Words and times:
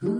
Cómo 0.00 0.16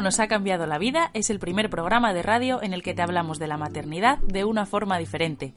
nos 0.00 0.20
ha 0.20 0.28
cambiado 0.28 0.66
la 0.66 0.78
vida 0.78 1.10
es 1.12 1.30
el 1.30 1.40
primer 1.40 1.70
programa 1.70 2.14
de 2.14 2.22
radio 2.22 2.62
en 2.62 2.72
el 2.72 2.84
que 2.84 2.94
te 2.94 3.02
hablamos 3.02 3.40
de 3.40 3.48
la 3.48 3.56
maternidad 3.56 4.18
de 4.18 4.44
una 4.44 4.64
forma 4.64 4.98
diferente. 4.98 5.54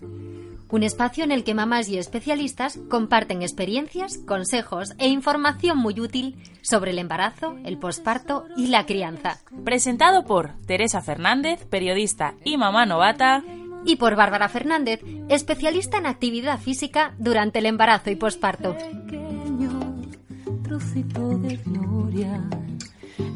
Un 0.70 0.82
espacio 0.82 1.24
en 1.24 1.32
el 1.32 1.44
que 1.44 1.54
mamás 1.54 1.88
y 1.90 2.00
especialistas 2.00 2.80
comparten 2.90 3.44
experiencias, 3.44 4.18
consejos 4.18 4.96
e 4.98 5.08
información 5.08 5.78
muy 5.78 6.00
útil 6.00 6.42
sobre 6.64 6.90
el 6.92 6.98
embarazo, 6.98 7.56
el 7.64 7.78
posparto 7.78 8.46
y 8.58 8.68
la 8.68 8.88
crianza. 8.88 9.38
Presentado 9.64 10.26
por 10.26 10.54
Teresa 10.66 11.02
Fernández, 11.02 11.66
periodista 11.68 12.34
y 12.44 12.58
mamá 12.58 12.88
novata. 12.88 13.44
Y 13.88 13.96
por 13.96 14.16
Bárbara 14.16 14.50
Fernández, 14.50 15.02
especialista 15.30 15.98
en 15.98 16.06
actividad 16.06 16.60
física 16.60 17.16
durante 17.18 17.60
el 17.60 17.66
embarazo 17.66 18.12
y 18.12 18.16
posparto. 18.16 18.76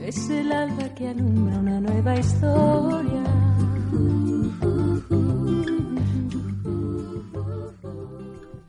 es 0.04 0.30
el 0.30 0.52
alba 0.52 0.94
que 0.94 1.08
alumbra 1.08 1.58
una 1.58 1.80
nueva 1.80 2.20
historia. 2.20 3.24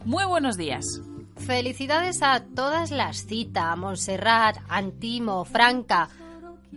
Muy 0.04 0.24
buenos 0.26 0.56
días. 0.56 0.84
Felicidades 1.36 2.22
a 2.22 2.44
todas 2.44 2.92
las 2.92 3.26
citas, 3.26 3.76
Montserrat, 3.76 4.58
Antimo, 4.68 5.44
Franca, 5.44 6.10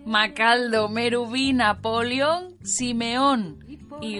Macaldo, 0.04 0.90
Merubí, 0.90 1.54
Napoleón, 1.54 2.56
Simeón 2.64 3.60
y, 4.02 4.20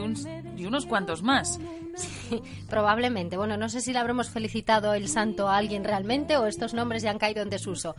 y 0.58 0.66
unos 0.66 0.86
cuantos 0.86 1.24
más. 1.24 1.60
Sí, 1.96 2.42
probablemente. 2.70 3.38
Bueno, 3.38 3.58
no 3.58 3.70
sé 3.70 3.82
si 3.82 3.94
le 3.94 4.00
habremos 4.00 4.30
felicitado 4.30 4.94
el 4.94 5.08
santo 5.08 5.48
a 5.48 5.58
alguien 5.58 5.84
realmente 5.84 6.38
o 6.38 6.46
estos 6.46 6.74
nombres 6.74 7.04
ya 7.04 7.12
han 7.12 7.20
caído 7.20 7.42
en 7.42 7.50
desuso. 7.50 7.96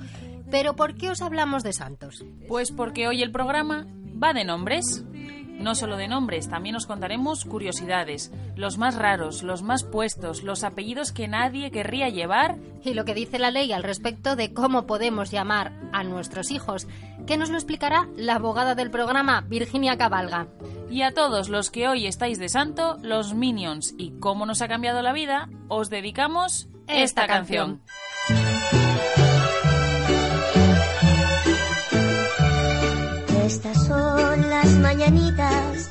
Pero 0.51 0.77
¿por 0.77 0.95
qué 0.95 1.11
os 1.11 1.23
hablamos 1.23 1.63
de 1.63 1.73
santos? 1.73 2.25
Pues 2.47 2.73
porque 2.73 3.09
hoy 3.09 3.23
el 3.23 3.33
programa 3.33 3.87
va 4.23 4.33
de 4.33 4.45
nombres. 4.45 5.05
No 5.59 5.75
solo 5.75 5.97
de 5.97 6.09
nombres, 6.09 6.49
también 6.49 6.77
os 6.77 6.87
contaremos 6.87 7.45
curiosidades, 7.45 8.31
los 8.57 8.79
más 8.79 8.95
raros, 8.95 9.43
los 9.43 9.63
más 9.63 9.85
puestos, 9.85 10.43
los 10.43 10.65
apellidos 10.65 11.13
que 11.13 11.29
nadie 11.29 11.71
querría 11.71 12.09
llevar. 12.09 12.57
Y 12.85 12.95
lo 12.95 13.05
que 13.05 13.15
dice 13.15 13.39
la 13.39 13.51
ley 13.51 13.73
al 13.73 13.83
respecto 13.83 14.37
de 14.37 14.53
cómo 14.53 14.87
podemos 14.87 15.31
llamar 15.31 15.73
a 15.93 16.05
nuestros 16.05 16.51
hijos, 16.51 16.87
que 17.27 17.37
nos 17.37 17.51
lo 17.51 17.57
explicará 17.57 18.09
la 18.17 18.35
abogada 18.35 18.75
del 18.75 18.91
programa, 18.91 19.41
Virginia 19.41 19.97
Cabalga. 19.97 20.47
Y 20.91 21.03
a 21.03 21.13
todos 21.13 21.49
los 21.49 21.71
que 21.71 21.89
hoy 21.89 22.07
estáis 22.07 22.39
de 22.39 22.49
santo, 22.49 22.99
los 23.03 23.35
Minions 23.35 23.95
y 23.99 24.19
cómo 24.21 24.47
nos 24.47 24.63
ha 24.63 24.69
cambiado 24.69 25.03
la 25.03 25.13
vida, 25.13 25.49
os 25.69 25.91
dedicamos 25.91 26.69
esta, 26.87 27.27
canción. 27.27 27.83
Estas 33.47 33.87
son 33.87 34.51
las 34.51 34.67
mañanitas 34.81 35.86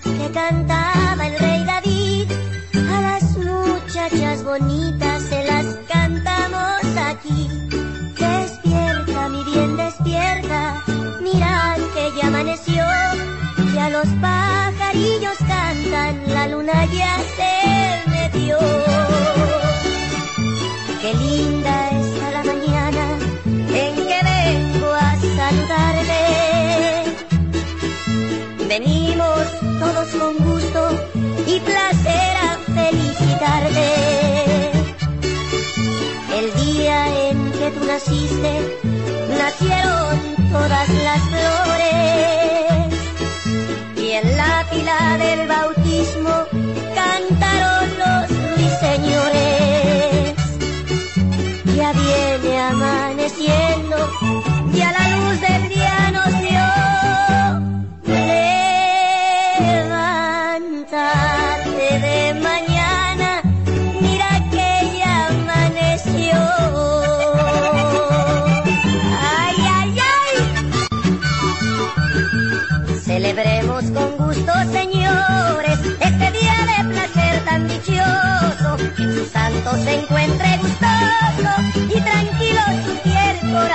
que 38.15 38.94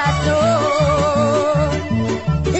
corazón. 0.00 1.70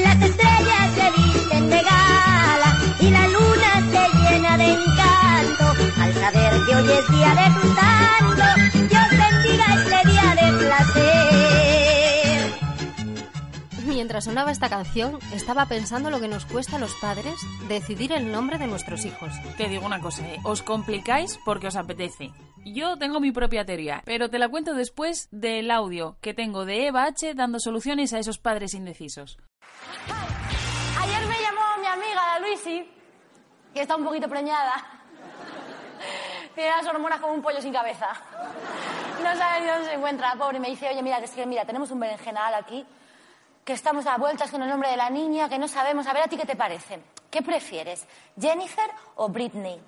Las 0.03 0.23
estrellas 0.23 0.95
se 0.95 1.11
visten 1.21 1.71
de 1.71 1.83
gala 1.83 2.77
y 3.01 3.11
la 3.11 3.27
luna 3.29 3.73
se 3.91 4.09
llena 4.19 4.57
de 4.57 4.73
encanto 4.73 5.65
al 6.01 6.15
saber 6.15 6.53
que 6.67 6.77
hoy 6.77 6.91
es 6.91 7.09
día 7.09 7.35
de 7.35 7.51
tu 7.61 7.67
santo. 7.75 8.45
Dios 8.89 9.11
bendiga 9.11 9.67
este 9.75 9.99
día 10.11 10.35
de 10.35 10.47
placer. 10.59 11.41
Mientras 13.87 14.25
sonaba 14.25 14.51
esta 14.51 14.69
canción, 14.69 15.19
estaba 15.35 15.67
pensando 15.67 16.11
lo 16.11 16.21
que 16.21 16.29
nos 16.29 16.47
cuesta 16.47 16.77
a 16.77 16.79
los 16.79 16.95
padres 16.95 17.35
decidir 17.69 18.13
el 18.13 18.33
nombre 18.33 18.59
de 18.59 18.67
nuestros 18.67 19.05
hijos. 19.05 19.33
Te 19.57 19.69
digo 19.69 19.85
una 19.85 20.01
cosa, 20.01 20.27
¿eh? 20.27 20.39
os 20.43 20.63
complicáis 20.63 21.39
porque 21.45 21.67
os 21.67 21.77
apetece. 21.77 22.31
Yo 22.65 22.97
tengo 22.99 23.21
mi 23.21 23.33
propia 23.33 23.65
teoría, 23.65 24.03
pero 24.05 24.29
te 24.29 24.39
la 24.39 24.49
cuento 24.49 24.75
después 24.75 25.29
del 25.31 25.71
audio 25.71 26.17
que 26.21 26.35
tengo 26.35 26.65
de 26.65 26.87
Eva 26.89 27.05
H 27.05 27.35
dando 27.35 27.59
soluciones 27.59 28.13
a 28.13 28.19
esos 28.19 28.39
padres 28.39 28.75
indecisos. 28.75 29.39
Ayer 31.01 31.27
me 31.27 31.41
llamó 31.41 31.81
mi 31.81 31.87
amiga, 31.87 32.39
la 32.39 32.39
Luisi, 32.41 32.87
que 33.73 33.83
está 33.83 33.97
un 33.97 34.05
poquito 34.05 34.29
preñada. 34.29 34.75
Tiene 36.55 36.71
las 36.71 36.87
hormonas 36.87 37.21
como 37.21 37.33
un 37.33 37.43
pollo 37.43 37.61
sin 37.63 37.73
cabeza. 37.73 38.09
No 39.23 39.37
sabe 39.37 39.61
ni 39.61 39.67
dónde 39.67 39.87
se 39.87 39.95
encuentra, 39.95 40.35
pobre. 40.35 40.61
Me 40.61 40.69
dice, 40.69 40.89
oye, 40.89 41.03
mira, 41.03 41.19
es 41.19 41.31
que 41.31 41.47
mira, 41.47 41.65
tenemos 41.65 41.91
un 41.91 42.01
berenjenal 42.01 42.55
aquí, 42.55 42.85
que 43.65 43.73
estamos 43.73 44.07
a 44.07 44.19
vueltas 44.19 44.51
con 44.51 44.63
el 44.63 44.69
nombre 44.69 44.91
de 44.91 44.97
la 44.97 45.09
niña, 45.11 45.49
que 45.49 45.59
no 45.59 45.69
sabemos. 45.69 46.07
A 46.07 46.13
ver, 46.13 46.25
¿a 46.25 46.29
ti 46.29 46.37
qué 46.37 46.47
te 46.47 46.57
parece? 46.57 47.01
¿Qué 47.31 47.43
prefieres, 47.43 48.07
Jennifer 48.39 48.91
o 49.17 49.29
Britney? 49.29 49.81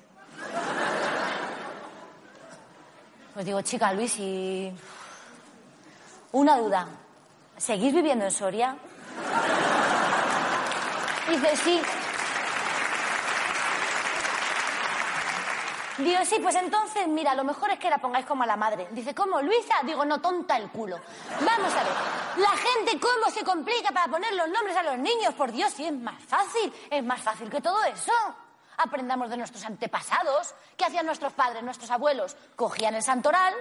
Pues 3.34 3.46
digo, 3.46 3.62
chica, 3.62 3.92
Luisi, 3.94 4.70
una 6.32 6.58
duda. 6.58 6.86
¿Seguís 7.56 7.94
viviendo 7.94 8.26
en 8.26 8.30
Soria? 8.30 8.76
Dice, 11.30 11.56
sí. 11.56 11.80
Digo, 15.98 16.18
sí, 16.24 16.36
pues 16.42 16.56
entonces, 16.56 17.08
mira, 17.08 17.34
lo 17.34 17.44
mejor 17.44 17.70
es 17.70 17.78
que 17.78 17.88
la 17.88 17.98
pongáis 17.98 18.26
como 18.26 18.42
a 18.42 18.46
la 18.46 18.56
madre. 18.56 18.88
Dice, 18.90 19.14
¿cómo, 19.14 19.40
Luisa? 19.40 19.76
Digo, 19.84 20.04
no, 20.04 20.20
tonta 20.20 20.56
el 20.58 20.68
culo. 20.68 20.98
Vamos 21.40 21.72
a 21.74 21.84
ver, 21.84 21.92
la 22.36 22.50
gente 22.50 23.00
cómo 23.00 23.30
se 23.32 23.44
complica 23.44 23.92
para 23.92 24.10
poner 24.10 24.34
los 24.34 24.48
nombres 24.48 24.76
a 24.76 24.82
los 24.82 24.98
niños. 24.98 25.32
Por 25.34 25.52
Dios, 25.52 25.72
sí, 25.72 25.86
es 25.86 25.92
más 25.92 26.22
fácil, 26.24 26.72
es 26.90 27.04
más 27.04 27.20
fácil 27.20 27.48
que 27.48 27.60
todo 27.62 27.82
eso. 27.84 28.12
Aprendamos 28.78 29.30
de 29.30 29.36
nuestros 29.36 29.64
antepasados. 29.64 30.54
¿Qué 30.76 30.84
hacían 30.84 31.06
nuestros 31.06 31.32
padres, 31.32 31.62
nuestros 31.62 31.90
abuelos? 31.90 32.36
Cogían 32.56 32.94
el 32.94 33.02
santoral. 33.02 33.54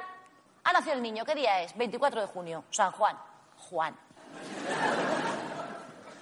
Ha 0.64 0.74
nacido 0.74 0.94
el 0.94 1.02
niño, 1.02 1.26
¿qué 1.26 1.36
día 1.36 1.62
es? 1.62 1.76
24 1.76 2.22
de 2.22 2.28
junio, 2.28 2.64
San 2.70 2.92
Juan. 2.92 3.18
Juan. 3.58 3.96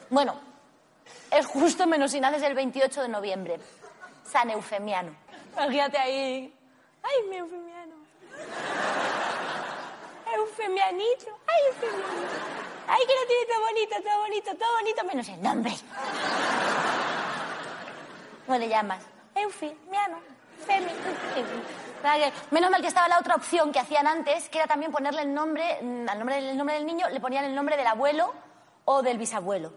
Bueno, 0.09 0.39
es 1.31 1.45
justo 1.45 1.85
menos 1.85 2.11
si 2.11 2.19
naces 2.19 2.41
el 2.43 2.55
28 2.55 3.03
de 3.03 3.07
noviembre. 3.09 3.59
San 4.23 4.49
Eufemiano. 4.49 5.15
Imagínate 5.53 5.97
ahí. 5.97 6.53
Ay, 7.03 7.29
mi 7.29 7.37
Eufemiano. 7.37 7.95
Eufemianito. 10.35 11.39
Ay, 11.47 11.61
Eufemianito. 11.67 12.59
Ay, 12.87 13.05
que 13.05 13.13
lo 13.13 13.27
tiene 13.27 13.45
todo 13.45 13.61
bonito, 13.65 13.95
todo 14.03 14.19
bonito, 14.21 14.55
todo 14.57 14.73
bonito, 14.73 15.03
menos 15.03 15.29
el 15.29 15.41
nombre. 15.43 15.71
¿Cómo 18.49 18.57
le 18.57 18.67
llamas? 18.67 19.03
Eufemiano. 19.35 20.17
Femi. 20.65 20.87
Para 22.01 22.15
que- 22.17 22.33
Menos 22.49 22.71
mal 22.71 22.81
que 22.81 22.87
estaba 22.87 23.07
la 23.07 23.19
otra 23.19 23.35
opción 23.35 23.71
que 23.71 23.77
hacían 23.77 24.07
antes, 24.07 24.49
que 24.49 24.57
era 24.57 24.65
también 24.65 24.91
ponerle 24.91 25.21
el 25.21 25.31
nombre, 25.31 25.77
mm, 25.79 26.09
al 26.09 26.17
nombre, 26.17 26.39
el 26.39 26.57
nombre 26.57 26.73
del 26.73 26.87
niño, 26.87 27.07
le 27.11 27.19
ponían 27.19 27.45
el 27.45 27.53
nombre 27.53 27.77
del 27.77 27.85
abuelo 27.85 28.33
o 28.85 29.03
del 29.03 29.19
bisabuelo. 29.19 29.71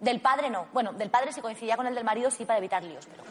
Del 0.00 0.20
padre 0.20 0.50
no. 0.50 0.66
Bueno, 0.74 0.92
del 0.92 1.08
padre 1.08 1.32
si 1.32 1.40
coincidía 1.40 1.78
con 1.78 1.86
el 1.86 1.94
del 1.94 2.04
marido 2.04 2.30
sí 2.30 2.44
para 2.44 2.58
evitar 2.58 2.82
líos, 2.82 3.06
pero... 3.06 3.22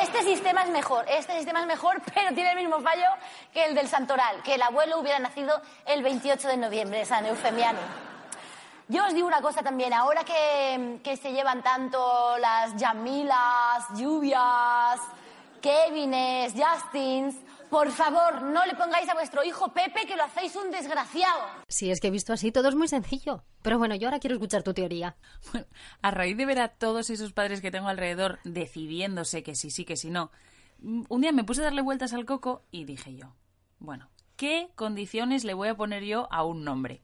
Este 0.00 0.22
sistema 0.22 0.62
es 0.62 0.70
mejor, 0.70 1.04
este 1.10 1.36
sistema 1.36 1.60
es 1.60 1.66
mejor, 1.66 2.00
pero 2.14 2.34
tiene 2.34 2.52
el 2.52 2.56
mismo 2.56 2.80
fallo 2.80 3.04
que 3.52 3.66
el 3.66 3.74
del 3.74 3.86
Santoral, 3.86 4.42
que 4.44 4.54
el 4.54 4.62
abuelo 4.62 4.98
hubiera 4.98 5.18
nacido 5.18 5.60
el 5.84 6.02
28 6.02 6.48
de 6.48 6.56
noviembre, 6.56 7.04
San 7.04 7.26
Eufemiano. 7.26 8.09
Yo 8.90 9.06
os 9.06 9.14
digo 9.14 9.28
una 9.28 9.40
cosa 9.40 9.62
también, 9.62 9.92
ahora 9.92 10.24
que, 10.24 10.98
que 11.04 11.16
se 11.16 11.32
llevan 11.32 11.62
tanto 11.62 12.36
las 12.38 12.74
Yamilas, 12.74 13.86
Lluvias, 13.96 15.00
Kevines, 15.62 16.52
Justins, 16.54 17.36
por 17.70 17.92
favor, 17.92 18.42
no 18.42 18.66
le 18.66 18.74
pongáis 18.74 19.08
a 19.08 19.14
vuestro 19.14 19.44
hijo 19.44 19.72
Pepe 19.72 20.06
que 20.08 20.16
lo 20.16 20.24
hacéis 20.24 20.56
un 20.56 20.72
desgraciado. 20.72 21.40
Si 21.68 21.88
es 21.88 22.00
que 22.00 22.08
he 22.08 22.10
visto 22.10 22.32
así, 22.32 22.50
todo 22.50 22.68
es 22.68 22.74
muy 22.74 22.88
sencillo. 22.88 23.44
Pero 23.62 23.78
bueno, 23.78 23.94
yo 23.94 24.08
ahora 24.08 24.18
quiero 24.18 24.34
escuchar 24.34 24.64
tu 24.64 24.74
teoría. 24.74 25.16
Bueno, 25.52 25.68
a 26.02 26.10
raíz 26.10 26.36
de 26.36 26.46
ver 26.46 26.58
a 26.58 26.68
todos 26.68 27.10
esos 27.10 27.32
padres 27.32 27.60
que 27.60 27.70
tengo 27.70 27.86
alrededor 27.86 28.40
decidiéndose 28.42 29.44
que 29.44 29.54
sí, 29.54 29.70
sí, 29.70 29.84
que 29.84 29.94
sí, 29.94 30.10
no, 30.10 30.32
mm, 30.80 31.02
un 31.08 31.20
día 31.20 31.30
me 31.30 31.44
puse 31.44 31.60
a 31.60 31.64
darle 31.64 31.82
vueltas 31.82 32.12
al 32.12 32.24
coco 32.24 32.64
y 32.72 32.86
dije 32.86 33.14
yo, 33.14 33.36
bueno, 33.78 34.10
¿qué 34.34 34.72
condiciones 34.74 35.44
le 35.44 35.54
voy 35.54 35.68
a 35.68 35.76
poner 35.76 36.02
yo 36.02 36.26
a 36.32 36.42
un 36.44 36.64
nombre? 36.64 37.02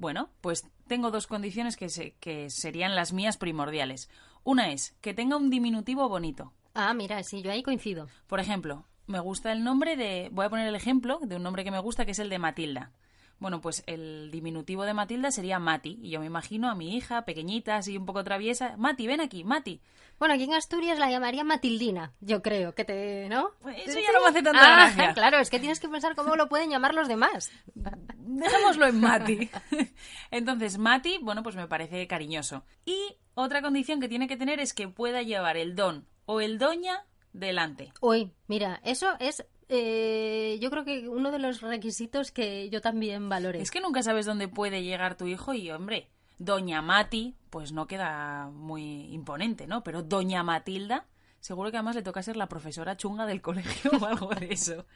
Bueno, 0.00 0.30
pues 0.40 0.66
tengo 0.88 1.10
dos 1.10 1.26
condiciones 1.26 1.76
que, 1.76 1.90
se- 1.90 2.12
que 2.20 2.48
serían 2.48 2.96
las 2.96 3.12
mías 3.12 3.36
primordiales. 3.36 4.08
Una 4.44 4.72
es 4.72 4.96
que 5.02 5.12
tenga 5.12 5.36
un 5.36 5.50
diminutivo 5.50 6.08
bonito. 6.08 6.52
Ah, 6.72 6.94
mira, 6.94 7.22
sí, 7.22 7.42
yo 7.42 7.52
ahí 7.52 7.62
coincido. 7.62 8.08
Por 8.26 8.40
ejemplo, 8.40 8.86
me 9.06 9.20
gusta 9.20 9.52
el 9.52 9.62
nombre 9.62 9.96
de... 9.96 10.30
Voy 10.32 10.46
a 10.46 10.50
poner 10.50 10.66
el 10.66 10.74
ejemplo 10.74 11.18
de 11.22 11.36
un 11.36 11.42
nombre 11.42 11.64
que 11.64 11.70
me 11.70 11.78
gusta, 11.80 12.06
que 12.06 12.12
es 12.12 12.18
el 12.18 12.30
de 12.30 12.38
Matilda. 12.38 12.92
Bueno, 13.40 13.60
pues 13.60 13.82
el 13.86 14.30
diminutivo 14.30 14.84
de 14.84 14.94
Matilda 14.94 15.30
sería 15.30 15.58
Mati. 15.58 15.98
Y 16.02 16.10
yo 16.10 16.20
me 16.20 16.26
imagino 16.26 16.70
a 16.70 16.74
mi 16.74 16.94
hija, 16.96 17.24
pequeñita, 17.24 17.76
así 17.76 17.96
un 17.96 18.06
poco 18.06 18.22
traviesa. 18.22 18.76
Mati, 18.76 19.06
ven 19.06 19.20
aquí, 19.20 19.44
Mati. 19.44 19.80
Bueno, 20.18 20.34
aquí 20.34 20.44
en 20.44 20.52
Asturias 20.52 20.98
la 20.98 21.10
llamaría 21.10 21.42
Matildina, 21.44 22.12
yo 22.20 22.42
creo, 22.42 22.74
que 22.74 22.84
te... 22.84 23.26
¿no? 23.30 23.52
Pues 23.62 23.78
eso 23.88 23.98
ya 23.98 24.12
no 24.12 24.20
me 24.20 24.28
hace 24.28 24.42
tanta 24.42 24.60
Ah, 24.60 24.76
gracia. 24.76 25.14
Claro, 25.14 25.38
es 25.38 25.48
que 25.48 25.58
tienes 25.58 25.80
que 25.80 25.88
pensar 25.88 26.14
cómo 26.14 26.36
lo 26.36 26.50
pueden 26.50 26.68
llamar 26.68 26.94
los 26.94 27.08
demás. 27.08 27.50
Dejémoslo 28.18 28.86
en 28.86 29.00
Mati. 29.00 29.50
Entonces, 30.30 30.76
Mati, 30.76 31.16
bueno, 31.22 31.42
pues 31.42 31.56
me 31.56 31.66
parece 31.66 32.06
cariñoso. 32.06 32.64
Y 32.84 33.16
otra 33.32 33.62
condición 33.62 33.98
que 34.00 34.08
tiene 34.10 34.28
que 34.28 34.36
tener 34.36 34.60
es 34.60 34.74
que 34.74 34.88
pueda 34.88 35.22
llevar 35.22 35.56
el 35.56 35.74
don 35.74 36.06
o 36.26 36.42
el 36.42 36.58
doña 36.58 37.06
delante. 37.32 37.94
Uy, 38.02 38.30
mira, 38.46 38.82
eso 38.84 39.14
es... 39.20 39.46
eh, 39.70 40.58
yo 40.60 40.68
creo 40.70 40.84
que 40.84 41.08
uno 41.08 41.30
de 41.30 41.38
los 41.38 41.60
requisitos 41.60 42.32
que 42.32 42.68
yo 42.70 42.80
también 42.80 43.28
valore. 43.28 43.62
Es 43.62 43.70
que 43.70 43.80
nunca 43.80 44.02
sabes 44.02 44.26
dónde 44.26 44.48
puede 44.48 44.82
llegar 44.82 45.16
tu 45.16 45.26
hijo 45.26 45.54
y, 45.54 45.70
hombre, 45.70 46.10
Doña 46.38 46.82
Mati, 46.82 47.36
pues 47.50 47.72
no 47.72 47.86
queda 47.86 48.50
muy 48.52 49.12
imponente, 49.12 49.66
¿no? 49.66 49.82
Pero 49.84 50.02
Doña 50.02 50.42
Matilda, 50.42 51.06
seguro 51.38 51.70
que 51.70 51.76
además 51.76 51.96
le 51.96 52.02
toca 52.02 52.22
ser 52.22 52.36
la 52.36 52.48
profesora 52.48 52.96
chunga 52.96 53.26
del 53.26 53.42
colegio 53.42 53.92
o 54.00 54.04
algo 54.04 54.34
de 54.34 54.52
eso. 54.52 54.86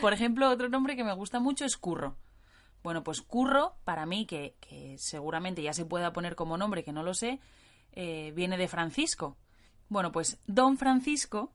Por 0.00 0.12
ejemplo, 0.12 0.48
otro 0.48 0.68
nombre 0.68 0.94
que 0.94 1.04
me 1.04 1.12
gusta 1.12 1.40
mucho 1.40 1.64
es 1.64 1.76
Curro. 1.76 2.16
Bueno, 2.82 3.02
pues 3.02 3.22
Curro, 3.22 3.74
para 3.84 4.06
mí, 4.06 4.26
que, 4.26 4.54
que 4.60 4.96
seguramente 4.96 5.62
ya 5.62 5.72
se 5.72 5.84
pueda 5.84 6.12
poner 6.12 6.34
como 6.34 6.56
nombre, 6.56 6.84
que 6.84 6.92
no 6.92 7.02
lo 7.02 7.14
sé, 7.14 7.40
eh, 7.92 8.32
viene 8.34 8.56
de 8.56 8.68
Francisco. 8.68 9.36
Bueno, 9.88 10.12
pues 10.12 10.38
Don 10.46 10.78
Francisco, 10.78 11.52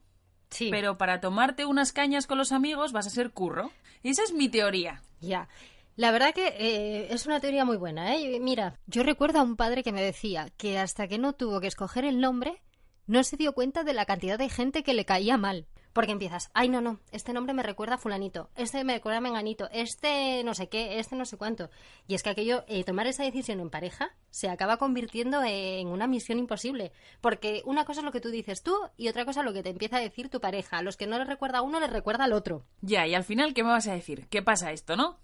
sí. 0.50 0.70
pero 0.72 0.98
para 0.98 1.22
tomarte 1.22 1.66
unas 1.66 1.94
cañas 1.94 2.28
con 2.28 2.38
los 2.38 2.52
amigos 2.52 2.92
vas 2.92 3.08
a 3.08 3.12
ser 3.12 3.32
Curro. 3.32 3.72
Y 4.04 4.10
esa 4.10 4.24
es 4.24 4.34
mi 4.34 4.50
teoría. 4.50 5.02
Ya. 5.20 5.48
La 5.96 6.12
verdad 6.12 6.34
que 6.34 6.48
eh, 6.60 7.08
es 7.10 7.26
una 7.26 7.40
teoría 7.40 7.64
muy 7.64 7.78
buena, 7.78 8.16
¿eh? 8.16 8.40
Mira, 8.40 8.78
yo 8.86 9.04
recuerdo 9.04 9.40
a 9.40 9.44
un 9.44 9.56
padre 9.56 9.82
que 9.82 9.94
me 9.94 10.04
decía 10.04 10.50
que 10.58 10.78
hasta 10.78 11.08
que 11.08 11.18
no 11.18 11.34
tuvo 11.34 11.62
que 11.62 11.68
escoger 11.68 12.04
el 12.04 12.20
nombre, 12.20 12.62
no 13.08 13.24
se 13.24 13.38
dio 13.38 13.54
cuenta 13.54 13.84
de 13.84 13.94
la 13.94 14.06
cantidad 14.06 14.38
de 14.38 14.50
gente 14.50 14.84
que 14.84 14.94
le 14.94 15.06
caía 15.06 15.38
mal. 15.38 15.68
Porque 15.96 16.12
empiezas, 16.12 16.52
ay, 16.54 16.68
no, 16.68 16.82
no, 16.82 17.00
este 17.14 17.32
nombre 17.32 17.54
me 17.54 17.64
recuerda 17.64 17.96
a 17.96 17.98
fulanito, 17.98 18.50
este 18.58 18.84
me 18.84 18.96
recuerda 18.96 19.20
a 19.20 19.22
menganito, 19.22 19.70
este 19.72 20.44
no 20.44 20.54
sé 20.54 20.68
qué, 20.68 21.00
este 21.00 21.16
no 21.16 21.24
sé 21.24 21.38
cuánto. 21.38 21.70
Y 22.06 22.16
es 22.16 22.22
que 22.22 22.32
aquello, 22.32 22.66
eh, 22.68 22.84
tomar 22.84 23.08
esa 23.08 23.24
decisión 23.24 23.62
en 23.62 23.70
pareja, 23.70 24.10
se 24.30 24.50
acaba 24.50 24.76
convirtiendo 24.76 25.42
en 25.46 25.88
una 25.88 26.06
misión 26.06 26.38
imposible. 26.38 26.92
Porque 27.22 27.62
una 27.64 27.86
cosa 27.86 28.02
es 28.02 28.04
lo 28.04 28.12
que 28.12 28.20
tú 28.20 28.30
dices 28.30 28.62
tú 28.62 28.76
y 28.98 29.08
otra 29.08 29.24
cosa 29.24 29.40
es 29.40 29.46
lo 29.46 29.54
que 29.54 29.64
te 29.64 29.70
empieza 29.70 29.96
a 29.96 30.02
decir 30.02 30.28
tu 30.28 30.42
pareja. 30.42 30.80
A 30.80 30.82
los 30.82 30.98
que 30.98 31.08
no 31.08 31.18
les 31.18 31.28
recuerda 31.28 31.60
a 31.60 31.62
uno, 31.62 31.80
les 31.80 31.90
recuerda 31.90 32.26
al 32.26 32.34
otro. 32.34 32.66
Ya, 32.82 33.08
y 33.08 33.16
al 33.16 33.24
final, 33.24 33.54
¿qué 33.54 33.64
me 33.64 33.70
vas 33.70 33.88
a 33.88 33.94
decir? 33.94 34.28
¿Qué 34.28 34.42
pasa 34.42 34.74
esto, 34.74 34.98
no? 34.98 35.18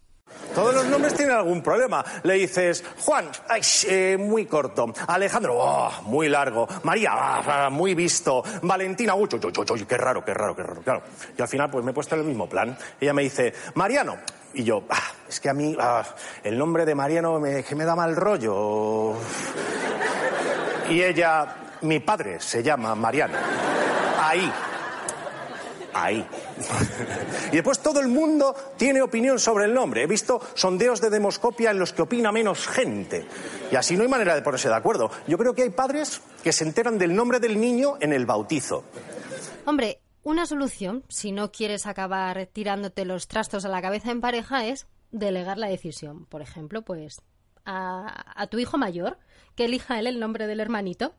Todos 0.54 0.74
los 0.74 0.86
nombres 0.86 1.14
tienen 1.14 1.36
algún 1.36 1.62
problema. 1.62 2.04
Le 2.24 2.34
dices, 2.34 2.84
Juan, 3.06 3.30
ay, 3.48 3.62
eh, 3.88 4.18
muy 4.20 4.46
corto. 4.46 4.94
Alejandro, 5.08 5.56
oh, 5.58 5.92
muy 6.04 6.28
largo. 6.28 6.68
María, 6.84 7.12
ah, 7.14 7.70
muy 7.72 7.96
visto. 7.96 8.44
Valentina, 8.62 9.16
uy, 9.16 9.30
uy, 9.32 9.40
uy, 9.44 9.66
uy, 9.70 9.86
qué 9.86 9.98
raro, 9.98 10.26
qué 10.26 10.34
raro, 10.34 10.56
qué 10.56 10.64
raro. 10.64 10.82
Claro. 10.82 11.04
Y 11.38 11.42
al 11.42 11.48
final, 11.48 11.70
pues 11.70 11.86
me 11.86 11.92
he 11.92 11.94
puesto 11.94 12.16
en 12.16 12.22
el 12.22 12.28
mismo 12.28 12.50
plan. 12.50 12.78
Ella 13.00 13.14
me 13.14 13.24
dice, 13.24 13.54
Mariano. 13.76 14.18
Y 14.54 14.66
yo, 14.66 14.84
ah, 14.90 15.12
es 15.30 15.40
que 15.40 15.50
a 15.50 15.54
mí 15.54 15.78
ah, 15.80 16.04
el 16.44 16.58
nombre 16.58 16.86
de 16.86 16.96
Mariano 16.96 17.42
que 17.42 17.76
me 17.76 17.86
da 17.86 17.96
mal 17.96 18.16
rollo. 18.18 19.14
Y 20.90 21.02
ella, 21.02 21.56
mi 21.82 22.02
padre 22.02 22.42
se 22.42 22.62
llama 22.62 22.94
Mariano. 22.96 23.38
Ahí. 24.20 24.52
Ahí. 25.94 26.26
y 27.52 27.56
después 27.56 27.80
todo 27.80 28.00
el 28.00 28.08
mundo 28.08 28.56
tiene 28.78 29.02
opinión 29.02 29.40
sobre 29.40 29.66
el 29.66 29.74
nombre. 29.74 30.04
He 30.04 30.08
visto 30.08 30.42
sondeos 30.54 31.02
de 31.02 31.10
demoscopia 31.10 31.72
en 31.72 31.80
los 31.80 31.94
que 31.94 32.02
opina 32.02 32.32
menos 32.32 32.68
gente. 32.68 33.26
Y 33.72 33.76
así 33.76 33.96
no 33.98 34.04
hay 34.04 34.10
manera 34.10 34.36
de 34.36 34.42
ponerse 34.42 34.70
de 34.70 34.76
acuerdo. 34.76 35.12
Yo 35.28 35.38
creo 35.38 35.54
que 35.54 35.64
hay 35.64 35.70
padres 35.70 36.22
que 36.44 36.54
se 36.54 36.64
enteran 36.64 36.98
del 36.98 37.16
nombre 37.16 37.40
del 37.40 37.60
niño 37.60 37.98
en 38.00 38.14
el 38.14 38.26
bautizo. 38.26 38.84
Hombre, 39.66 40.02
una 40.24 40.46
solución, 40.46 41.04
si 41.10 41.32
no 41.32 41.52
quieres 41.52 41.86
acabar 41.86 42.48
tirándote 42.54 43.06
los 43.06 43.28
trastos 43.28 43.66
a 43.66 43.70
la 43.70 43.82
cabeza 43.82 44.12
en 44.12 44.22
pareja, 44.22 44.66
es 44.66 44.88
delegar 45.12 45.58
la 45.58 45.68
decisión. 45.68 46.26
Por 46.26 46.42
ejemplo, 46.42 46.84
pues 46.84 47.22
a, 47.66 48.34
a 48.36 48.48
tu 48.48 48.60
hijo 48.60 48.78
mayor, 48.78 49.18
que 49.56 49.66
elija 49.66 50.00
él 50.00 50.08
el 50.08 50.20
nombre 50.20 50.48
del 50.48 50.60
hermanito. 50.60 51.14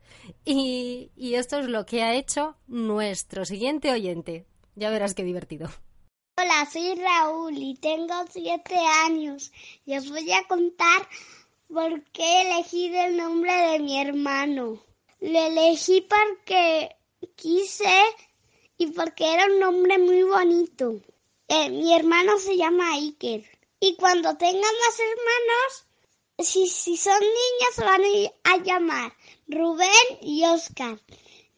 Y, 0.44 1.10
y 1.16 1.34
esto 1.34 1.58
es 1.58 1.68
lo 1.68 1.86
que 1.86 2.02
ha 2.02 2.14
hecho 2.14 2.56
nuestro 2.66 3.44
siguiente 3.44 3.92
oyente. 3.92 4.46
Ya 4.74 4.90
verás 4.90 5.14
qué 5.14 5.22
divertido. 5.22 5.68
Hola, 6.38 6.66
soy 6.72 6.94
Raúl 6.94 7.58
y 7.58 7.74
tengo 7.74 8.14
siete 8.30 8.76
años 9.04 9.52
y 9.84 9.96
os 9.96 10.08
voy 10.08 10.32
a 10.32 10.46
contar 10.48 11.08
por 11.68 12.02
qué 12.12 12.22
he 12.22 12.50
elegido 12.50 13.02
el 13.04 13.18
nombre 13.18 13.52
de 13.52 13.78
mi 13.80 14.00
hermano. 14.00 14.82
Lo 15.20 15.38
elegí 15.38 16.00
porque 16.00 16.96
quise 17.36 18.02
y 18.78 18.86
porque 18.92 19.34
era 19.34 19.44
un 19.46 19.60
nombre 19.60 19.98
muy 19.98 20.22
bonito. 20.22 21.00
Eh, 21.48 21.68
mi 21.68 21.94
hermano 21.94 22.38
se 22.38 22.56
llama 22.56 22.94
Iker 22.94 23.44
y 23.78 23.94
cuando 23.96 24.36
tenga 24.36 24.60
más 24.60 24.98
hermanos, 24.98 25.86
si, 26.38 26.66
si 26.66 26.96
son 26.96 27.20
niñas 27.20 27.74
se 27.74 27.84
van 27.84 28.02
a 28.44 28.56
llamar 28.56 29.12
Rubén 29.48 30.18
y 30.22 30.44
Oscar. 30.46 30.98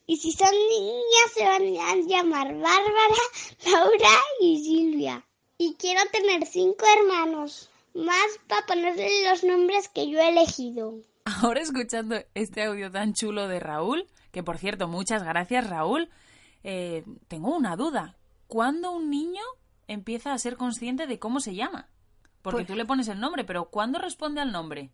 Y 0.07 0.17
si 0.19 0.33
son 0.33 0.51
niñas 0.51 1.33
se 1.35 1.45
van 1.45 1.63
a 1.63 1.97
llamar 2.07 2.49
Bárbara, 2.49 3.23
Laura 3.71 4.11
y 4.41 4.59
Silvia. 4.63 5.25
Y 5.57 5.75
quiero 5.77 6.01
tener 6.13 6.47
cinco 6.47 6.85
hermanos 6.99 7.71
más 7.95 8.27
para 8.49 8.67
ponerle 8.67 9.09
los 9.31 9.45
nombres 9.45 9.89
que 9.89 10.11
yo 10.11 10.19
he 10.19 10.29
elegido. 10.31 10.95
Ahora 11.25 11.61
escuchando 11.63 12.17
este 12.35 12.65
audio 12.65 12.91
tan 12.91 13.15
chulo 13.15 13.49
de 13.49 13.61
Raúl, 13.61 14.07
que 14.31 14.43
por 14.43 14.59
cierto, 14.59 14.89
muchas 14.89 15.23
gracias 15.23 15.69
Raúl, 15.71 16.11
eh, 16.65 17.05
tengo 17.29 17.55
una 17.57 17.77
duda. 17.77 18.17
¿Cuándo 18.47 18.91
un 18.91 19.09
niño 19.09 19.43
empieza 19.89 20.33
a 20.35 20.39
ser 20.39 20.57
consciente 20.57 21.07
de 21.07 21.19
cómo 21.19 21.41
se 21.41 21.55
llama? 21.55 21.89
Porque 22.43 22.59
Pues- 22.59 22.67
tú 22.67 22.75
le 22.75 22.85
pones 22.85 23.09
el 23.09 23.21
nombre, 23.21 23.45
pero 23.45 23.71
¿cuándo 23.71 23.99
responde 23.99 24.43
al 24.43 24.53
nombre? 24.53 24.91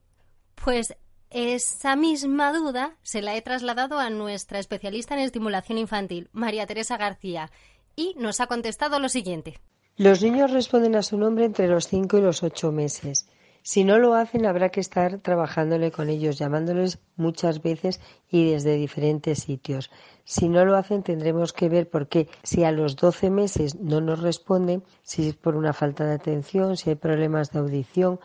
Pues 0.62 0.94
esa 1.30 1.96
misma 1.96 2.52
duda 2.52 2.96
se 3.02 3.22
la 3.22 3.36
he 3.36 3.42
trasladado 3.42 3.98
a 3.98 4.10
nuestra 4.10 4.58
especialista 4.58 5.14
en 5.14 5.20
estimulación 5.20 5.78
infantil, 5.78 6.28
María 6.32 6.66
Teresa 6.66 6.96
García, 6.96 7.50
y 7.96 8.14
nos 8.18 8.40
ha 8.40 8.46
contestado 8.46 8.98
lo 8.98 9.08
siguiente. 9.08 9.60
Los 9.96 10.22
niños 10.22 10.50
responden 10.50 10.96
a 10.96 11.02
su 11.02 11.18
nombre 11.18 11.44
entre 11.44 11.68
los 11.68 11.86
5 11.86 12.18
y 12.18 12.22
los 12.22 12.42
8 12.42 12.72
meses. 12.72 13.28
Si 13.62 13.84
no 13.84 13.98
lo 13.98 14.14
hacen, 14.14 14.46
habrá 14.46 14.70
que 14.70 14.80
estar 14.80 15.18
trabajándole 15.18 15.90
con 15.90 16.08
ellos, 16.08 16.38
llamándoles 16.38 16.98
muchas 17.16 17.60
veces 17.62 18.00
y 18.30 18.50
desde 18.50 18.76
diferentes 18.76 19.40
sitios. 19.40 19.90
Si 20.24 20.48
no 20.48 20.64
lo 20.64 20.76
hacen, 20.76 21.02
tendremos 21.02 21.52
que 21.52 21.68
ver 21.68 21.90
por 21.90 22.08
qué. 22.08 22.28
Si 22.42 22.64
a 22.64 22.72
los 22.72 22.96
12 22.96 23.28
meses 23.28 23.74
no 23.74 24.00
nos 24.00 24.20
responden, 24.20 24.82
si 25.02 25.28
es 25.28 25.34
por 25.34 25.56
una 25.56 25.74
falta 25.74 26.06
de 26.06 26.14
atención, 26.14 26.76
si 26.78 26.90
hay 26.90 26.96
problemas 26.96 27.52
de 27.52 27.58
audición, 27.58 28.18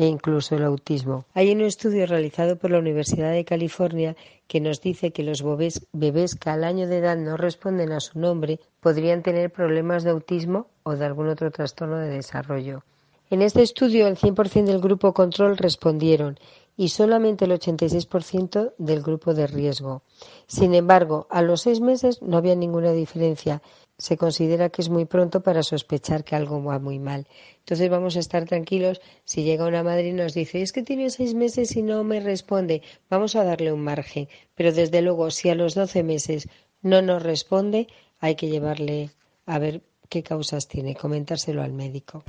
e 0.00 0.06
incluso 0.06 0.56
el 0.56 0.64
autismo. 0.64 1.26
Hay 1.34 1.52
un 1.52 1.60
estudio 1.60 2.06
realizado 2.06 2.56
por 2.56 2.70
la 2.70 2.78
Universidad 2.78 3.32
de 3.32 3.44
California 3.44 4.16
que 4.48 4.58
nos 4.58 4.80
dice 4.80 5.12
que 5.12 5.22
los 5.22 5.42
bebés, 5.42 5.86
bebés 5.92 6.36
que 6.36 6.48
al 6.48 6.64
año 6.64 6.88
de 6.88 6.98
edad 6.98 7.18
no 7.18 7.36
responden 7.36 7.92
a 7.92 8.00
su 8.00 8.18
nombre 8.18 8.60
podrían 8.80 9.22
tener 9.22 9.52
problemas 9.52 10.02
de 10.02 10.10
autismo 10.10 10.68
o 10.84 10.96
de 10.96 11.04
algún 11.04 11.28
otro 11.28 11.50
trastorno 11.50 11.98
de 11.98 12.08
desarrollo. 12.08 12.82
En 13.28 13.42
este 13.42 13.60
estudio, 13.60 14.06
el 14.06 14.16
100% 14.16 14.64
del 14.64 14.80
grupo 14.80 15.12
control 15.12 15.58
respondieron 15.58 16.38
y 16.80 16.88
solamente 16.88 17.44
el 17.44 17.50
86% 17.50 18.72
del 18.78 19.02
grupo 19.02 19.34
de 19.34 19.46
riesgo. 19.46 20.02
Sin 20.46 20.74
embargo, 20.74 21.26
a 21.28 21.42
los 21.42 21.60
seis 21.60 21.78
meses 21.82 22.22
no 22.22 22.38
había 22.38 22.54
ninguna 22.54 22.92
diferencia. 22.92 23.60
Se 23.98 24.16
considera 24.16 24.70
que 24.70 24.80
es 24.80 24.88
muy 24.88 25.04
pronto 25.04 25.42
para 25.42 25.62
sospechar 25.62 26.24
que 26.24 26.36
algo 26.36 26.64
va 26.64 26.78
muy 26.78 26.98
mal. 26.98 27.26
Entonces 27.58 27.90
vamos 27.90 28.16
a 28.16 28.20
estar 28.20 28.46
tranquilos 28.46 29.02
si 29.26 29.42
llega 29.42 29.66
una 29.66 29.82
madre 29.82 30.08
y 30.08 30.12
nos 30.14 30.32
dice 30.32 30.62
es 30.62 30.72
que 30.72 30.82
tiene 30.82 31.10
seis 31.10 31.34
meses 31.34 31.76
y 31.76 31.82
no 31.82 32.02
me 32.02 32.18
responde. 32.18 32.80
Vamos 33.10 33.36
a 33.36 33.44
darle 33.44 33.74
un 33.74 33.84
margen. 33.84 34.30
Pero 34.54 34.72
desde 34.72 35.02
luego, 35.02 35.30
si 35.30 35.50
a 35.50 35.54
los 35.54 35.74
doce 35.74 36.02
meses 36.02 36.48
no 36.80 37.02
nos 37.02 37.22
responde, 37.22 37.88
hay 38.20 38.36
que 38.36 38.48
llevarle 38.48 39.10
a 39.44 39.58
ver 39.58 39.82
qué 40.08 40.22
causas 40.22 40.66
tiene, 40.66 40.94
comentárselo 40.94 41.62
al 41.62 41.74
médico. 41.74 42.24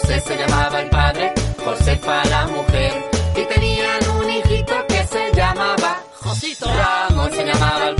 José, 0.00 0.20
se 0.20 0.36
llamaba 0.36 0.80
el 0.80 0.90
padre, 0.90 1.34
Josefa 1.64 2.24
la 2.26 2.46
mujer, 2.46 3.10
y 3.34 3.44
tenían 3.52 3.98
un 4.16 4.30
hijito 4.30 4.74
que 4.86 5.04
se 5.06 5.32
llamaba 5.34 6.02
Josito. 6.20 6.66
Ramón 6.66 7.32
se 7.32 7.44
llamaba 7.44 7.88
el 7.88 7.96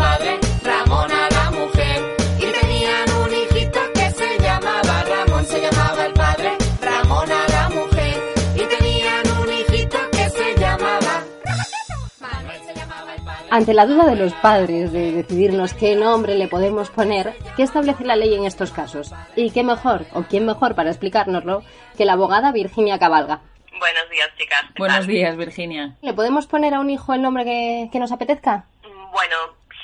Ante 13.58 13.74
la 13.74 13.86
duda 13.86 14.06
de 14.06 14.14
los 14.14 14.32
padres 14.34 14.92
de 14.92 15.10
decidirnos 15.10 15.74
qué 15.74 15.96
nombre 15.96 16.36
le 16.36 16.46
podemos 16.46 16.90
poner, 16.90 17.34
¿qué 17.56 17.64
establece 17.64 18.04
la 18.04 18.14
ley 18.14 18.32
en 18.32 18.44
estos 18.44 18.70
casos? 18.70 19.12
¿Y 19.34 19.50
qué 19.50 19.64
mejor, 19.64 20.06
o 20.12 20.22
quién 20.22 20.46
mejor 20.46 20.76
para 20.76 20.90
explicárnoslo, 20.90 21.64
que 21.96 22.04
la 22.04 22.12
abogada 22.12 22.52
Virginia 22.52 23.00
Cabalga? 23.00 23.40
Buenos 23.76 24.08
días, 24.10 24.30
chicas. 24.38 24.62
¿Qué 24.62 24.78
Buenos 24.78 24.98
tal? 24.98 25.06
días, 25.08 25.36
Virginia. 25.36 25.96
¿Le 26.02 26.12
podemos 26.12 26.46
poner 26.46 26.72
a 26.72 26.78
un 26.78 26.88
hijo 26.88 27.12
el 27.14 27.20
nombre 27.20 27.44
que, 27.44 27.88
que 27.90 27.98
nos 27.98 28.12
apetezca? 28.12 28.64
Bueno, 29.10 29.36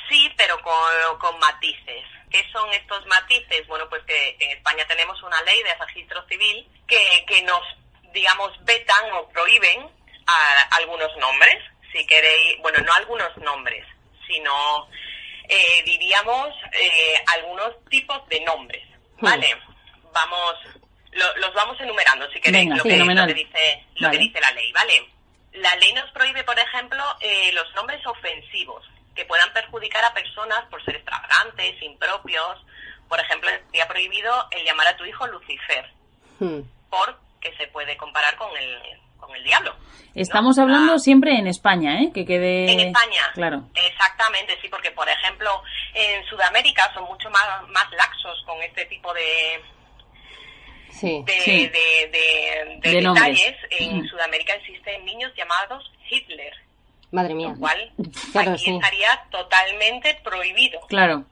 sí, 0.09 0.31
pero 0.37 0.55
con, 0.63 1.19
con 1.19 1.37
matices. 1.41 2.05
¿Qué 2.31 2.45
son 2.53 2.73
estos 2.75 3.05
matices? 3.07 3.67
Bueno, 3.67 3.87
pues 3.91 4.05
que 4.05 4.37
en 4.39 4.53
España 4.53 4.85
tenemos 4.87 5.21
una 5.25 5.43
ley 5.43 5.61
de 5.65 5.85
registro 5.85 6.23
civil 6.29 6.65
que, 6.87 7.25
que 7.27 7.43
nos, 7.43 7.63
digamos, 8.13 8.53
vetan 8.65 9.11
o 9.15 9.29
prohíben 9.31 9.89
a 10.29 10.77
algunos 10.77 11.11
nombres. 11.19 11.59
Si 11.95 12.05
queréis, 12.07 12.61
bueno, 12.61 12.79
no 12.85 12.93
algunos 12.95 13.37
nombres, 13.39 13.87
sino, 14.27 14.89
eh, 15.49 15.83
diríamos, 15.85 16.49
eh, 16.73 17.15
algunos 17.35 17.73
tipos 17.89 18.27
de 18.29 18.41
nombres. 18.41 18.83
¿Vale? 19.21 19.57
Vamos, 20.13 20.55
lo- 21.13 21.37
los 21.37 21.55
vamos 21.55 21.81
enumerando, 21.81 22.29
si 22.33 22.41
queréis, 22.41 22.65
Venga, 22.65 22.77
lo, 22.77 22.83
sí, 22.83 22.89
que, 22.89 22.97
lo 22.97 23.05
fenomenal. 23.05 23.27
que 23.29 23.35
dice, 23.35 23.85
lo 23.95 24.09
Vale. 24.09 24.19
que 24.19 24.25
dice 24.25 24.41
la 24.41 24.51
ley, 24.51 24.73
¿vale? 24.73 25.09
La 25.53 25.75
ley 25.77 25.93
nos 25.93 26.11
prohíbe, 26.11 26.43
por 26.43 26.59
ejemplo, 26.59 27.03
eh, 27.21 27.53
los 27.53 27.73
nombres 27.77 28.05
ofensivos 28.05 28.85
que 29.15 29.25
puedan 29.25 29.53
perjudicar 29.53 30.05
a 30.05 30.13
personas 30.13 30.65
por 30.69 30.85
ser 30.85 30.97
extravagantes, 30.97 31.81
impropios. 31.81 32.59
Por 33.09 33.21
ejemplo, 33.21 33.49
estaría 33.51 33.87
prohibido 33.87 34.49
el 34.51 34.65
llamar 34.65 34.89
a 34.89 34.97
tu 34.97 35.05
hijo 35.05 35.25
Lucifer, 35.29 35.89
Hmm. 36.41 36.63
porque 36.91 37.57
se 37.57 37.69
puede 37.69 37.97
comparar 37.97 38.35
con 38.37 38.51
el, 38.57 38.99
con 39.27 39.37
el 39.37 39.45
diablo. 39.45 39.75
Estamos 40.15 40.59
hablando 40.59 40.99
siempre 40.99 41.33
en 41.39 41.47
España, 41.49 42.01
¿eh? 42.01 42.11
Que 42.15 42.25
quede... 42.25 42.71
En 42.71 42.81
España. 42.81 43.23
Claro. 43.35 43.65
Exactamente, 43.75 44.57
sí, 44.63 44.69
porque 44.69 44.91
por 44.93 45.09
ejemplo 45.09 45.51
en 45.93 46.25
Sudamérica 46.27 46.89
son 46.95 47.05
mucho 47.05 47.29
más, 47.31 47.45
más 47.71 47.91
laxos 47.91 48.43
con 48.47 48.63
este 48.63 48.85
tipo 48.87 49.13
de, 49.13 49.61
Sí. 50.91 51.23
de, 51.27 51.33
Sí. 51.41 51.67
de, 51.67 52.09
de- 52.13 52.79
de 52.81 52.91
De 52.93 53.01
nombres. 53.03 53.27
detalles. 53.37 53.57
En 53.71 53.99
Mm. 54.03 54.09
Sudamérica 54.09 54.55
existen 54.55 55.05
niños 55.05 55.33
llamados 55.37 55.91
Hitler, 56.09 56.53
Madre 57.11 57.35
mía. 57.35 57.49
lo 57.49 57.57
cual 57.59 57.93
Claro, 58.33 58.53
aquí 58.53 58.65
sí. 58.67 58.71
estaría 58.77 59.25
totalmente 59.31 60.15
prohibido. 60.23 60.81
Claro. 60.89 61.25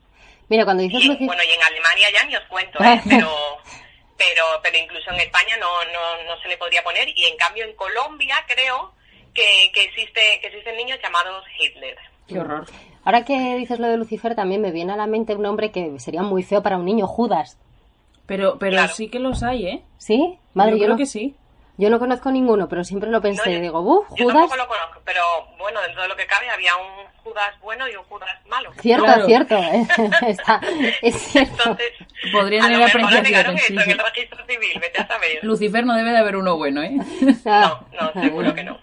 Mira, 0.48 0.64
cuando 0.64 0.82
dices 0.82 1.00
Y 1.04 1.08
bueno, 1.26 1.42
y 1.44 1.52
en 1.52 1.62
Alemania 1.62 2.08
ya 2.12 2.26
ni 2.26 2.36
os 2.36 2.44
cuento, 2.48 2.82
¿eh? 2.82 3.00
pero, 3.08 3.30
pero, 4.30 4.44
pero 4.62 4.78
incluso 4.78 5.10
en 5.10 5.20
España 5.20 5.56
no, 5.58 5.66
no, 5.92 6.24
no 6.24 6.40
se 6.42 6.48
le 6.48 6.56
podría 6.56 6.82
poner. 6.82 7.08
Y 7.08 7.24
en 7.24 7.36
cambio 7.36 7.64
en 7.64 7.74
Colombia 7.74 8.36
creo 8.46 8.92
que, 9.34 9.70
que, 9.72 9.84
existe, 9.84 10.20
que 10.40 10.48
existen 10.48 10.76
niños 10.76 10.98
llamados 11.02 11.44
Hitler. 11.58 11.96
Qué 12.28 12.38
horror. 12.38 12.66
Ahora 13.04 13.24
que 13.24 13.56
dices 13.56 13.78
lo 13.80 13.88
de 13.88 13.96
Lucifer, 13.96 14.34
también 14.36 14.60
me 14.60 14.70
viene 14.70 14.92
a 14.92 14.96
la 14.96 15.06
mente 15.06 15.34
un 15.34 15.42
nombre 15.42 15.72
que 15.72 15.98
sería 15.98 16.22
muy 16.22 16.42
feo 16.42 16.62
para 16.62 16.76
un 16.76 16.84
niño, 16.84 17.06
Judas. 17.06 17.58
Pero, 18.26 18.58
pero 18.58 18.72
Claro. 18.76 18.94
sí 18.94 19.08
que 19.08 19.18
los 19.18 19.42
hay, 19.42 19.66
¿eh? 19.66 19.82
¿Sí? 19.98 20.38
Madre, 20.54 20.72
yo 20.72 20.76
yo, 20.76 20.82
creo 20.84 20.94
no, 20.94 20.96
que 20.98 21.06
sí. 21.06 21.34
Yo 21.78 21.90
no 21.90 21.98
conozco 21.98 22.30
ninguno, 22.30 22.68
pero 22.68 22.84
siempre 22.84 23.10
lo 23.10 23.20
pensé. 23.20 23.50
No, 23.50 23.56
yo- 23.56 23.60
Digo, 23.62 23.82
¡buf! 23.82 24.06
Yo 24.16 24.24
Judas. 24.24 24.34
tampoco 24.36 24.56
lo 24.56 24.68
conozco, 24.68 25.00
pero 25.04 25.22
bueno, 25.58 25.80
dentro 25.82 26.02
de 26.02 26.08
lo 26.08 26.16
que 26.16 26.26
cabe 26.26 26.48
había 26.50 26.76
un 26.76 27.06
Judas 27.24 27.58
bueno 27.60 27.88
y 27.88 27.96
un 27.96 28.04
Judas 28.04 28.28
malo. 28.46 28.72
Cierto, 28.80 29.04
Claro. 29.04 29.26
cierto. 29.26 29.54
eh, 29.56 29.86
está- 30.28 30.60
es 31.02 31.16
cierto. 31.22 31.52
Entonces, 31.62 31.92
Podrían 32.32 32.64
a 32.64 32.68
mejor 32.68 32.84
apreciaciones, 32.84 33.18
agregaron 33.20 33.58
sí, 33.58 33.64
sí. 33.66 33.72
en 33.74 33.90
el 33.90 33.98
registro 33.98 34.46
civil, 34.46 34.78
vete 34.80 35.00
a 35.02 35.06
saber. 35.06 35.38
Lucifer 35.42 35.84
no 35.84 35.94
debe 35.94 36.10
de 36.10 36.18
haber 36.18 36.36
uno 36.36 36.56
bueno, 36.56 36.82
¿eh? 36.82 36.96
Ah, 37.46 37.80
No, 37.92 38.12
no, 38.12 38.22
seguro 38.22 38.54
que 38.54 38.64
no. 38.64 38.78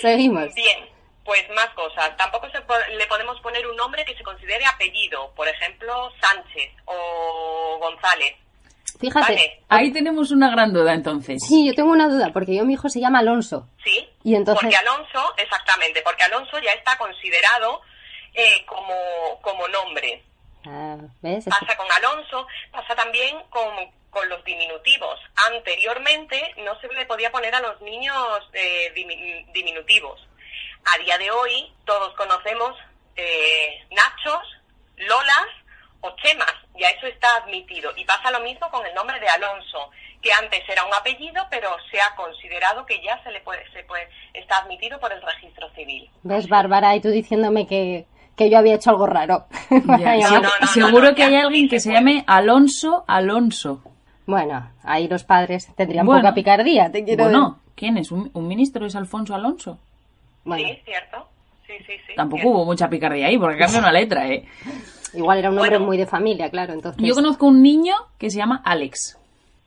Seguimos. 0.00 0.54
Bien, 0.54 0.78
pues 1.24 1.48
más 1.54 1.68
cosas. 1.70 2.16
Tampoco 2.16 2.48
se 2.50 2.60
po- 2.62 2.74
le 2.96 3.06
podemos 3.06 3.40
poner 3.40 3.66
un 3.66 3.76
nombre 3.76 4.04
que 4.04 4.14
se 4.16 4.22
considere 4.22 4.64
apellido, 4.66 5.32
por 5.34 5.48
ejemplo, 5.48 6.10
Sánchez 6.20 6.70
o 6.86 7.78
González. 7.80 8.34
Fíjate. 9.02 9.32
Vale, 9.32 9.64
Ahí 9.68 9.92
tenemos 9.92 10.30
una 10.30 10.50
gran 10.50 10.72
duda, 10.72 10.94
entonces. 10.94 11.42
Sí, 11.46 11.66
yo 11.66 11.74
tengo 11.74 11.90
una 11.92 12.08
duda, 12.08 12.30
porque 12.32 12.54
yo 12.56 12.64
mi 12.64 12.74
hijo 12.74 12.88
se 12.88 13.00
llama 13.00 13.18
Alonso. 13.18 13.68
sí. 13.84 14.08
Y 14.24 14.34
entonces- 14.36 14.62
Porque 14.62 14.76
Alonso, 14.76 15.34
exactamente, 15.36 16.00
porque 16.02 16.22
Alonso 16.22 16.58
ya 16.60 16.70
está 16.72 16.96
considerado 16.96 17.82
eh, 18.34 18.64
como, 18.66 18.94
como 19.42 19.66
nombre. 19.68 20.22
Ah, 20.64 20.96
¿Ves? 21.20 21.46
Es- 21.46 21.52
Pasa 21.58 21.76
con 21.76 21.86
Alonso, 21.90 22.46
pasa 22.70 22.94
también 22.94 23.36
con, 23.50 23.68
con 24.10 24.28
los 24.28 24.42
diminutivos. 24.44 25.18
Anteriormente 25.50 26.54
no 26.58 26.78
se 26.80 26.88
le 26.88 27.06
podía 27.06 27.30
poner 27.32 27.54
a 27.54 27.60
los 27.60 27.80
niños 27.80 28.16
eh, 28.52 28.92
dimi- 28.94 29.50
diminutivos. 29.52 30.20
A 30.94 30.98
día 30.98 31.16
de 31.18 31.30
hoy 31.30 31.72
todos 31.84 32.14
conocemos 32.14 32.76
eh, 33.16 33.84
Nachos, 33.90 34.46
Lolas 34.96 35.48
o 36.00 36.14
Chemas, 36.22 36.54
ya 36.78 36.88
eso 36.88 37.06
está 37.06 37.28
admitido. 37.42 37.90
Y 37.96 38.04
pasa 38.04 38.30
lo 38.30 38.40
mismo 38.40 38.68
con 38.70 38.84
el 38.86 38.94
nombre 38.94 39.18
de 39.20 39.28
Alonso, 39.28 39.90
que 40.22 40.30
antes 40.32 40.60
era 40.68 40.84
un 40.84 40.94
apellido, 40.94 41.42
pero 41.50 41.68
se 41.90 41.98
ha 42.00 42.14
considerado 42.16 42.86
que 42.86 43.02
ya 43.02 43.22
se 43.22 43.30
le 43.30 43.40
puede, 43.40 43.62
se 43.72 43.82
puede, 43.84 44.08
está 44.34 44.58
admitido 44.58 44.98
por 45.00 45.12
el 45.12 45.20
registro 45.22 45.68
civil. 45.74 46.08
¿Ves, 46.22 46.48
Bárbara? 46.48 46.94
Y 46.96 47.00
tú 47.00 47.08
diciéndome 47.10 47.66
que, 47.66 48.06
que 48.36 48.48
yo 48.50 48.58
había 48.58 48.74
hecho 48.74 48.90
algo 48.90 49.06
raro. 49.06 49.46
Ya, 49.98 50.14
sí, 50.28 50.34
no, 50.34 50.40
no, 50.42 50.66
seguro 50.68 51.08
no, 51.10 51.14
que 51.14 51.22
ya, 51.22 51.26
hay 51.28 51.34
alguien 51.36 51.64
se 51.64 51.70
que 51.70 51.80
se 51.80 51.88
puede. 51.90 51.98
llame 52.00 52.24
Alonso 52.26 53.04
Alonso. 53.08 53.82
Bueno, 54.26 54.70
ahí 54.84 55.08
los 55.08 55.24
padres 55.24 55.68
tendrían 55.76 56.06
Bueno. 56.06 56.20
poca 56.22 56.34
picardía, 56.34 56.90
te 56.92 57.04
quiero 57.04 57.24
Bueno, 57.24 57.58
¿quién 57.74 57.98
es? 57.98 58.12
¿Un, 58.12 58.30
un 58.32 58.46
ministro 58.46 58.86
es 58.86 58.94
Alfonso 58.94 59.34
Alonso? 59.34 59.78
Bueno, 60.44 60.68
Sí, 60.68 60.80
cierto. 60.84 61.28
Sí, 61.66 61.72
sí, 61.86 61.92
sí. 62.06 62.14
Tampoco 62.14 62.42
cierto. 62.42 62.56
hubo 62.56 62.64
mucha 62.64 62.88
picardía 62.88 63.26
ahí, 63.26 63.36
porque 63.38 63.58
cambia 63.58 63.80
una 63.80 63.92
letra, 63.92 64.28
¿eh? 64.28 64.44
Igual 65.14 65.38
era 65.38 65.48
un 65.50 65.56
nombre 65.56 65.70
Bueno. 65.76 65.86
muy 65.86 65.96
de 65.96 66.06
familia, 66.06 66.50
claro, 66.50 66.72
entonces... 66.72 67.02
Yo 67.02 67.14
conozco 67.14 67.46
un 67.46 67.62
niño 67.62 67.94
que 68.18 68.30
se 68.30 68.38
llama 68.38 68.62
Alex. 68.64 69.18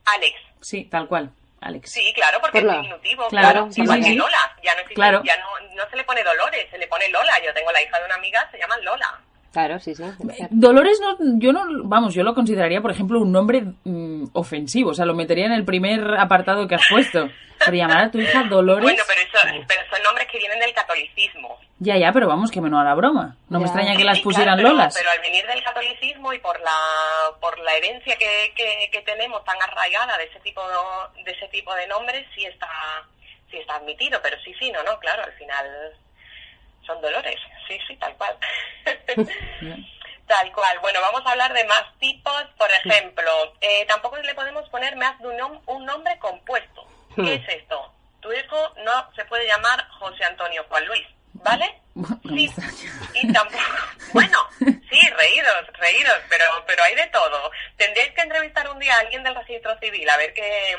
Alex. 0.04 0.34
Sí, 0.60 0.84
tal 0.84 1.08
cual. 1.08 1.30
Alex. 1.60 1.90
Sí, 1.90 2.12
claro, 2.14 2.38
porque 2.40 2.60
Por 2.60 2.70
es 2.70 2.76
diminutivo. 2.76 3.28
Claro, 3.28 3.48
Claro, 3.50 3.72
sí, 3.72 3.82
igual 3.82 3.98
sí, 3.98 4.04
que 4.04 4.10
sí. 4.10 4.16
Lola. 4.16 4.56
Ya 4.62 4.72
no 4.74 4.80
existe, 4.80 4.94
Claro. 4.94 5.22
ya 5.24 5.36
no, 5.38 5.74
no 5.74 5.90
se 5.90 5.96
le 5.96 6.04
pone 6.04 6.22
Dolores, 6.22 6.66
se 6.70 6.78
le 6.78 6.86
pone 6.86 7.08
Lola. 7.08 7.32
Yo 7.44 7.52
tengo 7.54 7.72
la 7.72 7.82
hija 7.82 7.98
de 7.98 8.04
una 8.04 8.14
amiga, 8.14 8.48
se 8.50 8.58
llama 8.58 8.76
Lola. 8.78 9.20
Claro, 9.52 9.80
sí, 9.80 9.94
sí. 9.94 10.02
cierto. 10.34 10.54
Dolores, 10.54 11.00
no, 11.00 11.16
yo 11.38 11.52
no, 11.52 11.64
vamos, 11.84 12.12
yo 12.14 12.22
lo 12.22 12.34
consideraría, 12.34 12.82
por 12.82 12.90
ejemplo, 12.90 13.18
un 13.20 13.32
nombre 13.32 13.62
mm, 13.84 14.26
ofensivo. 14.34 14.90
O 14.90 14.94
sea, 14.94 15.06
lo 15.06 15.14
metería 15.14 15.46
en 15.46 15.52
el 15.52 15.64
primer 15.64 16.18
apartado 16.18 16.68
que 16.68 16.74
has 16.74 16.86
puesto. 16.90 17.28
Pero 17.64 17.72
llamar 17.74 17.98
a 18.04 18.10
tu 18.10 18.18
hija 18.18 18.44
Dolores. 18.44 18.82
Bueno, 18.82 19.02
pero, 19.08 19.20
eso, 19.22 19.64
pero 19.66 19.80
son 19.90 20.02
nombres 20.02 20.28
que 20.30 20.38
vienen 20.38 20.60
del 20.60 20.74
catolicismo. 20.74 21.58
Ya, 21.78 21.96
ya, 21.98 22.10
pero 22.12 22.26
vamos, 22.26 22.50
que 22.50 22.60
me 22.62 22.70
no 22.70 22.80
a 22.80 22.84
la 22.84 22.94
broma. 22.94 23.36
No 23.50 23.58
me 23.58 23.66
extraña 23.66 23.96
que 23.96 24.04
las 24.04 24.16
sí, 24.18 24.22
pusieran 24.22 24.56
pero- 24.56 24.70
Lolas. 24.70 24.94
Pero, 24.96 25.10
al 25.10 25.20
venir 25.20 25.46
del 25.46 25.62
catolicismo 25.62 26.32
y 26.32 26.38
por 26.38 26.58
la 26.60 26.72
por 27.40 27.58
la 27.58 27.74
herencia 27.74 28.16
que, 28.16 28.52
que, 28.56 28.88
que 28.90 29.02
tenemos 29.02 29.44
tan 29.44 29.60
arraigada 29.60 30.16
de 30.16 30.24
ese 30.24 30.40
tipo 30.40 30.62
de, 30.66 31.22
de 31.24 31.30
ese 31.32 31.48
tipo 31.48 31.74
de 31.74 31.86
nombres, 31.86 32.26
sí 32.34 32.46
está 32.46 32.68
sí 33.50 33.58
está 33.58 33.76
admitido. 33.76 34.18
Pero 34.22 34.38
sí, 34.42 34.54
sí, 34.58 34.70
no, 34.72 34.82
no, 34.84 34.98
claro, 34.98 35.24
al 35.24 35.32
final 35.34 35.92
Son 36.86 37.00
dolores, 37.02 37.38
sí, 37.68 37.78
sí, 37.86 37.96
tal 37.96 38.14
cual. 38.16 38.36
Tal 40.26 40.50
cual. 40.52 40.78
Bueno, 40.80 41.00
vamos 41.00 41.22
a 41.24 41.30
hablar 41.30 41.52
de 41.52 41.62
más 41.66 41.84
tipos. 42.00 42.42
Por 42.58 42.68
ejemplo, 42.70 43.30
eh, 43.60 43.84
tampoco 43.86 44.16
le 44.16 44.34
podemos 44.34 44.68
poner 44.70 44.96
más 44.96 45.16
de 45.20 45.28
un, 45.28 45.36
nom- 45.38 45.60
un 45.66 45.84
nombre 45.84 46.18
compuesto. 46.18 46.84
¿Qué 47.14 47.34
es 47.34 47.48
esto? 47.48 47.92
Tu 48.20 48.32
hijo 48.32 48.56
no 48.84 48.92
se 49.14 49.24
puede 49.26 49.46
llamar 49.46 49.86
José 50.00 50.24
Antonio 50.24 50.64
Juan 50.68 50.84
Luis, 50.86 51.06
¿vale? 51.44 51.66
Sí, 52.28 52.50
y 53.14 53.32
tampoco. 53.32 53.62
Bueno, 54.12 54.38
sí, 54.58 55.00
reídos, 55.18 55.66
reídos, 55.78 56.18
pero, 56.30 56.44
pero 56.66 56.82
hay 56.84 56.94
de 56.94 57.06
todo. 57.08 57.50
Tendréis 57.76 58.12
que 58.12 58.22
entrevistar 58.22 58.70
un 58.70 58.78
día 58.78 58.94
a 58.94 59.00
alguien 59.00 59.22
del 59.22 59.34
registro 59.34 59.78
civil 59.78 60.08
a 60.08 60.16
ver 60.16 60.32
qué, 60.32 60.76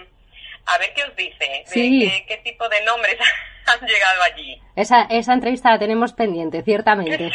a 0.65 0.77
ver 0.79 0.93
qué 0.95 1.03
os 1.03 1.15
dice, 1.15 1.45
de 1.45 1.65
qué, 1.71 2.25
qué 2.27 2.37
tipo 2.37 2.67
de 2.69 2.81
nombres 2.85 3.17
han 3.65 3.87
llegado 3.87 4.23
allí. 4.23 4.59
Esa, 4.75 5.03
esa 5.03 5.33
entrevista 5.33 5.69
la 5.69 5.77
tenemos 5.77 6.13
pendiente, 6.13 6.63
ciertamente. 6.63 7.31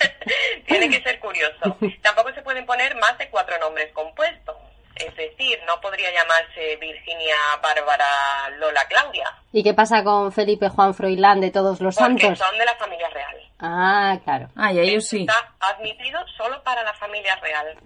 Tiene 0.66 0.88
que 0.90 1.02
ser 1.02 1.20
curioso. 1.20 1.76
Tampoco 2.02 2.32
se 2.32 2.42
pueden 2.42 2.66
poner 2.66 2.96
más 2.96 3.16
de 3.18 3.28
cuatro 3.28 3.58
nombres 3.58 3.92
compuestos. 3.92 4.56
Es 4.98 5.14
decir, 5.16 5.58
no 5.66 5.80
podría 5.80 6.10
llamarse 6.12 6.76
Virginia, 6.76 7.34
Bárbara, 7.62 8.50
Lola, 8.58 8.80
Claudia, 8.88 9.26
¿Y 9.52 9.62
qué 9.62 9.72
pasa 9.74 10.02
con 10.04 10.32
Felipe 10.32 10.68
Juan 10.68 10.92
Froilán 10.94 11.40
de 11.40 11.50
todos 11.50 11.80
los 11.80 11.96
porque 11.96 12.20
santos? 12.20 12.38
son 12.38 12.58
de 12.58 12.64
la 12.64 12.74
familia 12.76 13.08
real. 13.10 13.36
Ah, 13.60 14.18
claro. 14.24 14.48
Ah, 14.56 14.72
y 14.72 14.78
ellos 14.80 15.06
sí. 15.06 15.20
Está 15.22 15.52
admitido 15.60 16.20
solo 16.36 16.62
para 16.62 16.82
la 16.82 16.92
familia 16.94 17.34
real, 17.36 17.78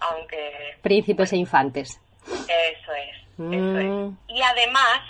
aunque 0.00 0.76
Príncipes 0.82 1.32
e 1.32 1.36
infantes. 1.36 2.00
eso 2.26 2.92
es. 2.92 3.16
Mm, 3.36 4.16
Y 4.28 4.42
además, 4.42 5.00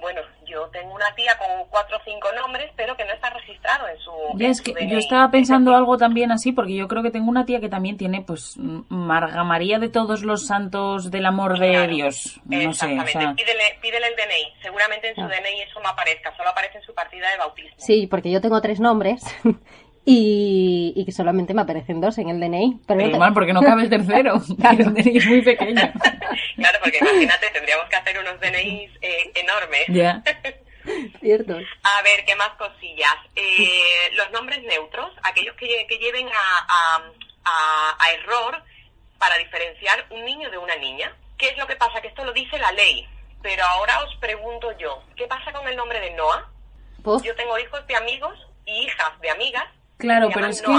bueno, 0.00 0.20
yo 0.46 0.66
tengo 0.68 0.94
una 0.94 1.14
tía 1.14 1.36
con 1.38 1.68
cuatro 1.68 1.96
o 1.96 2.00
cinco 2.04 2.28
nombres, 2.34 2.70
pero 2.76 2.96
que 2.96 3.04
no 3.04 3.12
está 3.12 3.30
registrado 3.30 3.86
en 3.88 3.98
su. 3.98 4.10
Ya 4.36 4.46
en 4.46 4.50
es 4.50 4.58
su 4.58 4.64
que 4.64 4.72
DNI. 4.74 4.90
yo 4.90 4.98
estaba 4.98 5.30
pensando 5.30 5.74
algo 5.76 5.96
también 5.96 6.32
así, 6.32 6.52
porque 6.52 6.74
yo 6.74 6.88
creo 6.88 7.02
que 7.02 7.10
tengo 7.10 7.28
una 7.30 7.44
tía 7.46 7.60
que 7.60 7.68
también 7.68 7.96
tiene, 7.96 8.22
pues, 8.22 8.56
Marga 8.88 9.44
María 9.44 9.78
de 9.78 9.88
todos 9.88 10.22
los 10.22 10.46
santos 10.46 11.10
del 11.10 11.26
amor 11.26 11.58
de 11.58 11.86
Dios. 11.88 12.40
No 12.44 12.58
sé, 12.58 12.66
o 12.66 12.70
Exactamente. 12.70 13.12
sea, 13.12 13.34
Pídele, 13.34 13.62
pídele 13.80 14.06
el 14.08 14.14
DNI. 14.16 14.62
Seguramente 14.62 15.08
en 15.10 15.14
su 15.14 15.20
Ah. 15.22 15.28
DNI 15.28 15.60
eso 15.62 15.80
no 15.80 15.88
aparezca, 15.88 16.34
solo 16.36 16.50
aparece 16.50 16.78
en 16.78 16.84
su 16.84 16.94
partida 16.94 17.30
de 17.30 17.36
bautismo. 17.38 17.74
Sí, 17.76 18.06
porque 18.06 18.30
yo 18.30 18.40
tengo 18.40 18.60
tres 18.60 18.80
nombres 18.80 19.22
y, 20.04 20.92
y 20.96 21.04
que 21.04 21.12
solamente 21.12 21.54
me 21.54 21.62
aparecen 21.62 22.00
dos 22.00 22.18
en 22.18 22.28
el 22.30 22.40
DNI. 22.40 22.80
Pero 22.86 23.00
no 23.02 23.10
te- 23.12 23.18
mal, 23.18 23.34
porque 23.34 23.52
no 23.52 23.62
cabe 23.62 23.82
el 23.82 23.90
tercero. 23.90 24.40
Claro. 24.60 24.78
El 24.78 24.94
DNI 24.94 25.16
es 25.18 25.26
muy 25.26 25.42
pequeño. 25.42 25.92
Claro, 26.56 26.78
porque 26.82 26.98
imagínate, 26.98 27.50
tendríamos 27.50 27.88
que 27.88 27.96
hacer 27.96 28.18
unos 28.18 28.40
DNIs 28.40 28.90
eh, 29.02 29.32
enormes. 29.34 29.84
Ya. 29.88 30.22
Cierto. 31.20 31.54
A 31.54 32.02
ver, 32.02 32.24
¿qué 32.26 32.34
más 32.36 32.50
cosillas? 32.58 33.14
Eh, 33.36 34.10
los 34.14 34.30
nombres 34.32 34.62
neutros, 34.62 35.12
aquellos 35.22 35.54
que, 35.56 35.86
que 35.88 35.98
lleven 35.98 36.26
a, 36.28 36.66
a- 36.96 37.02
a- 37.44 37.96
a 38.04 38.12
error 38.12 38.62
para 39.18 39.36
diferenciar 39.36 40.06
un 40.10 40.24
niño 40.24 40.50
de 40.50 40.56
una 40.58 40.76
niña. 40.76 41.12
¿Qué 41.36 41.48
es 41.50 41.58
lo 41.58 41.66
que 41.66 41.76
pasa? 41.76 42.00
Que 42.00 42.08
esto 42.08 42.24
lo 42.24 42.32
dice 42.32 42.58
la 42.58 42.72
ley. 42.72 43.06
Pero 43.42 43.62
ahora 43.64 44.02
os 44.04 44.14
pregunto 44.16 44.76
yo, 44.78 45.02
¿qué 45.16 45.26
pasa 45.26 45.52
con 45.52 45.66
el 45.68 45.76
nombre 45.76 46.00
de 46.00 46.10
Noah? 46.12 46.48
Puf. 47.02 47.22
Yo 47.22 47.34
tengo 47.36 47.58
hijos 47.58 47.86
de 47.86 47.96
amigos 47.96 48.38
y 48.66 48.72
hijas 48.84 49.18
de 49.20 49.30
amigas. 49.30 49.64
Claro, 50.00 50.28
pero 50.34 50.46
es 50.46 50.62
que 50.62 50.72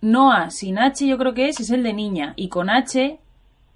Noah. 0.00 0.50
Sin 0.50 0.78
H 0.78 1.06
yo 1.06 1.18
creo 1.18 1.34
que 1.34 1.48
es, 1.48 1.60
es 1.60 1.70
el 1.70 1.82
de 1.82 1.92
niña. 1.92 2.32
Y 2.36 2.48
con 2.48 2.70
H 2.70 3.18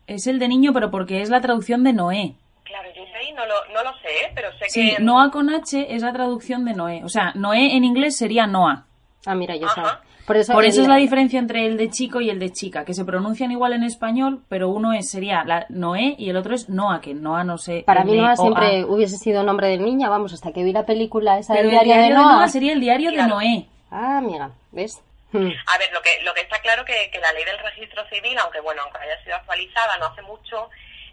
es 0.07 0.27
el 0.27 0.39
de 0.39 0.49
niño, 0.49 0.73
pero 0.73 0.91
porque 0.91 1.21
es 1.23 1.31
la 1.31 1.41
traducción 1.41 1.83
de 1.85 1.93
Noé. 1.93 2.35
Claro, 2.65 2.89
yo 2.97 3.03
ahí 3.19 3.33
no 3.33 3.45
lo, 3.45 3.55
no 3.75 3.83
lo 3.85 3.97
sé, 3.99 4.09
¿eh? 4.09 4.33
pero 4.35 4.49
sé 4.59 4.65
Sí, 4.69 4.95
que... 4.97 5.03
Noah 5.03 5.31
con 5.31 5.51
H 5.51 5.95
es 5.95 6.03
la 6.03 6.13
traducción 6.13 6.65
de 6.65 6.73
Noé. 6.75 7.03
O 7.05 7.09
sea, 7.09 7.33
Noé 7.35 7.77
en 7.77 7.85
inglés 7.85 8.17
sería 8.17 8.47
Noah. 8.47 8.85
Ah, 9.27 9.35
mira, 9.35 9.57
yo 9.57 9.69
sabía. 9.69 10.01
Por 10.27 10.37
eso, 10.37 10.53
Por 10.53 10.65
eso 10.65 10.79
el- 10.79 10.83
es 10.85 10.89
la 10.89 10.97
diferencia 10.97 11.41
entre 11.41 11.67
el 11.67 11.77
de 11.77 11.91
chico 11.91 12.21
y 12.21 12.31
el 12.31 12.39
de 12.39 12.51
chica, 12.51 12.85
que 12.85 12.95
se 12.95 13.05
pronuncian 13.05 13.51
igual 13.51 13.73
en 13.73 13.83
español, 13.83 14.43
pero 14.49 14.69
uno 14.69 14.93
es 14.93 15.11
sería 15.11 15.43
la 15.45 15.67
Noé 15.69 16.15
y 16.17 16.31
el 16.31 16.37
otro 16.37 16.55
es 16.55 16.69
Noah, 16.69 17.01
que 17.01 17.13
Noah 17.13 17.43
no 17.43 17.59
sé. 17.59 17.83
Para 17.85 18.05
mí 18.05 18.13
Noah 18.17 18.35
N-O-A. 18.35 18.37
siempre 18.37 18.85
hubiese 18.85 19.17
sido 19.19 19.43
nombre 19.43 19.67
de 19.67 19.79
niña, 19.79 20.09
vamos, 20.09 20.33
hasta 20.33 20.53
que 20.53 20.63
vi 20.63 20.73
la 20.73 20.87
película 20.87 21.39
esa 21.39 21.55
Pero 21.55 21.69
del 21.69 21.79
el 21.79 21.85
diario, 21.85 22.05
de 22.05 22.11
Noah. 22.15 22.49
sería 22.49 22.73
el 22.73 22.81
diario 22.81 23.11
de. 23.11 23.27
Noé. 23.27 23.69
Ah, 23.93 24.19
amiga, 24.19 24.51
¿ves? 24.71 25.01
Hmm. 25.33 25.51
A 25.67 25.79
ver, 25.79 25.93
lo 25.93 26.03
que, 26.03 26.21
lo 26.23 26.35
que 26.35 26.41
está 26.41 26.61
claro 26.61 26.85
que, 26.85 27.11
que 27.11 27.19
la 27.21 27.33
ley 27.33 27.45
del 27.45 27.59
registro 27.59 28.07
civil, 28.09 28.37
aunque 28.39 28.61
bueno, 28.61 28.83
aunque 28.83 28.99
haya 28.99 29.23
sido 29.23 29.37
actualizada 29.37 29.99
no 29.99 30.07
hace 30.07 30.23
mucho, 30.23 30.69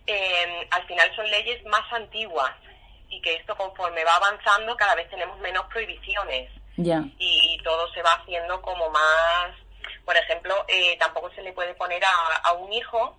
eh, 0.08 0.68
al 0.72 0.86
final 0.88 1.14
son 1.16 1.30
leyes 1.30 1.64
más 1.66 1.92
antiguas 1.94 2.52
y 3.10 3.22
que 3.22 3.36
esto 3.36 3.56
conforme 3.56 4.04
va 4.04 4.16
avanzando 4.16 4.76
cada 4.78 4.96
vez 4.96 5.10
tenemos 5.10 5.38
menos 5.40 5.66
prohibiciones 5.68 6.50
Ya. 6.78 7.02
y, 7.18 7.56
y 7.56 7.64
todo 7.64 7.92
se 7.94 8.02
va 8.02 8.12
haciendo 8.14 8.62
como 8.62 8.90
más, 8.90 9.52
por 10.06 10.16
ejemplo, 10.18 10.66
eh, 10.68 10.98
tampoco 10.98 11.30
se 11.34 11.42
le 11.42 11.54
puede 11.54 11.74
poner 11.76 12.04
a, 12.06 12.36
a 12.44 12.54
un 12.54 12.72
hijo 12.74 13.18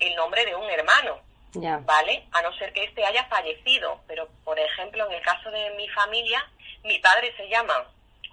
el 0.00 0.14
nombre 0.16 0.44
de 0.44 0.54
un 0.54 0.68
hermano, 0.70 1.18
Ya. 1.52 1.78
¿vale? 1.84 2.26
A 2.32 2.42
no 2.42 2.52
ser 2.54 2.72
que 2.72 2.84
éste 2.84 3.04
haya 3.04 3.24
fallecido, 3.26 4.00
pero 4.06 4.28
por 4.44 4.58
ejemplo 4.58 5.06
en 5.06 5.12
el 5.12 5.22
caso 5.22 5.50
de 5.50 5.70
mi 5.76 5.88
familia, 5.90 6.44
mi 6.84 6.98
padre 7.00 7.34
se 7.36 7.48
llama 7.48 7.84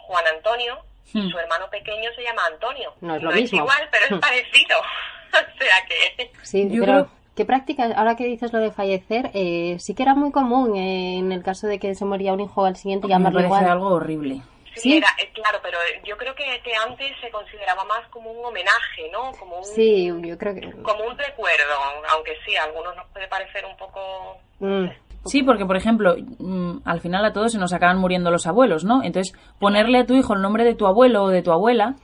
Juan 0.06 0.26
Antonio 0.36 0.78
y 1.14 1.20
Hmm. 1.20 1.30
su 1.30 1.38
hermano 1.40 1.70
pequeño 1.70 2.10
se 2.16 2.24
llama 2.24 2.42
Antonio. 2.52 2.94
No 3.02 3.16
es 3.16 3.22
lo 3.24 3.30
es 3.32 3.36
mismo. 3.42 3.60
igual, 3.60 3.88
pero 3.92 4.06
es 4.06 4.12
Hmm. 4.12 4.20
parecido. 4.20 4.80
o 5.34 5.58
sea 5.58 5.86
que... 5.88 6.32
Sí, 6.44 6.68
Yo 6.70 6.80
pero 6.82 6.94
creo- 6.94 7.10
qué 7.36 7.46
práctica, 7.46 7.92
ahora 7.96 8.16
que 8.16 8.26
dices 8.26 8.52
lo 8.54 8.60
de 8.60 8.72
fallecer, 8.72 9.32
eh, 9.34 9.78
sí 9.80 9.94
que 9.96 10.04
era 10.04 10.16
muy 10.16 10.32
común 10.32 10.76
eh, 10.76 11.18
en 11.20 11.32
el 11.32 11.44
caso 11.44 11.68
de 11.68 11.80
que 11.80 11.94
se 11.96 12.06
moría 12.06 12.34
un 12.34 12.40
hijo 12.42 12.66
al 12.66 12.76
siguiente 12.76 13.08
Me 13.08 13.14
llamarlo 13.14 13.40
parece 13.40 13.48
igual. 13.56 13.66
algo 13.72 13.88
horrible. 13.90 14.42
Sí, 14.76 14.82
¿Sí? 14.82 14.98
Era, 14.98 15.08
eh, 15.22 15.30
claro, 15.34 15.60
pero 15.64 15.78
yo 16.04 16.18
creo 16.18 16.36
que, 16.36 16.44
que 16.62 16.74
antes 16.76 17.10
se 17.22 17.30
consideraba 17.32 17.86
más 17.86 18.06
como 18.10 18.30
un 18.30 18.44
homenaje, 18.46 19.10
¿no? 19.10 19.32
Como 19.40 19.58
un, 19.60 19.64
Sí, 19.64 20.08
yo 20.22 20.38
creo 20.38 20.54
que... 20.54 20.70
como 20.82 21.06
un 21.06 21.18
recuerdo, 21.18 21.74
aunque 22.12 22.36
sí, 22.46 22.58
a 22.58 22.64
algunos 22.64 22.94
nos 22.96 23.08
puede 23.10 23.28
parecer 23.30 23.64
un 23.66 23.78
poco... 23.78 24.38
Mm, 24.60 24.88
Sí, 25.26 25.44
porque 25.44 25.66
por 25.66 25.76
ejemplo, 25.76 26.16
mm, 26.40 26.78
al 26.86 27.02
final 27.02 27.26
a 27.26 27.34
todos 27.34 27.52
se 27.52 27.58
nos 27.58 27.74
acaban 27.74 27.98
muriendo 27.98 28.32
los 28.32 28.46
abuelos, 28.48 28.84
¿no? 28.84 29.04
Entonces, 29.04 29.36
ponerle 29.60 30.00
a 30.00 30.06
tu 30.06 30.14
hijo 30.14 30.34
el 30.34 30.42
nombre 30.42 30.64
de 30.64 30.76
tu 30.76 30.86
abuelo 30.88 31.24
o 31.24 31.30
de 31.30 31.42
tu 31.42 31.52
abuela 31.52 31.96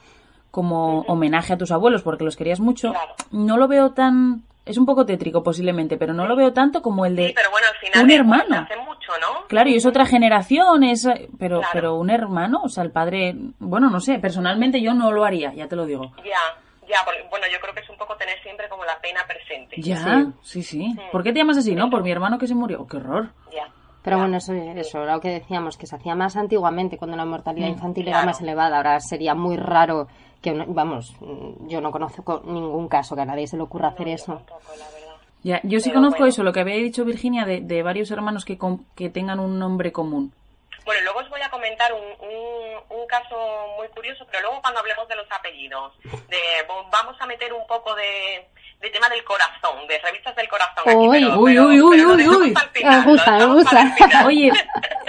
como 0.50 1.02
homenaje 1.02 1.54
a 1.54 1.58
tus 1.58 1.72
abuelos 1.72 2.02
porque 2.04 2.24
los 2.26 2.36
querías 2.36 2.60
mucho, 2.60 2.92
Claro. 2.92 3.14
no 3.32 3.58
lo 3.58 3.68
veo 3.68 3.92
tan... 3.92 4.44
Es 4.64 4.78
un 4.78 4.86
poco 4.86 5.06
tétrico 5.08 5.42
posiblemente, 5.42 5.98
pero 5.98 6.14
no 6.14 6.28
lo 6.28 6.36
veo 6.36 6.54
tanto 6.54 6.82
como 6.84 7.06
el 7.06 7.16
de... 7.16 7.30
Sí, 7.30 7.34
pero 7.36 7.50
bueno, 7.50 7.66
al 7.72 7.78
final... 7.88 8.04
un 8.06 8.12
hermano. 8.12 8.56
Hace 8.70 8.78
mucho, 8.78 9.12
¿no? 9.20 9.48
Claro, 9.48 9.70
y 9.70 9.76
es 9.76 9.86
otra 9.88 10.06
generación, 10.06 10.84
es, 10.84 11.08
pero, 11.40 11.60
Claro. 11.60 11.70
pero 11.74 11.96
un 11.96 12.10
hermano, 12.12 12.62
o 12.64 12.70
sea, 12.70 12.84
el 12.84 12.92
padre, 12.92 13.36
bueno, 13.60 13.90
no 13.90 14.00
sé, 14.00 14.20
personalmente 14.20 14.80
yo 14.82 14.94
no 14.94 15.12
lo 15.12 15.26
haría, 15.26 15.52
ya 15.54 15.68
te 15.68 15.76
lo 15.76 15.86
digo. 15.88 16.12
Ya, 16.18 16.38
ya, 16.92 16.98
porque, 17.06 17.24
bueno, 17.30 17.46
yo 17.52 17.60
creo 17.60 17.74
que 17.74 17.80
es 17.82 17.90
un 17.90 17.98
poco 17.98 18.16
tener 18.18 18.40
siempre 18.44 18.68
como 18.70 18.84
la 18.86 19.00
pena 19.00 19.22
presente. 19.26 19.82
Ya, 19.82 20.28
sí, 20.44 20.62
sí. 20.62 20.96
¿Por 21.12 21.24
qué 21.24 21.32
te 21.32 21.40
llamas 21.40 21.58
así, 21.58 21.74
no? 21.74 21.90
Por 21.90 22.04
mi 22.04 22.12
hermano 22.12 22.38
que 22.38 22.48
se 22.48 22.54
murió. 22.56 22.82
Oh, 22.82 22.88
¡Qué 22.88 22.98
horror! 22.98 23.30
Ya. 23.52 23.68
Pero 24.04 24.18
bueno, 24.18 24.38
eso, 24.38 24.52
eso, 24.54 25.06
lo 25.06 25.20
que 25.22 25.30
decíamos, 25.30 25.78
que 25.78 25.86
se 25.86 25.96
hacía 25.96 26.16
más 26.16 26.36
antiguamente 26.36 26.98
cuando 26.98 27.16
la 27.16 27.26
mortalidad 27.26 27.68
Mm, 27.68 27.72
infantil 27.74 28.08
era 28.08 28.26
más 28.26 28.42
elevada. 28.42 28.78
Ahora 28.78 29.00
sería 29.00 29.36
muy 29.36 29.58
raro 29.58 30.08
que, 30.42 30.54
vamos, 30.68 31.16
mm, 31.22 31.68
yo 31.68 31.82
no 31.82 31.92
conozco 31.92 32.42
ningún 32.46 32.88
caso 32.88 33.16
que 33.16 33.22
a 33.22 33.26
nadie 33.26 33.46
se 33.48 33.58
le 33.58 33.64
ocurra 33.64 33.90
hacer 33.90 34.08
eso. 34.08 34.34
Tampoco, 34.38 34.62
la 34.78 34.86
verdad. 34.90 35.16
Ya, 35.44 35.60
yo 35.64 35.80
sí 35.80 35.90
Pero 35.90 36.00
conozco 36.00 36.18
bueno. 36.20 36.30
eso, 36.30 36.42
lo 36.44 36.52
que 36.52 36.62
había 36.62 36.76
dicho 36.78 37.06
Virginia, 37.06 37.46
de, 37.46 37.62
de 37.62 37.84
varios 37.84 38.10
hermanos 38.10 38.44
que, 38.44 38.58
com- 38.58 38.84
que 38.96 39.10
tengan 39.12 39.40
un 39.40 39.60
nombre 39.60 39.92
común. 39.92 40.34
Bueno, 40.84 41.02
luego 41.04 41.20
os 41.20 41.30
voy 41.30 41.42
a 41.42 41.50
comentar 41.62 41.94
un, 41.94 42.02
un, 42.28 43.00
un 43.02 43.08
caso 43.08 43.36
muy 43.78 43.88
curioso, 43.90 44.26
pero 44.32 44.42
luego 44.42 44.62
cuando 44.62 44.80
hablemos 44.80 45.08
de 45.08 45.16
los 45.16 45.28
apellidos, 45.32 45.94
de, 46.28 46.38
vamos 46.92 47.16
a 47.20 47.26
meter 47.28 47.54
un 47.54 47.66
poco 47.68 47.94
de, 47.94 48.48
de 48.82 48.90
tema 48.90 49.08
del 49.10 49.24
corazón, 49.24 49.88
de 49.88 50.00
revistas 50.00 50.36
del 50.36 50.50
corazón. 50.50 50.84
aquí, 50.88 50.96
Uy, 50.96 51.20
pero- 51.22 51.40
uy, 51.40 51.54
pero- 51.54 51.68
uy, 51.68 51.82
uy, 51.82 51.98
pero 51.98 52.10
uy, 52.14 52.28
uy. 52.48 52.52
para 52.54 53.38
el 53.38 53.48
gusta. 53.54 53.92
final. 53.96 54.26
Oye, 54.26 54.52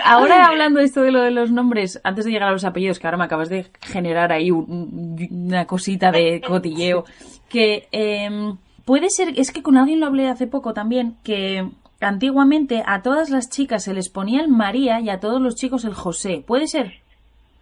ahora 0.04 0.46
hablando 0.46 0.80
de 0.80 0.84
esto 0.86 1.00
de 1.02 1.10
lo 1.10 1.22
de 1.22 1.30
los 1.30 1.50
nombres, 1.50 2.00
antes 2.04 2.26
de 2.26 2.30
llegar 2.32 2.48
a 2.50 2.52
los 2.52 2.64
apellidos, 2.64 2.98
que 2.98 3.06
ahora 3.06 3.16
me 3.16 3.24
acabas 3.24 3.48
de 3.48 3.70
generar 3.80 4.30
ahí 4.30 4.50
un- 4.50 5.16
una 5.30 5.66
cosita 5.66 6.12
de 6.12 6.40
cotilleo, 6.46 7.04
que 7.48 7.88
em, 7.92 8.58
puede 8.84 9.08
ser, 9.08 9.32
es 9.38 9.52
que 9.52 9.62
con 9.62 9.78
alguien 9.78 10.00
lo 10.00 10.06
hablé 10.06 10.28
hace 10.28 10.46
poco 10.46 10.74
también, 10.74 11.16
que 11.24 11.66
antiguamente 12.08 12.82
a 12.86 13.02
todas 13.02 13.30
las 13.30 13.48
chicas 13.50 13.84
se 13.84 13.94
les 13.94 14.08
ponía 14.08 14.40
el 14.40 14.48
María 14.48 15.00
y 15.00 15.10
a 15.10 15.20
todos 15.20 15.40
los 15.40 15.56
chicos 15.56 15.84
el 15.84 15.94
José. 15.94 16.42
¿Puede 16.46 16.66
ser? 16.66 17.00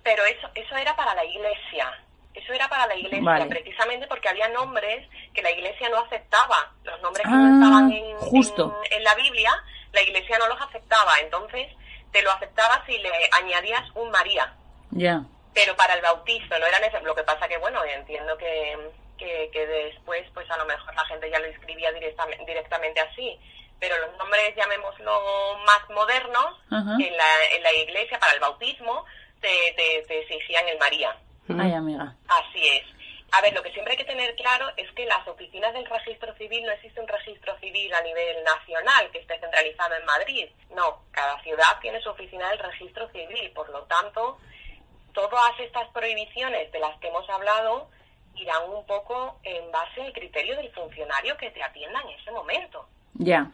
Pero 0.03 0.25
eso, 0.25 0.49
eso 0.55 0.77
era 0.77 0.95
para 0.97 1.15
la 1.15 1.25
iglesia. 1.25 1.93
Eso 2.35 2.53
era 2.53 2.69
para 2.69 2.87
la 2.87 2.97
iglesia, 2.97 3.21
Vale. 3.23 3.47
precisamente 3.47 4.07
porque 4.07 4.29
había 4.29 4.49
nombres 4.49 5.07
que 5.35 5.43
la 5.43 5.51
iglesia 5.51 5.89
no 5.91 5.99
aceptaba. 5.99 6.73
Los 6.85 7.01
nombres 7.03 7.25
que 7.27 7.33
Ah, 7.33 7.37
no 7.37 7.55
estaban 7.65 7.93
en, 7.93 8.17
justo. 8.19 8.81
en- 8.91 8.99
en 8.99 9.05
la 9.05 9.15
Biblia, 9.17 9.53
la 9.93 10.03
iglesia 10.03 10.39
no 10.39 10.49
los 10.49 10.61
aceptaba. 10.61 11.13
Entonces, 11.23 11.67
te 12.13 12.23
lo 12.23 12.31
aceptaba 12.31 12.83
si 12.87 12.97
le 12.99 13.11
añadías 13.43 13.85
un 13.95 14.11
María. 14.11 14.55
Ya. 14.93 15.23
Pero 15.55 15.75
para 15.77 15.95
el 15.95 16.03
bautizo 16.03 16.59
no 16.59 16.67
era 16.67 16.79
necesario. 16.79 17.09
Lo 17.09 17.15
que 17.15 17.25
pasa 17.25 17.49
que, 17.49 17.59
bueno, 17.59 17.85
entiendo 17.85 18.37
que, 18.39 18.79
que, 19.19 19.51
que 19.53 19.67
después, 19.67 20.25
pues 20.33 20.49
a 20.51 20.57
lo 20.57 20.65
mejor 20.65 20.95
la 20.95 21.05
gente 21.07 21.29
ya 21.31 21.39
lo 21.41 21.47
escribía 21.47 21.93
directamente, 21.93 22.45
directamente 22.47 23.01
así. 23.01 23.39
Pero 23.81 23.99
los 23.99 24.17
nombres, 24.19 24.55
llamémoslo 24.55 25.59
más 25.67 25.89
modernos, 25.91 26.61
en 26.71 27.17
la, 27.17 27.47
en 27.57 27.63
la 27.63 27.73
iglesia, 27.73 28.19
para 28.19 28.35
el 28.35 28.41
bautismo, 28.41 29.05
te, 29.41 29.49
te, 29.77 30.05
te 30.07 30.21
exigían 30.21 30.69
el 30.69 30.79
María. 30.79 31.17
Ay, 31.59 31.73
amiga. 31.73 32.15
Así 32.29 32.69
es. 32.69 32.85
A 33.33 33.41
ver, 33.43 33.55
lo 33.55 33.63
que 33.63 33.73
siempre 33.73 33.93
hay 33.93 33.99
que 33.99 34.05
tener 34.05 34.35
claro 34.35 34.69
es 34.77 34.91
que 34.93 35.07
las 35.07 35.27
oficinas 35.27 35.73
del 35.73 35.87
registro 35.87 36.35
civil 36.35 36.65
no 36.65 36.73
existe 36.73 37.01
un 37.01 37.09
registro 37.09 37.57
civil 37.59 37.93
a 37.95 38.03
nivel 38.03 38.43
nacional 38.45 39.11
que 39.13 39.21
esté 39.21 39.39
centralizado 39.39 39.95
en 39.95 40.05
Madrid. 40.05 40.49
No, 40.75 41.05
cada 41.13 41.41
ciudad 41.43 41.79
tiene 41.81 42.01
su 42.01 42.11
oficina 42.11 42.51
del 42.51 42.59
registro 42.59 43.09
civil. 43.11 43.51
Por 43.55 43.71
lo 43.71 43.83
tanto, 43.85 44.39
todas 45.13 45.59
estas 45.61 45.89
prohibiciones 45.89 46.73
de 46.73 46.81
las 46.81 46.99
que 46.99 47.09
hemos 47.09 47.29
hablado 47.31 47.89
irán 48.35 48.69
un 48.69 48.85
poco 48.87 49.39
en 49.45 49.71
base 49.71 50.03
al 50.03 50.13
criterio 50.13 50.57
del 50.57 50.73
funcionario 50.73 51.37
que 51.37 51.51
te 51.51 51.63
atienda 51.63 52.01
en 52.03 52.11
ese 52.11 52.33
momento. 52.33 52.89
Ya. 53.15 53.51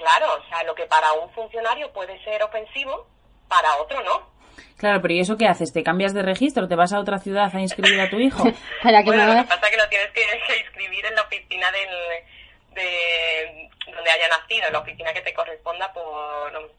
Claro, 0.00 0.42
o 0.42 0.48
sea, 0.48 0.64
lo 0.64 0.74
que 0.74 0.86
para 0.86 1.12
un 1.12 1.30
funcionario 1.32 1.92
puede 1.92 2.22
ser 2.24 2.42
ofensivo, 2.42 3.06
para 3.48 3.76
otro 3.76 4.02
no. 4.02 4.30
Claro, 4.78 5.02
pero 5.02 5.12
¿y 5.12 5.20
eso 5.20 5.36
qué 5.36 5.46
haces? 5.46 5.74
¿Te 5.74 5.82
cambias 5.82 6.14
de 6.14 6.22
registro? 6.22 6.66
¿Te 6.68 6.74
vas 6.74 6.94
a 6.94 7.00
otra 7.00 7.18
ciudad 7.18 7.54
a 7.54 7.60
inscribir 7.60 8.00
a 8.00 8.08
tu 8.08 8.18
hijo? 8.18 8.44
Para 8.82 9.02
que 9.02 9.10
Bueno, 9.10 9.26
me 9.26 9.34
lo 9.34 9.42
que 9.42 9.48
pasa 9.48 9.66
es 9.66 9.70
que 9.70 9.76
lo 9.76 9.88
tienes 9.88 10.10
que, 10.12 10.56
inscribir 10.64 11.04
en 11.04 11.14
la 11.14 11.22
oficina 11.22 11.70
del, 11.70 12.74
de 12.74 13.70
donde 13.94 14.10
haya 14.10 14.28
nacido, 14.28 14.66
en 14.68 14.72
la 14.72 14.78
oficina 14.78 15.12
que 15.12 15.20
te 15.20 15.34
corresponda 15.34 15.92
por, 15.92 16.72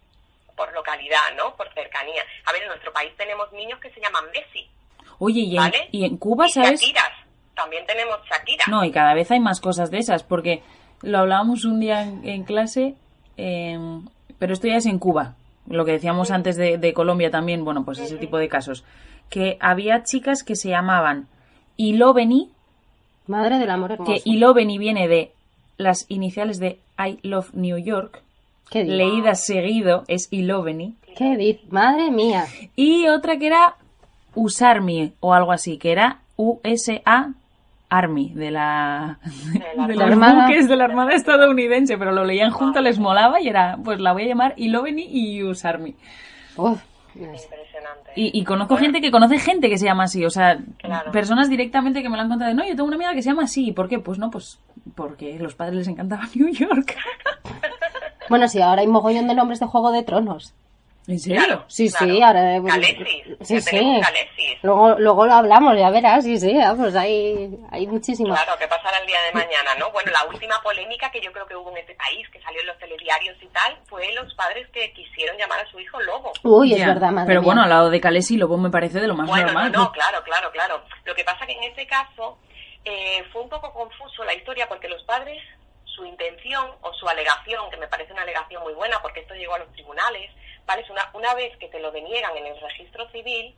por 0.56 0.74
localidad, 0.74 1.36
¿no? 1.38 1.56
Por 1.56 1.72
cercanía. 1.76 2.24
A 2.46 2.52
ver, 2.52 2.64
en 2.64 2.70
nuestro 2.70 2.92
país 2.92 3.16
tenemos 3.18 3.52
niños 3.54 3.80
que 3.80 3.92
se 3.92 4.02
llaman 4.02 4.26
Messi, 4.34 4.68
Oye, 5.20 5.42
¿y 5.42 5.56
en, 5.56 5.62
¿vale? 5.62 5.88
y 5.92 6.04
en 6.04 6.18
Cuba, 6.18 6.48
y 6.48 6.52
sabes? 6.52 6.82
Shakiras. 6.82 7.12
También 7.54 7.86
tenemos 7.86 8.20
Shakira. 8.28 8.66
No, 8.68 8.84
y 8.84 8.92
cada 8.92 9.14
vez 9.14 9.30
hay 9.30 9.40
más 9.40 9.62
cosas 9.62 9.92
de 9.92 10.00
esas, 10.00 10.24
porque 10.24 10.64
lo 11.04 11.20
hablábamos 11.20 11.64
un 11.64 11.80
día 11.80 12.02
en, 12.02 12.28
en 12.28 12.44
clase, 12.44 12.96
eh, 13.38 13.78
pero 14.39 14.54
esto 14.54 14.67
ya 14.67 14.78
es 14.78 14.86
en 14.86 15.00
Cuba, 15.00 15.36
lo 15.67 15.86
que 15.86 15.91
decíamos 15.94 16.32
antes 16.32 16.56
de, 16.58 16.78
de 16.78 16.94
Colombia 16.94 17.30
también, 17.32 17.63
bueno, 17.63 17.84
pues 17.86 18.00
ese 18.00 18.17
tipo 18.17 18.38
de 18.38 18.50
casos, 18.50 18.84
que 19.30 19.58
había 19.60 20.04
chicas 20.04 20.44
que 20.44 20.56
se 20.56 20.70
llamaban 20.70 21.28
Iloveni, 21.78 22.50
Madre 23.28 23.60
del 23.60 23.70
amor 23.70 23.91
hermoso. 23.94 24.12
que 24.12 24.22
Iloveni 24.26 24.78
viene 24.78 25.08
de 25.08 25.32
las 25.78 26.06
iniciales 26.10 26.60
de 26.60 26.80
I 26.98 27.20
Love 27.24 27.54
New 27.54 27.78
York, 27.78 28.22
¿Qué 28.70 28.84
leídas 28.84 29.46
seguido 29.46 30.04
es 30.08 30.28
Iloveni, 30.32 30.96
¿Qué 31.17 31.36
dices? 31.38 31.72
Madre 31.72 32.10
mía. 32.12 32.46
y 32.76 33.08
otra 33.08 33.38
que 33.38 33.48
era 33.48 33.76
Usarmi 34.36 35.13
o 35.20 35.34
algo 35.34 35.52
así, 35.52 35.78
que 35.78 35.91
era 35.91 36.20
USA 36.38 37.34
Army, 37.91 38.32
de 38.34 38.49
la 38.51 39.19
la 39.75 39.88
de 39.88 39.95
los 39.95 40.04
Armada. 40.04 40.47
buques 40.47 40.67
de 40.69 40.75
la 40.77 40.86
Armada 40.86 41.12
estadounidense, 41.13 41.97
pero 41.97 42.12
lo 42.13 42.23
leían 42.23 42.49
junto, 42.51 42.80
les 42.82 42.97
molaba 42.99 43.41
y 43.41 43.49
era, 43.49 43.77
pues 43.84 43.99
la 43.99 44.13
voy 44.13 44.23
a 44.23 44.27
llamar 44.27 44.54
Iloveni 44.56 45.06
y 45.10 45.43
Usarmi. 45.43 45.95
Uf, 46.56 46.82
no 47.15 47.38
sé. 47.38 47.45
Impresionante. 47.45 48.12
Y, 48.15 48.32
y 48.39 48.43
conozco 48.45 48.77
gente 48.77 49.01
que 49.01 49.12
conoce 49.12 49.38
gente 49.39 49.69
que 49.69 49.77
se 49.77 49.86
llama 49.86 50.04
así, 50.06 50.23
o 50.25 50.30
sea, 50.30 50.58
Claro. 50.77 51.12
personas 51.12 51.49
directamente 51.49 52.01
que 52.01 52.10
me 52.10 52.15
lo 52.15 52.23
han 52.23 52.30
contado 52.30 52.49
de, 52.49 52.56
no, 52.56 52.63
yo 52.65 52.71
tengo 52.75 52.86
una 52.86 52.95
amiga 52.95 53.13
que 53.13 53.21
se 53.21 53.30
llama 53.30 53.43
así, 53.43 53.67
¿Y 53.67 53.71
¿por 53.73 53.88
qué? 53.89 53.99
Pues 53.99 54.17
no, 54.17 54.30
pues 54.32 54.60
porque 54.95 55.38
los 55.38 55.56
padres 55.56 55.75
les 55.75 55.88
encantaba 55.88 56.23
New 56.36 56.47
York. 56.49 56.95
Bueno, 58.30 58.47
sí, 58.47 58.62
ahora 58.62 58.82
hay 58.82 58.88
mogollón 58.88 59.27
de 59.27 59.36
nombres 59.36 59.60
de 59.60 59.65
Juego 59.65 59.91
de 59.91 60.04
Tronos. 60.04 60.54
¿En 61.08 61.20
serio? 61.20 61.42
Claro, 61.44 61.66
Sí, 61.68 61.90
claro. 61.90 62.06
sí, 62.14 62.22
ahora... 62.22 62.56
eh, 62.58 62.62
Calesis, 62.66 63.38
Sí, 63.42 63.60
sí. 63.62 64.00
Calesis. 64.02 64.58
Luego, 64.62 64.96
luego 65.00 65.26
lo 65.26 65.34
hablamos, 65.34 65.76
ya 65.78 65.90
verás, 65.90 66.24
sí, 66.24 66.38
sí, 66.40 66.56
pues 66.78 66.96
hay, 66.96 67.58
hay 67.72 67.88
muchísimos. 67.88 68.40
Claro, 68.40 68.58
que 68.60 68.68
pasará 68.68 69.00
el 69.00 69.08
día 69.08 69.20
de 69.24 69.32
mañana, 69.34 69.74
¿no? 69.80 69.92
Bueno, 69.92 70.12
la 70.12 70.24
última 70.30 70.62
polémica 70.62 71.10
que 71.12 71.20
yo 71.20 71.32
creo 71.34 71.48
que 71.48 71.56
hubo 71.56 71.72
en 71.72 71.78
este 71.78 71.96
país, 71.96 72.30
que 72.30 72.40
salió 72.42 72.62
en 72.62 72.68
los 72.68 72.78
telediarios 72.78 73.36
y 73.42 73.48
tal, 73.48 73.78
fue 73.90 74.14
los 74.14 74.32
padres 74.36 74.68
que 74.70 74.94
quisieron 74.94 75.36
llamar 75.38 75.60
a 75.62 75.72
su 75.72 75.80
hijo 75.80 76.00
lobo. 76.02 76.32
Uy, 76.44 76.74
es 76.74 76.80
Ya, 76.80 76.88
verdad, 76.88 77.10
madre 77.12 77.28
Pero 77.28 77.42
mía. 77.42 77.46
bueno, 77.48 77.64
al 77.64 77.70
lado 77.70 77.90
de 77.90 78.00
Calesi, 78.00 78.38
Lobo 78.38 78.58
me 78.58 78.70
parece 78.70 79.00
de 79.00 79.08
lo 79.08 79.16
más 79.16 79.28
Bueno, 79.28 79.48
normal. 79.48 79.72
no, 79.72 79.84
no, 79.86 79.92
claro, 79.92 80.22
claro, 80.24 80.52
claro. 80.52 80.84
Lo 81.06 81.16
que 81.16 81.24
pasa 81.24 81.48
que 81.48 81.54
en 81.54 81.64
este 81.64 81.88
caso 81.88 82.38
eh, 82.86 83.24
fue 83.34 83.42
un 83.42 83.50
poco 83.50 83.74
confuso 83.74 84.24
la 84.24 84.36
historia 84.36 84.68
porque 84.70 84.88
los 84.88 85.02
padres, 85.04 85.42
su 85.86 86.06
intención 86.06 86.68
o 86.82 86.94
su 86.94 87.08
alegación, 87.10 87.70
que 87.72 87.78
me 87.78 87.88
parece 87.88 88.14
una 88.14 88.22
alegación 88.22 88.62
muy 88.62 88.74
buena 88.74 89.02
porque 89.02 89.22
esto 89.22 89.34
llegó 89.34 89.56
a 89.56 89.60
los 89.60 89.72
tribunales, 89.74 90.30
¿vale? 90.65 90.82
Es 90.84 90.89
una, 90.89 91.10
una 91.13 91.34
vez 91.34 91.56
que 91.58 91.67
te 91.67 91.80
lo 91.80 91.91
deniegan 91.91 92.36
en 92.38 92.45
el 92.47 92.60
registro 92.60 93.10
civil, 93.12 93.56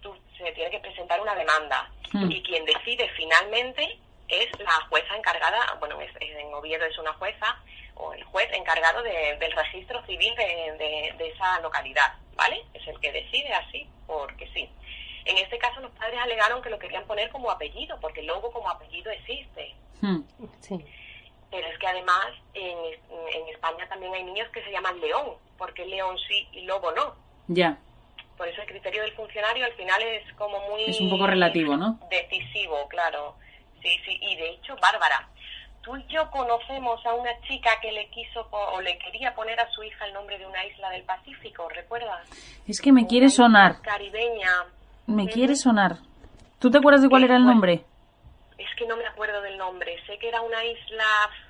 tú 0.00 0.16
se 0.38 0.52
tiene 0.52 0.70
que 0.70 0.80
presentar 0.80 1.20
una 1.20 1.34
demanda 1.34 1.90
Hmm. 2.12 2.30
y 2.30 2.40
quien 2.42 2.64
decide 2.64 3.08
finalmente 3.16 3.98
es 4.28 4.48
la 4.60 4.70
jueza 4.88 5.16
encargada, 5.16 5.74
bueno, 5.80 6.00
es- 6.00 6.14
es- 6.20 6.36
en 6.36 6.54
Oviedo 6.54 6.84
es 6.84 6.96
una 6.98 7.12
jueza 7.14 7.58
o 7.96 8.12
el 8.12 8.22
juez 8.24 8.48
encargado 8.52 9.02
de- 9.02 9.36
del 9.38 9.52
registro 9.52 10.04
civil 10.06 10.34
de, 10.36 10.44
de- 10.78 11.14
de 11.18 11.28
esa 11.28 11.58
localidad, 11.60 12.14
¿vale? 12.36 12.64
Es 12.74 12.86
el 12.86 12.98
que 13.00 13.10
decide 13.10 13.52
así, 13.54 13.88
porque 14.06 14.48
sí. 14.54 14.70
En 15.24 15.36
este 15.38 15.58
caso 15.58 15.80
los 15.80 15.90
padres 15.92 16.20
alegaron 16.20 16.62
que 16.62 16.70
lo 16.70 16.78
querían 16.78 17.04
poner 17.06 17.28
como 17.30 17.50
apellido, 17.50 17.98
porque 18.00 18.20
el 18.20 18.26
lobo 18.26 18.52
como 18.52 18.68
apellido 18.70 19.10
existe. 19.10 19.74
Hmm. 20.00 20.20
Sí. 20.60 20.84
Pero 21.50 21.66
es 21.66 21.78
que 21.78 21.86
además 21.88 22.26
en, 22.54 22.78
en 23.32 23.48
España 23.48 23.88
también 23.88 24.14
hay 24.14 24.22
niños 24.22 24.48
que 24.50 24.62
se 24.62 24.70
llaman 24.70 25.00
león, 25.00 25.36
porque 25.58 25.86
león 25.86 26.16
sí 26.28 26.48
y 26.52 26.62
lobo 26.62 26.92
no. 26.92 27.14
Ya. 27.48 27.78
Por 28.36 28.48
eso 28.48 28.60
el 28.60 28.68
criterio 28.68 29.02
del 29.02 29.12
funcionario 29.12 29.64
al 29.64 29.72
final 29.72 30.02
es 30.02 30.32
como 30.34 30.60
muy... 30.68 30.84
Es 30.84 31.00
un 31.00 31.10
poco 31.10 31.26
relativo, 31.26 31.76
¿no? 31.76 31.98
Decisivo, 32.10 32.86
claro. 32.88 33.34
Sí, 33.82 33.88
sí. 34.04 34.18
Y 34.20 34.36
de 34.36 34.50
hecho, 34.50 34.76
Bárbara, 34.80 35.28
tú 35.82 35.96
y 35.96 36.04
yo 36.08 36.30
conocemos 36.30 37.04
a 37.06 37.14
una 37.14 37.30
chica 37.42 37.70
que 37.80 37.92
le 37.92 38.08
quiso 38.08 38.46
o 38.50 38.80
le 38.80 38.98
quería 38.98 39.34
poner 39.34 39.58
a 39.60 39.70
su 39.70 39.82
hija 39.84 40.04
el 40.06 40.12
nombre 40.12 40.38
de 40.38 40.46
una 40.46 40.64
isla 40.66 40.90
del 40.90 41.04
Pacífico, 41.04 41.68
¿recuerdas? 41.68 42.28
Es 42.66 42.80
que 42.80 42.92
me 42.92 43.06
quiere 43.06 43.30
sonar, 43.30 43.80
Caribeña. 43.80 44.50
me 45.06 45.28
quiere 45.28 45.54
sonar. 45.54 45.98
¿Tú 46.58 46.70
te 46.70 46.78
acuerdas 46.78 47.02
de 47.02 47.08
cuál 47.08 47.24
era 47.24 47.36
el 47.36 47.44
pues, 47.44 47.54
nombre? 47.54 47.84
Es 48.58 48.68
que 48.78 48.86
no 48.86 48.96
me 48.96 49.06
acuerdo 49.06 49.42
del 49.42 49.58
nombre. 49.58 49.96
Sé 50.06 50.18
que 50.18 50.28
era 50.28 50.40
una 50.40 50.64
isla, 50.64 51.04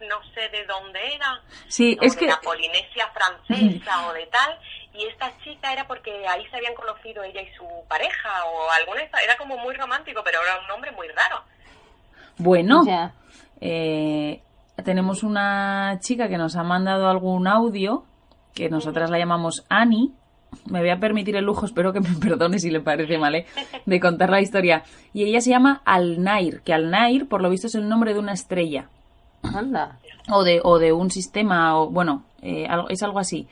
no 0.08 0.20
sé 0.34 0.48
de 0.48 0.64
dónde 0.66 0.98
era. 1.14 1.40
Sí, 1.68 1.96
o 2.00 2.04
es 2.04 2.14
de 2.14 2.18
que... 2.20 2.26
la 2.26 2.40
Polinesia 2.40 3.08
francesa 3.14 4.08
o 4.08 4.12
de 4.12 4.26
tal. 4.26 4.58
Y 4.92 5.06
esta 5.06 5.30
chica 5.44 5.72
era 5.72 5.86
porque 5.86 6.26
ahí 6.26 6.44
se 6.48 6.56
habían 6.56 6.74
conocido 6.74 7.22
ella 7.22 7.42
y 7.42 7.54
su 7.54 7.64
pareja 7.88 8.44
o 8.46 8.70
alguna... 8.70 9.02
Era 9.02 9.36
como 9.38 9.56
muy 9.58 9.74
romántico, 9.76 10.22
pero 10.24 10.40
era 10.42 10.58
un 10.60 10.66
nombre 10.66 10.90
muy 10.92 11.06
raro. 11.08 11.44
Bueno, 12.38 12.82
Ya. 12.86 13.12
eh, 13.60 14.42
tenemos 14.84 15.22
una 15.22 15.98
chica 16.00 16.28
que 16.28 16.36
nos 16.38 16.56
ha 16.56 16.62
mandado 16.64 17.08
algún 17.08 17.46
audio, 17.46 18.04
que 18.54 18.68
nosotras 18.68 19.10
la 19.10 19.18
llamamos 19.18 19.64
Annie. 19.68 20.10
Me 20.66 20.80
voy 20.80 20.90
a 20.90 20.98
permitir 20.98 21.36
el 21.36 21.44
lujo, 21.44 21.66
espero 21.66 21.92
que 21.92 22.00
me 22.00 22.08
perdone 22.20 22.58
si 22.58 22.70
le 22.70 22.80
parece 22.80 23.18
mal, 23.18 23.34
¿eh? 23.34 23.46
de 23.84 24.00
contar 24.00 24.30
la 24.30 24.40
historia. 24.40 24.82
Y 25.12 25.24
ella 25.24 25.40
se 25.40 25.50
llama 25.50 25.82
Alnair, 25.84 26.62
que 26.62 26.72
Alnair, 26.72 27.28
por 27.28 27.42
lo 27.42 27.50
visto, 27.50 27.66
es 27.66 27.74
el 27.74 27.88
nombre 27.88 28.14
de 28.14 28.20
una 28.20 28.32
estrella. 28.32 28.88
Anda. 29.42 29.98
o 30.28 30.42
de, 30.42 30.60
o 30.64 30.78
de 30.78 30.92
un 30.92 31.10
sistema, 31.10 31.78
o 31.78 31.88
bueno, 31.88 32.24
eh, 32.42 32.66
es 32.88 33.02
algo 33.02 33.18
así. 33.18 33.46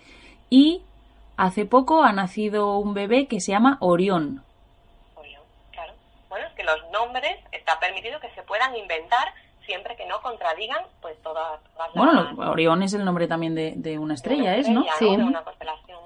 Y 0.51 0.83
hace 1.37 1.67
poco 1.67 2.03
ha 2.03 2.13
nacido 2.13 2.79
un 2.79 2.95
bebé 2.95 3.27
que 3.27 3.41
se 3.41 3.53
llama 3.53 3.77
Orión. 3.81 4.43
Orión, 5.15 5.43
claro. 5.71 5.93
Bueno, 6.29 6.47
es 6.47 6.53
que 6.55 6.65
los 6.65 6.91
nombres 6.93 7.37
está 7.53 7.79
permitido 7.79 8.19
que 8.21 8.31
se 8.31 8.43
puedan 8.43 8.75
inventar 8.77 9.29
siempre 9.67 9.97
que 9.97 10.07
no 10.07 10.21
contradigan 10.21 10.83
pues 11.01 11.21
todas, 11.23 11.61
todas 11.75 11.95
las... 11.95 12.35
Bueno, 12.35 12.51
Orión 12.51 12.83
es 12.83 12.93
el 12.95 13.05
nombre 13.05 13.27
también 13.27 13.55
de, 13.55 13.75
de 13.77 13.99
una 13.99 14.15
estrella, 14.15 14.57
¿es, 14.57 14.69
no? 14.69 14.85
Sí. 14.99 15.17
De 15.17 15.23
una 15.23 15.43
constelación. 15.43 16.01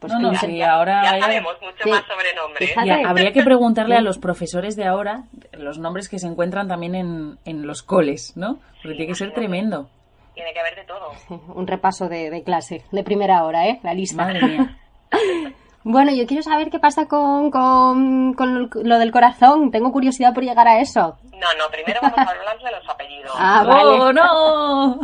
Pues 0.00 0.12
No, 0.12 0.18
no, 0.20 0.34
sí, 0.38 0.62
ahora 0.62 1.02
ya 1.04 1.10
vaya- 1.12 1.22
sabemos 1.24 1.54
mucho 1.62 1.82
Sí. 1.84 1.90
más 1.90 2.04
sobre 2.04 2.34
nombres. 2.34 2.68
Fíjate. 2.70 2.86
Y 2.86 2.90
a- 2.90 3.08
habría 3.08 3.32
que 3.32 3.42
preguntarle 3.42 3.96
a 3.96 4.00
los 4.00 4.18
profesores 4.18 4.76
de 4.76 4.86
ahora 4.86 5.22
los 5.52 5.78
nombres 5.78 6.08
que 6.08 6.18
se 6.18 6.26
encuentran 6.26 6.68
también 6.68 6.94
en, 6.94 7.38
en 7.44 7.66
los 7.66 7.82
coles, 7.82 8.32
¿no? 8.36 8.58
Porque 8.82 8.96
tiene 8.96 9.06
que 9.08 9.14
ser 9.14 9.32
tremendo. 9.32 9.88
Tiene 10.34 10.52
que 10.52 10.60
haber 10.60 10.76
de 10.76 10.84
todo. 10.84 11.12
Un 11.54 11.66
repaso 11.66 12.08
de, 12.08 12.28
de 12.30 12.42
clase, 12.42 12.82
de 12.92 13.02
primera 13.02 13.42
hora, 13.44 13.66
¿eh? 13.68 13.80
La 13.82 13.94
lista. 13.94 14.22
Madre 14.24 14.42
mía. 14.42 14.76
Bueno, 15.88 16.10
yo 16.12 16.26
quiero 16.26 16.42
saber 16.42 16.68
qué 16.68 16.80
pasa 16.80 17.06
con, 17.06 17.52
con, 17.52 18.34
con 18.34 18.68
lo 18.82 18.98
del 18.98 19.12
corazón. 19.12 19.70
Tengo 19.70 19.92
curiosidad 19.92 20.34
por 20.34 20.42
llegar 20.42 20.66
a 20.66 20.80
eso. 20.80 21.16
No, 21.30 21.46
no, 21.56 21.70
primero 21.70 22.00
vamos 22.02 22.18
a 22.18 22.22
hablar 22.22 22.58
de 22.58 22.70
los 22.72 22.88
apellidos. 22.90 23.30
Ah, 23.38 23.62
vale. 23.68 23.84
¡Oh, 24.00 24.12
no! 24.12 24.98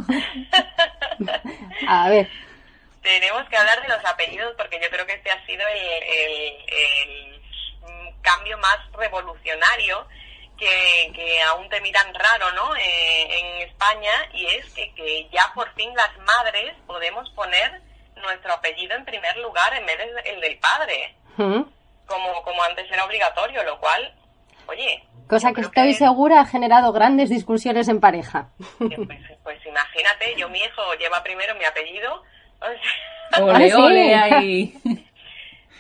A 1.87 2.09
ver. 2.09 2.29
Tenemos 3.03 3.49
que 3.49 3.57
hablar 3.57 3.83
de 3.83 3.88
los 3.88 4.05
apellidos 4.05 4.55
porque 4.57 4.81
yo 4.81 4.88
creo 4.91 5.05
que 5.07 5.15
este 5.15 5.31
ha 5.31 5.45
sido 5.47 5.67
el, 5.67 5.79
el- 6.03 6.65
el, 6.69 7.43
mm, 7.83 8.21
cambio 8.23 8.57
más 8.59 8.79
revolucionario 8.93 10.07
que, 10.59 11.12
que 11.15 11.43
aún 11.43 11.69
te 11.69 11.81
miran 11.81 12.15
raro 12.15 12.53
¿no? 12.53 12.77
Eh, 12.77 13.38
en 13.41 13.69
España 13.69 14.12
y 14.33 14.47
es 14.47 14.67
que, 14.75 14.95
que 14.95 15.29
ya 15.33 15.51
por 15.55 15.73
fin 15.75 15.93
las 15.97 16.17
madres 16.19 16.75
podemos 16.87 17.29
poner 17.31 17.81
nuestro 18.17 18.53
apellido 18.53 18.95
en 18.95 19.05
primer 19.05 19.37
lugar 19.38 19.75
en 19.75 19.85
vez 19.87 19.99
de 19.99 20.31
el 20.31 20.41
del 20.41 20.59
padre, 20.59 21.15
¿Mm? 21.37 21.62
como, 22.07 22.43
como 22.43 22.62
antes 22.62 22.88
era 22.93 23.05
obligatorio, 23.05 23.65
lo 23.65 23.81
cual, 23.81 24.15
oye, 24.67 25.03
Cosa 25.29 25.53
que 25.53 25.62
estoy 25.62 25.95
segura 25.95 26.41
ha 26.43 26.47
generado 26.47 26.93
grandes 26.93 27.31
discusiones 27.31 27.88
en 27.88 28.01
pareja. 28.01 28.51
pues, 28.79 29.09
pues 29.43 29.67
imagínate, 29.67 30.35
yo 30.37 30.49
mi 30.51 30.61
hijo 30.61 30.95
lleva 31.01 31.23
primero 31.23 31.55
mi 31.55 31.65
apellido. 31.65 32.23
O 32.62 33.35
sea, 33.35 33.44
Ole, 33.44 33.70
sí. 33.70 33.77
ole, 33.77 34.14
ahí. 34.14 34.75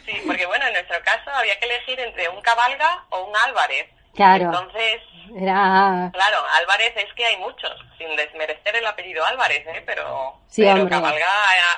Sí, 0.04 0.20
porque 0.26 0.46
bueno, 0.46 0.66
en 0.66 0.72
nuestro 0.72 0.96
caso 1.02 1.30
había 1.30 1.58
que 1.58 1.66
elegir 1.66 2.00
entre 2.00 2.28
un 2.28 2.40
Cabalga 2.40 3.04
o 3.10 3.24
un 3.24 3.34
Álvarez. 3.46 3.86
Claro. 4.14 4.44
Entonces, 4.44 5.00
Era... 5.36 6.10
claro, 6.12 6.38
Álvarez 6.60 6.92
es 6.96 7.12
que 7.14 7.24
hay 7.24 7.36
muchos, 7.38 7.72
sin 8.06 8.16
desmerecer 8.16 8.76
el 8.76 8.86
apellido 8.86 9.24
Álvarez, 9.24 9.64
¿eh? 9.66 9.82
pero, 9.86 10.34
Sí, 10.48 10.62
pero. 10.64 10.88
Cabalga 10.88 11.26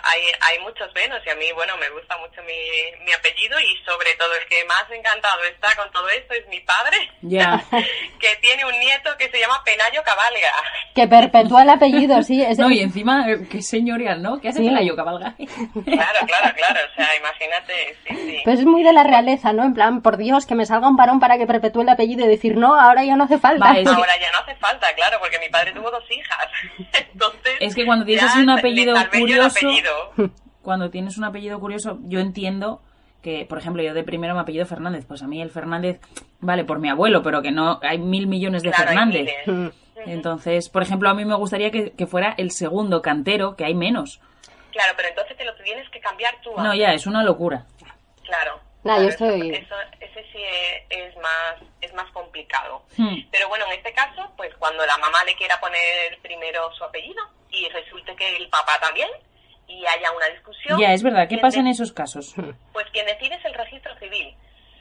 hay, 0.02 0.22
hay 0.40 0.58
muchos 0.60 0.92
menos 0.94 1.20
y 1.24 1.30
a 1.30 1.34
mí, 1.36 1.46
bueno, 1.54 1.76
me 1.76 1.88
gusta 1.90 2.16
mucho 2.18 2.42
mi, 2.42 3.04
mi 3.04 3.12
apellido 3.12 3.58
y 3.60 3.76
sobre 3.84 4.14
todo 4.18 4.34
el 4.34 4.46
que 4.48 4.64
más 4.64 4.84
encantado 4.90 5.42
está 5.44 5.74
con 5.76 5.90
todo 5.92 6.08
esto 6.08 6.34
es 6.34 6.46
mi 6.48 6.60
padre, 6.60 6.96
Ya. 7.22 7.62
que 8.20 8.36
tiene 8.40 8.64
un 8.64 8.78
nieto 8.80 9.10
que 9.18 9.30
se 9.30 9.38
llama 9.38 9.62
Penayo 9.64 10.02
Cabalga. 10.02 10.52
Que 10.94 11.06
perpetúa 11.06 11.62
el 11.62 11.70
apellido, 11.70 12.22
sí. 12.22 12.42
Es... 12.42 12.58
No, 12.64 12.70
y 12.70 12.80
encima, 12.80 13.28
eh, 13.30 13.46
qué 13.50 13.60
señorial, 13.62 14.22
¿no? 14.22 14.40
¿Qué 14.40 14.48
hace 14.48 14.58
Sí. 14.60 14.68
Pelayo 14.68 14.96
Cabalga? 14.96 15.34
Claro, 15.36 16.18
claro, 16.26 16.54
claro, 16.56 16.80
o 16.90 16.94
sea, 16.96 17.16
imagínate, 17.16 17.96
sí, 18.08 18.16
sí. 18.16 18.40
Pues 18.44 18.60
es 18.60 18.64
muy 18.64 18.82
de 18.82 18.92
la 18.92 19.02
realeza, 19.04 19.52
¿no? 19.52 19.64
En 19.64 19.74
plan, 19.74 20.02
por 20.02 20.16
Dios, 20.16 20.46
que 20.46 20.54
me 20.54 20.66
salga 20.66 20.88
un 20.88 20.96
varón 20.96 21.20
para 21.20 21.36
que 21.38 21.46
perpetúe 21.46 21.82
el 21.82 21.88
apellido 21.90 22.24
y 22.24 22.28
decir, 22.28 22.56
no, 22.56 22.74
ahora 22.78 23.04
ya 23.04 23.16
no 23.16 23.24
hace 23.24 23.38
falta. 23.38 23.66
Va, 23.66 23.78
es 23.78 23.84
que- 23.88 23.94
Ahora 23.94 24.16
ya 24.20 24.30
no 24.32 24.38
hace 24.38 24.54
falta, 24.56 24.92
claro, 24.94 25.18
porque 25.20 25.38
mi 25.38 25.48
padre 25.48 25.72
tuvo 25.72 25.90
dos 25.90 26.04
hijas. 26.14 26.46
Entonces, 27.12 27.52
Es 27.60 27.74
que 27.74 27.84
cuando 27.86 28.04
tienes 28.04 28.34
un 28.36 28.50
apellido 28.50 28.94
curioso, 29.12 29.58
apellido. 29.58 29.90
cuando 30.62 30.90
tienes 30.90 31.18
un 31.18 31.24
apellido 31.24 31.60
curioso, 31.60 31.98
yo 32.04 32.20
entiendo 32.20 32.80
que, 33.22 33.46
por 33.48 33.58
ejemplo, 33.58 33.82
yo 33.82 33.94
de 33.94 34.02
primero 34.04 34.34
me 34.34 34.40
apellido 34.40 34.66
Fernández, 34.66 35.04
pues 35.06 35.22
a 35.22 35.26
mí 35.26 35.40
el 35.40 35.50
Fernández, 35.50 35.98
vale, 36.40 36.64
por 36.64 36.78
mi 36.78 36.90
abuelo, 36.90 37.22
pero 37.22 37.40
que 37.42 37.50
no, 37.52 37.80
hay 37.82 37.98
mil 37.98 38.26
millones 38.26 38.62
de 38.62 38.70
Claro, 38.70 38.88
Fernández. 38.88 39.30
Entonces, 40.06 40.68
por 40.68 40.82
ejemplo, 40.82 41.08
a 41.08 41.14
mí 41.14 41.24
me 41.24 41.34
gustaría 41.34 41.70
que, 41.70 41.92
que 41.92 42.06
fuera 42.06 42.34
el 42.36 42.50
segundo 42.50 43.00
cantero, 43.00 43.56
que 43.56 43.64
hay 43.64 43.74
menos. 43.74 44.20
Claro, 44.72 44.92
pero 44.96 45.08
entonces 45.08 45.36
te 45.36 45.44
lo 45.44 45.54
tienes 45.54 45.88
que 45.90 46.00
cambiar 46.00 46.34
tú. 46.42 46.50
No, 46.58 46.74
ya, 46.74 46.92
es 46.92 47.06
una 47.06 47.22
locura. 47.22 47.64
Claro. 48.24 48.60
Nah, 48.82 48.98
yo 48.98 49.08
estoy- 49.08 49.50
eso- 49.52 49.74
eso- 50.00 50.03
ese 50.14 50.32
sí 50.32 50.42
es, 50.42 50.82
es 50.90 51.16
más 51.16 51.56
es 51.80 51.92
más 51.94 52.10
complicado. 52.12 52.84
Hmm. 52.96 53.16
Pero 53.30 53.48
bueno, 53.48 53.66
en 53.66 53.72
este 53.72 53.92
caso, 53.92 54.30
pues 54.36 54.54
cuando 54.56 54.84
la 54.86 54.96
mamá 54.98 55.24
le 55.24 55.34
quiera 55.36 55.58
poner 55.60 56.18
primero 56.22 56.72
su 56.74 56.84
apellido 56.84 57.22
y 57.50 57.68
resulte 57.68 58.14
que 58.16 58.36
el 58.36 58.48
papá 58.48 58.78
también 58.80 59.10
y 59.66 59.84
haya 59.86 60.10
una 60.12 60.26
discusión. 60.26 60.78
Ya, 60.78 60.92
es 60.92 61.02
verdad. 61.02 61.28
¿Qué 61.28 61.38
pasa 61.38 61.60
en 61.60 61.68
esos 61.68 61.92
casos? 61.92 62.34
Pues 62.72 62.86
quien 62.92 63.06
decide 63.06 63.34
es 63.36 63.44
el 63.44 63.54
registro 63.54 63.96
civil, 63.98 64.34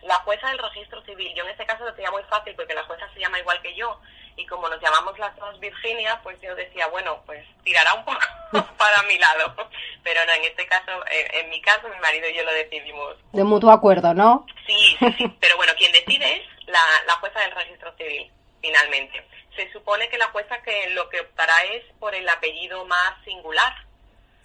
la 0.03 0.15
jueza 0.15 0.49
del 0.49 0.59
registro 0.59 1.01
civil. 1.03 1.33
Yo 1.35 1.43
en 1.43 1.51
este 1.51 1.65
caso 1.65 1.85
lo 1.85 1.93
tenía 1.93 2.11
muy 2.11 2.23
fácil 2.23 2.53
porque 2.55 2.73
la 2.73 2.83
jueza 2.83 3.07
se 3.13 3.19
llama 3.19 3.39
igual 3.39 3.61
que 3.61 3.75
yo 3.75 3.99
y 4.35 4.45
como 4.47 4.67
nos 4.69 4.81
llamamos 4.81 5.17
las 5.19 5.35
dos 5.37 5.59
Virginia, 5.59 6.19
pues 6.23 6.39
yo 6.41 6.55
decía, 6.55 6.87
bueno, 6.87 7.21
pues 7.25 7.45
tirará 7.63 7.93
un 7.93 8.05
poco 8.05 8.19
para 8.77 9.03
mi 9.03 9.17
lado. 9.17 9.55
Pero 10.03 10.25
no, 10.25 10.33
en 10.33 10.43
este 10.43 10.65
caso, 10.67 10.91
en, 11.09 11.35
en 11.43 11.49
mi 11.49 11.61
caso, 11.61 11.87
mi 11.89 11.99
marido 11.99 12.27
y 12.29 12.35
yo 12.35 12.43
lo 12.43 12.53
decidimos. 12.53 13.15
De 13.31 13.43
mutuo 13.43 13.71
acuerdo, 13.71 14.13
¿no? 14.13 14.45
Sí, 14.65 14.97
sí, 14.99 15.15
sí. 15.17 15.37
Pero 15.39 15.57
bueno, 15.57 15.73
quien 15.77 15.91
decide 15.91 16.37
es 16.37 16.67
la, 16.67 16.81
la 17.07 17.13
jueza 17.13 17.39
del 17.41 17.51
registro 17.51 17.93
civil, 17.97 18.31
finalmente. 18.61 19.25
Se 19.55 19.71
supone 19.71 20.09
que 20.09 20.17
la 20.17 20.27
jueza 20.27 20.61
que 20.63 20.89
lo 20.91 21.09
que 21.09 21.21
optará 21.21 21.53
es 21.71 21.83
por 21.99 22.15
el 22.15 22.27
apellido 22.27 22.85
más 22.85 23.23
singular, 23.23 23.73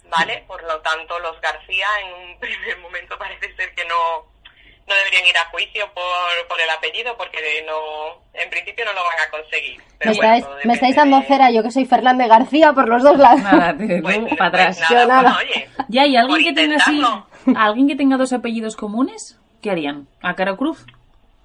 ¿vale? 0.05 0.43
Por 0.47 0.63
lo 0.63 0.79
tanto, 0.81 1.19
los 1.19 1.39
García 1.41 1.87
en 2.01 2.13
un 2.13 2.39
primer 2.39 2.77
momento 2.79 3.17
parece 3.17 3.55
ser 3.55 3.73
que 3.73 3.85
no, 3.85 4.25
no 4.89 4.95
deberían 4.95 5.25
ir 5.27 5.37
a 5.37 5.45
juicio 5.51 5.85
por, 5.93 6.47
por 6.47 6.59
el 6.59 6.69
apellido 6.71 7.15
porque 7.15 7.37
no, 7.67 8.21
en 8.33 8.49
principio 8.49 8.83
no 8.85 8.93
lo 8.93 9.03
van 9.03 9.19
a 9.27 9.29
conseguir. 9.31 9.81
Pero 9.99 10.11
Me 10.11 10.17
bueno, 10.17 10.35
estáis, 10.35 10.65
me 10.65 10.73
estáis 10.73 10.95
dando 10.95 11.21
cera, 11.21 11.51
yo 11.51 11.61
que 11.63 11.71
soy 11.71 11.85
Fernández 11.85 12.27
García 12.27 12.73
por 12.73 12.89
los 12.89 13.03
dos 13.03 13.17
lados. 13.17 13.41
Nada, 13.41 13.77
te, 13.77 14.01
Pues, 14.01 14.17
tú, 14.27 14.35
para 14.35 14.47
atrás. 14.49 14.77
pues 14.77 14.89
Yo 14.89 15.07
nada, 15.07 15.37
oye, 15.37 15.69
Ya, 15.89 16.05
¿y 16.05 16.15
alguien 16.17 16.43
que 16.43 16.53
tenga 16.61 16.77
así, 16.77 17.01
alguien 17.55 17.87
que 17.87 17.95
tenga 17.95 18.17
dos 18.17 18.33
apellidos 18.33 18.75
comunes? 18.75 19.39
¿Qué 19.61 19.69
harían? 19.71 20.07
¿A 20.21 20.35
cara 20.35 20.55
cruz? 20.55 20.85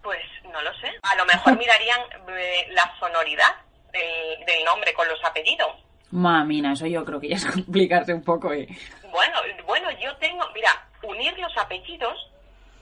Pues 0.03 0.21
no 0.51 0.63
lo 0.63 0.73
sé. 0.81 0.89
A 1.03 1.15
lo 1.17 1.27
mejor 1.27 1.59
mirarían 1.59 2.01
eh, 2.29 2.67
la 2.71 2.95
sonoridad 2.99 3.55
del, 3.93 4.47
del 4.47 4.65
nombre 4.65 4.93
con 4.95 5.07
los 5.09 5.23
apellidos. 5.25 5.69
Mamina, 6.11 6.73
eso 6.75 6.87
yo 6.87 7.05
creo 7.05 7.19
que 7.21 7.29
ya 7.29 7.37
es 7.37 7.45
complicarse 7.53 8.15
un 8.15 8.23
poco, 8.23 8.53
eh. 8.53 8.69
Bueno, 9.11 9.37
bueno, 9.67 9.89
yo 10.01 10.15
tengo, 10.17 10.45
mira, 10.55 10.71
unir 11.03 11.37
los 11.39 11.57
apellidos, 11.59 12.31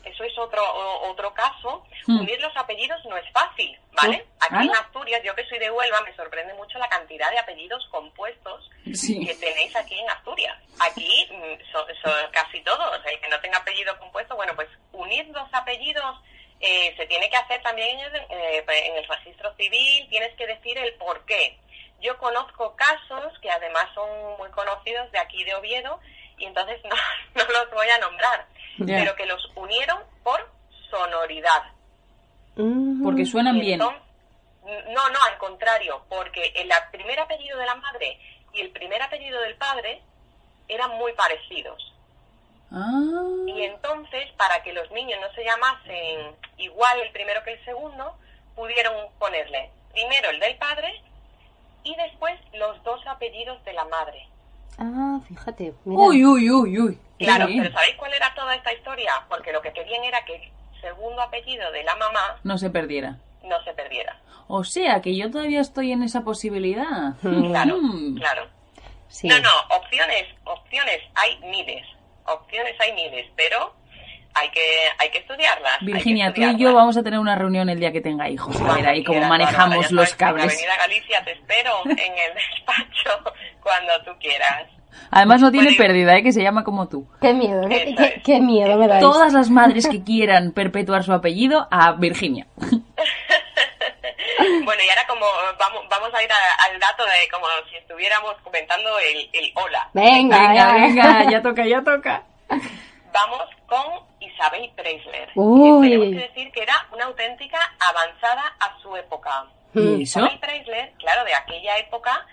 eso 0.05 0.25
es 0.25 0.37
otro 0.39 0.63
o- 0.63 1.11
otro 1.11 1.33
caso. 1.35 1.85
Hmm. 2.07 2.21
Unir 2.21 2.41
los 2.41 2.57
apellidos 2.57 3.05
no 3.07 3.17
es 3.17 3.31
fácil, 3.33 3.79
¿vale? 3.93 4.25
Oh, 4.27 4.37
Aquí 4.41 4.67
en. 4.67 4.75
Asturias, 4.75 5.23
yo 5.25 5.35
que 5.35 5.47
soy 5.49 5.59
de 5.59 5.71
Huelva, 5.71 6.01
me 6.03 6.15
sorprende 6.17 6.55
mucho 6.55 6.79
la 6.79 6.89
cantidad 6.89 7.31
de 7.31 7.39
apellidos 7.39 7.87
compuestos 7.91 8.69
Sí. 8.95 9.25
que 9.25 9.35
tenéis 9.35 9.75
aquí 9.77 9.99
en 9.99 10.11
Asturias. 10.11 10.57
Aquí 10.81 11.29
mm, 11.31 11.71
son, 11.73 11.87
son 12.03 12.31
casi 12.33 12.61
todos. 12.63 13.01
El 13.07 13.21
que 13.21 13.29
no 13.29 13.41
tenga 13.41 13.59
apellido 13.59 13.99
compuesto, 13.99 14.35
bueno, 14.37 14.55
pues 14.55 14.69
unir 14.93 15.27
los 15.29 15.49
apellidos 15.53 16.19
eh, 16.61 16.95
se 16.97 17.07
tiene 17.07 17.29
que 17.31 17.37
hacer 17.37 17.61
también 17.63 17.99
en 17.99 18.15
el, 18.15 18.17
eh, 18.31 18.65
en 18.69 18.97
el 18.97 19.07
registro 19.09 19.53
civil, 19.57 20.09
tienes 20.09 20.33
que 20.37 20.47
decir 20.47 20.79
el 20.79 20.95
por 20.95 21.25
qué. 21.25 21.59
Yo 22.01 22.17
conozco 22.19 22.75
casos 22.77 23.33
que 23.41 23.51
además 23.51 23.87
son 23.95 24.09
muy 24.39 24.51
conocidos 24.51 25.11
de 25.13 25.19
aquí 25.19 25.43
de 25.45 25.55
Oviedo 25.55 26.01
y 26.39 26.47
entonces 26.47 26.81
no, 26.85 26.97
no 27.35 27.45
los 27.45 27.71
voy 27.73 27.89
a 27.89 27.99
nombrar, 27.99 28.47
Pero 28.79 29.15
que 29.15 29.27
los 29.27 29.51
unieron 29.55 29.99
por 30.23 30.51
sonoridad. 30.91 31.65
Mm. 32.57 33.03
Porque 33.03 33.25
suenan 33.25 33.59
bien. 33.59 33.79
No, 33.79 33.93
no, 34.65 35.23
al 35.29 35.39
contrario, 35.39 36.05
porque 36.09 36.53
el 36.55 36.71
primer 36.93 37.19
apellido 37.19 37.59
de 37.59 37.67
la 37.67 37.75
madre 37.75 38.19
y 38.53 38.61
el 38.61 38.71
primer 38.71 39.03
apellido 39.03 39.41
del 39.41 39.57
padre 39.57 40.01
eran 40.69 40.91
muy 40.99 41.13
parecidos. 41.15 41.93
Ah, 42.71 43.03
Y 43.47 43.65
entonces, 43.65 44.31
para 44.39 44.63
que 44.63 44.73
los 44.73 44.91
niños 44.93 45.19
no 45.21 45.33
se 45.35 45.45
llamasen 45.45 46.37
igual 46.57 47.01
el 47.01 47.11
primero 47.13 47.43
que 47.43 47.53
el 47.53 47.65
segundo, 47.65 48.17
pudieron 48.55 48.95
ponerle 49.19 49.71
primero 49.93 50.31
el 50.31 50.41
del 50.41 50.57
padre 50.57 51.03
y 51.85 51.95
después 51.97 52.39
los 52.55 52.83
dos 52.85 53.01
apellidos 53.07 53.63
de 53.65 53.73
la 53.73 53.85
madre. 53.87 54.27
Ah, 54.79 55.21
fíjate. 55.29 55.75
Mira. 55.85 56.01
uy, 56.03 56.25
uy, 56.25 56.51
uy, 56.51 56.81
uy. 56.81 56.99
Claro, 57.19 57.47
Sí. 57.47 57.59
pero 57.61 57.73
¿sabéis 57.73 57.95
cuál 57.97 58.13
era 58.15 58.35
toda 58.35 58.55
esta 58.55 58.73
historia? 58.73 59.13
Porque 59.29 59.53
lo 59.53 59.63
que 59.63 59.73
querían 59.73 60.03
era 60.05 60.25
que 60.25 60.35
el 60.37 60.81
segundo 60.81 61.21
apellido 61.23 61.71
de 61.71 61.85
la 61.85 61.95
mamá 61.97 62.37
No 62.43 62.59
se 62.59 62.71
perdiera. 62.71 63.19
no 63.45 63.63
se 63.65 63.73
perdiera. 63.75 64.19
O 64.49 64.65
sea, 64.65 65.01
que 65.01 65.17
yo 65.17 65.31
todavía 65.31 65.61
estoy 65.61 65.93
en 65.93 66.03
esa 66.03 66.23
posibilidad. 66.23 67.15
Claro, 67.21 67.79
Mm. 67.79 68.17
claro. 68.19 68.47
Sí. 69.09 69.29
No, 69.29 69.39
no, 69.39 69.51
opciones, 69.77 70.25
opciones 70.45 70.99
hay 71.15 71.39
miles, 71.49 71.87
opciones 72.25 72.75
hay 72.81 72.93
miles, 72.95 73.27
pero 73.37 73.75
hay 74.35 74.49
que, 74.51 74.61
hay 74.99 75.11
que 75.11 75.19
estudiarlas. 75.19 75.73
hay 75.75 75.79
que 75.87 75.93
Virginia, 75.93 76.33
tú 76.33 76.41
y 76.41 76.45
yo 76.45 76.49
estudiarlas. 76.51 76.75
vamos 76.81 76.97
a 76.97 77.03
tener 77.03 77.19
una 77.19 77.35
reunión 77.35 77.69
el 77.69 77.79
día 77.81 77.93
que 77.93 78.01
tenga 78.01 78.29
hijos. 78.29 78.59
A 78.61 78.75
ver 78.75 78.87
ahí 78.89 79.05
cómo 79.05 79.21
manejamos 79.27 79.89
ya 79.89 79.95
los 79.95 80.09
sabes, 80.09 80.13
en 80.13 80.19
cables. 80.19 80.45
Avenida 80.55 80.77
Galicia 80.79 81.25
te 81.25 81.33
espero 81.33 81.73
en 81.87 81.99
el 81.99 82.35
despacho 82.35 83.35
cuando 83.63 83.93
tú 84.05 84.11
quieras. 84.21 84.67
Además 85.11 85.41
no 85.41 85.51
tiene 85.51 85.73
pérdida, 85.75 86.17
¿eh? 86.17 86.23
que 86.23 86.33
se 86.33 86.43
llama 86.43 86.65
como 86.65 86.89
tú. 86.89 87.07
Qué 87.21 87.33
miedo, 87.35 87.67
qué, 87.69 87.77
Eso 87.83 87.97
qué- 87.97 88.05
es. 88.17 88.23
qué 88.23 88.41
miedo 88.41 88.77
me 88.79 88.89
dais. 88.89 89.01
Todas 89.01 89.33
las 89.33 89.51
madres 89.51 89.87
que 89.89 90.03
quieran 90.05 90.53
perpetuar 90.53 91.03
su 91.03 91.13
apellido 91.13 91.67
a 91.71 91.93
Virginia. 91.93 92.47
Bueno, 94.65 94.83
y 94.85 94.89
ahora 94.89 95.07
como 95.09 95.27
vamos, 95.59 95.85
vamos 95.89 96.11
a 96.15 96.23
ir 96.23 96.31
a- 96.33 96.65
al 96.73 96.79
dato 96.81 97.05
de 97.05 97.29
como 97.31 97.47
si 97.71 97.77
estuviéramos 97.77 98.35
comentando 98.43 98.91
el, 98.99 99.29
el 99.33 99.53
hola. 99.55 99.89
Venga, 99.93 100.39
Venga, 100.49 100.73
venga, 100.75 101.31
ya 101.31 101.43
toca, 101.43 101.67
ya 101.67 101.83
toca. 101.83 102.23
Vamos 103.13 103.43
con 103.67 103.83
Isabel 104.43 104.71
Preisler. 104.75 105.31
Uy. 105.35 105.89
Que 105.91 105.97
tenemos 105.97 106.23
que 106.23 106.29
decir 106.29 106.53
que 106.53 106.63
era 106.63 106.75
una 106.93 107.05
auténtica 107.07 107.59
avanzada 107.89 108.43
a 108.61 108.79
su 108.81 108.97
época. 108.97 109.47
¿Y 109.75 109.79
eso? 109.81 110.21
Isabel 110.21 110.39
Preisler, 110.41 110.93
claro, 110.99 111.25
de 111.25 111.35
aquella 111.35 111.79
época 111.79 112.27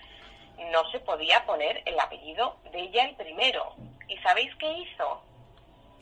no 0.71 0.89
se 0.91 0.99
podía 0.99 1.45
poner 1.45 1.81
el 1.85 1.99
apellido 1.99 2.57
de 2.71 2.81
ella 2.81 3.05
el 3.05 3.15
primero. 3.15 3.75
¿Y 4.07 4.17
sabéis 4.17 4.53
qué 4.55 4.71
hizo? 4.79 5.21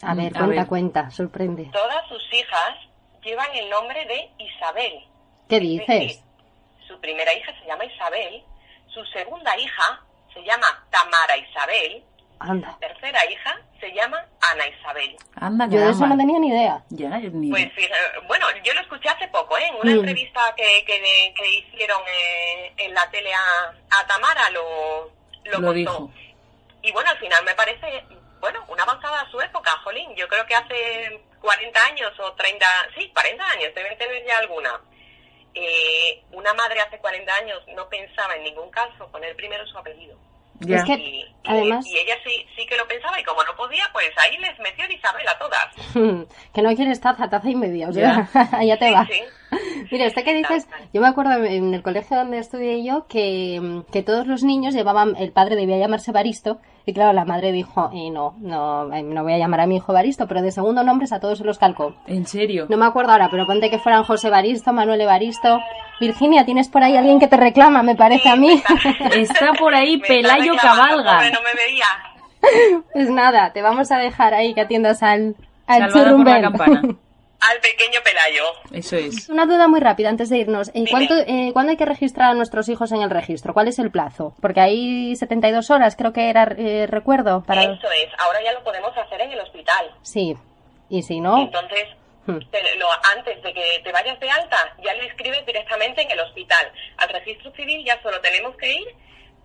A 0.02 0.14
ver, 0.14 0.28
A 0.36 0.40
cuenta, 0.40 0.48
ver. 0.62 0.68
cuenta, 0.68 1.12
sorprende. 1.12 1.66
Todas 1.72 2.08
sus 2.08 2.34
hijas 2.34 2.76
llevan 3.24 3.54
el 3.56 3.70
nombre 3.70 4.06
de 4.06 4.30
Isabel. 4.44 5.04
¿Qué 5.50 5.58
Es 5.58 5.62
dices? 5.62 5.88
decir, 5.88 6.20
su 6.88 7.00
primera 7.00 7.34
hija 7.34 7.52
se 7.60 7.66
llama 7.66 7.86
Isabel, 7.86 8.44
su 8.94 9.04
segunda 9.08 9.58
hija 9.58 10.02
se 10.34 10.42
llama 10.44 10.66
Tamara 10.90 11.38
Isabel, 11.38 12.04
Anda. 12.40 12.78
tercera 12.80 13.20
hija 13.30 13.60
se 13.80 13.92
llama 13.94 14.24
Ana 14.52 14.68
Isabel. 14.68 15.16
Anda, 15.36 15.68
Yo 15.68 15.80
de 15.80 15.90
eso 15.92 16.06
no 16.08 16.18
tenía 16.18 16.40
ni 16.40 16.50
idea. 16.50 16.84
Ya, 16.90 17.18
yo 17.20 17.30
ni- 17.32 17.50
Pues 17.52 17.68
bueno, 18.28 18.46
yo 18.64 18.74
lo 18.74 18.82
escuché 18.82 19.10
hace 19.10 19.28
poco, 19.30 19.58
¿eh? 19.58 19.68
En 19.68 19.76
una 19.76 19.92
Mm. 19.92 20.00
entrevista 20.00 20.42
que, 20.56 20.84
que, 20.86 21.34
que 21.36 21.50
hicieron 21.58 22.02
eh, 22.08 22.74
en 22.78 22.94
la 22.94 23.10
tele 23.10 23.34
a, 23.34 23.74
a 24.00 24.08
Tamara 24.08 24.50
lo, 24.52 25.06
lo, 25.46 25.52
Lo 25.60 25.68
contó. 25.68 25.74
dijo. 25.74 26.12
Y 26.82 26.92
bueno, 26.92 27.10
al 27.10 27.18
final 27.18 27.44
me 27.44 27.54
parece, 27.56 28.04
bueno, 28.40 28.64
una 28.68 28.84
avanzada 28.84 29.22
a 29.22 29.30
su 29.32 29.40
época, 29.42 29.72
Jolín. 29.84 30.16
Yo 30.16 30.28
creo 30.28 30.46
que 30.46 30.56
hace 30.56 31.22
40 31.42 31.86
años 31.86 32.12
o 32.20 32.34
30, 32.34 32.66
sí, 32.98 33.10
40 33.14 33.46
años, 33.52 33.74
deben 33.76 33.98
tener 33.98 34.26
ya 34.26 34.38
alguna. 34.40 34.80
Eh, 35.54 36.24
una 36.32 36.54
madre 36.54 36.80
hace 36.82 37.00
40 37.00 37.34
años 37.36 37.62
no 37.76 37.90
pensaba 37.90 38.36
en 38.36 38.44
ningún 38.44 38.70
caso 38.70 39.08
poner 39.12 39.36
primero 39.36 39.66
su 39.68 39.78
apellido. 39.78 40.18
Ya. 40.60 40.78
Es 40.78 40.84
que- 40.86 41.24
Y, 41.48 41.50
Además- 41.50 41.88
y 41.88 41.98
ella 41.98 42.16
sí, 42.26 42.46
sí 42.58 42.66
que 42.68 42.76
lo 42.76 42.86
pensaba 42.90 43.18
y 43.18 43.24
como 43.24 43.42
no 43.44 43.56
podía, 43.56 43.86
pues 43.94 44.10
ahí 44.18 44.38
les 44.38 44.60
metió 44.60 44.84
Isabel 44.92 45.26
a 45.30 45.38
todas. 45.40 45.68
que 46.54 46.62
no 46.62 46.76
quieres 46.76 47.00
taza, 47.00 47.30
taza 47.30 47.50
y 47.50 47.56
media. 47.56 47.88
O 47.88 47.94
sea, 47.94 48.28
allá 48.52 48.78
te 48.80 48.88
Sí, 48.90 48.94
va. 48.94 49.06
sí. 49.08 49.22
Mira, 49.92 50.06
esto 50.06 50.24
que 50.24 50.34
dices, 50.34 50.68
yo 50.94 51.02
me 51.02 51.08
acuerdo 51.08 51.44
en 51.44 51.74
el 51.74 51.82
colegio 51.82 52.18
donde 52.18 52.40
estudié 52.40 52.84
yo 52.84 53.06
que, 53.08 53.84
que 53.92 54.04
todos 54.04 54.28
los 54.28 54.44
niños 54.44 54.74
llevaban, 54.74 55.16
el 55.18 55.32
padre 55.32 55.56
debía 55.56 55.78
llamarse 55.78 56.12
Baristo, 56.12 56.60
y 56.86 56.94
claro, 56.94 57.12
la 57.14 57.26
madre 57.26 57.52
dijo, 57.52 57.90
eh, 57.94 58.10
no, 58.10 58.36
no, 58.40 58.94
eh, 58.94 59.04
no 59.04 59.24
voy 59.24 59.34
a 59.34 59.38
llamar 59.38 59.60
a 59.62 59.68
mi 59.68 59.76
hijo 59.76 59.92
Baristo, 59.92 60.26
pero 60.28 60.42
de 60.42 60.52
segundo 60.52 60.84
nombres 60.84 61.12
a 61.12 61.20
todos 61.20 61.38
se 61.38 61.44
los 61.44 61.58
calcó. 61.58 61.96
¿En 62.08 62.26
serio? 62.26 62.66
No 62.70 62.78
me 62.78 62.86
acuerdo 62.86 63.12
ahora, 63.12 63.28
pero 63.30 63.46
ponte 63.46 63.70
que 63.70 63.78
fueran 63.78 64.04
José 64.04 64.30
Baristo, 64.30 64.72
Manuel 64.72 65.06
Baristo. 65.06 65.60
Virginia, 66.00 66.46
tienes 66.46 66.70
por 66.70 66.84
ahí 66.84 66.96
alguien 66.96 67.20
que 67.20 67.28
te 67.28 67.36
reclama, 67.36 67.84
me 67.84 67.96
parece 67.96 68.30
a 68.30 68.36
mí. 68.36 68.62
Está 69.14 69.52
por 69.60 69.76
ahí 69.76 69.98
Pelayo 70.08 70.54
Cabalga. 70.56 71.30
no 71.30 71.40
me 71.42 71.54
veía. 71.56 72.84
Pues 72.94 73.10
nada, 73.10 73.52
te 73.52 73.62
vamos 73.62 73.92
a 73.92 73.98
dejar 73.98 74.34
ahí 74.34 74.54
que 74.54 74.62
atiendas 74.62 75.04
al, 75.04 75.36
al 75.66 75.92
Salvada 75.92 76.16
por 76.16 76.26
la 76.26 76.42
churrumbel. 76.42 76.98
Al 77.40 77.60
pequeño 77.60 78.00
Pelayo. 78.04 78.44
Eso 78.74 78.96
es. 78.96 79.30
Una 79.30 79.46
duda 79.46 79.68
muy 79.68 79.80
rápida 79.80 80.10
antes 80.10 80.30
de 80.30 80.40
irnos. 80.40 80.70
Eh, 80.74 80.86
¿cuánto, 80.90 81.14
eh, 81.16 81.52
¿Cuándo 81.54 81.70
hay 81.72 81.78
que 81.78 81.86
registrar 81.86 82.32
a 82.32 82.34
nuestros 82.34 82.68
hijos 82.68 82.92
en 82.92 83.02
el 83.02 83.10
registro? 83.12 83.54
¿Cuál 83.54 83.68
es 83.68 83.78
el 83.78 83.92
plazo? 83.92 84.34
Porque 84.42 84.60
hay 84.60 85.16
72 85.16 85.70
horas, 85.70 85.96
creo 85.96 86.14
que 86.14 86.30
era, 86.30 86.44
eh, 86.58 86.88
recuerdo. 86.88 87.44
Para... 87.44 87.62
Eso 87.64 87.92
es, 87.92 88.10
ahora 88.20 88.42
ya 88.44 88.54
lo 88.54 88.64
podemos 88.64 88.92
hacer 88.98 89.22
en 89.22 89.32
el 89.32 89.40
hospital. 89.40 89.92
Sí. 90.02 90.36
Y 90.90 91.04
si 91.04 91.20
no, 91.20 91.38
Entonces, 91.44 91.84
Hmm. 92.26 92.40
te- 92.52 92.76
lo- 92.78 92.88
antes 93.18 93.42
de 93.42 93.54
que 93.54 93.80
te 93.86 93.92
vayas 93.94 94.20
de 94.20 94.30
alta, 94.30 94.58
ya 94.84 94.94
lo 94.96 95.04
inscribes 95.06 95.46
directamente 95.46 96.02
en 96.02 96.12
el 96.12 96.20
hospital. 96.20 96.72
Al 96.98 97.08
registro 97.10 97.52
civil 97.54 97.86
ya 97.86 98.02
solo 98.02 98.20
tenemos 98.20 98.54
que 98.58 98.70
ir 98.74 98.88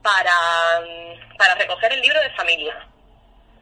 para, 0.03 0.33
mm, 0.81 1.37
para 1.37 1.55
recoger 1.55 1.93
el 1.93 2.01
libro 2.01 2.21
de 2.21 2.31
familia. 2.31 2.75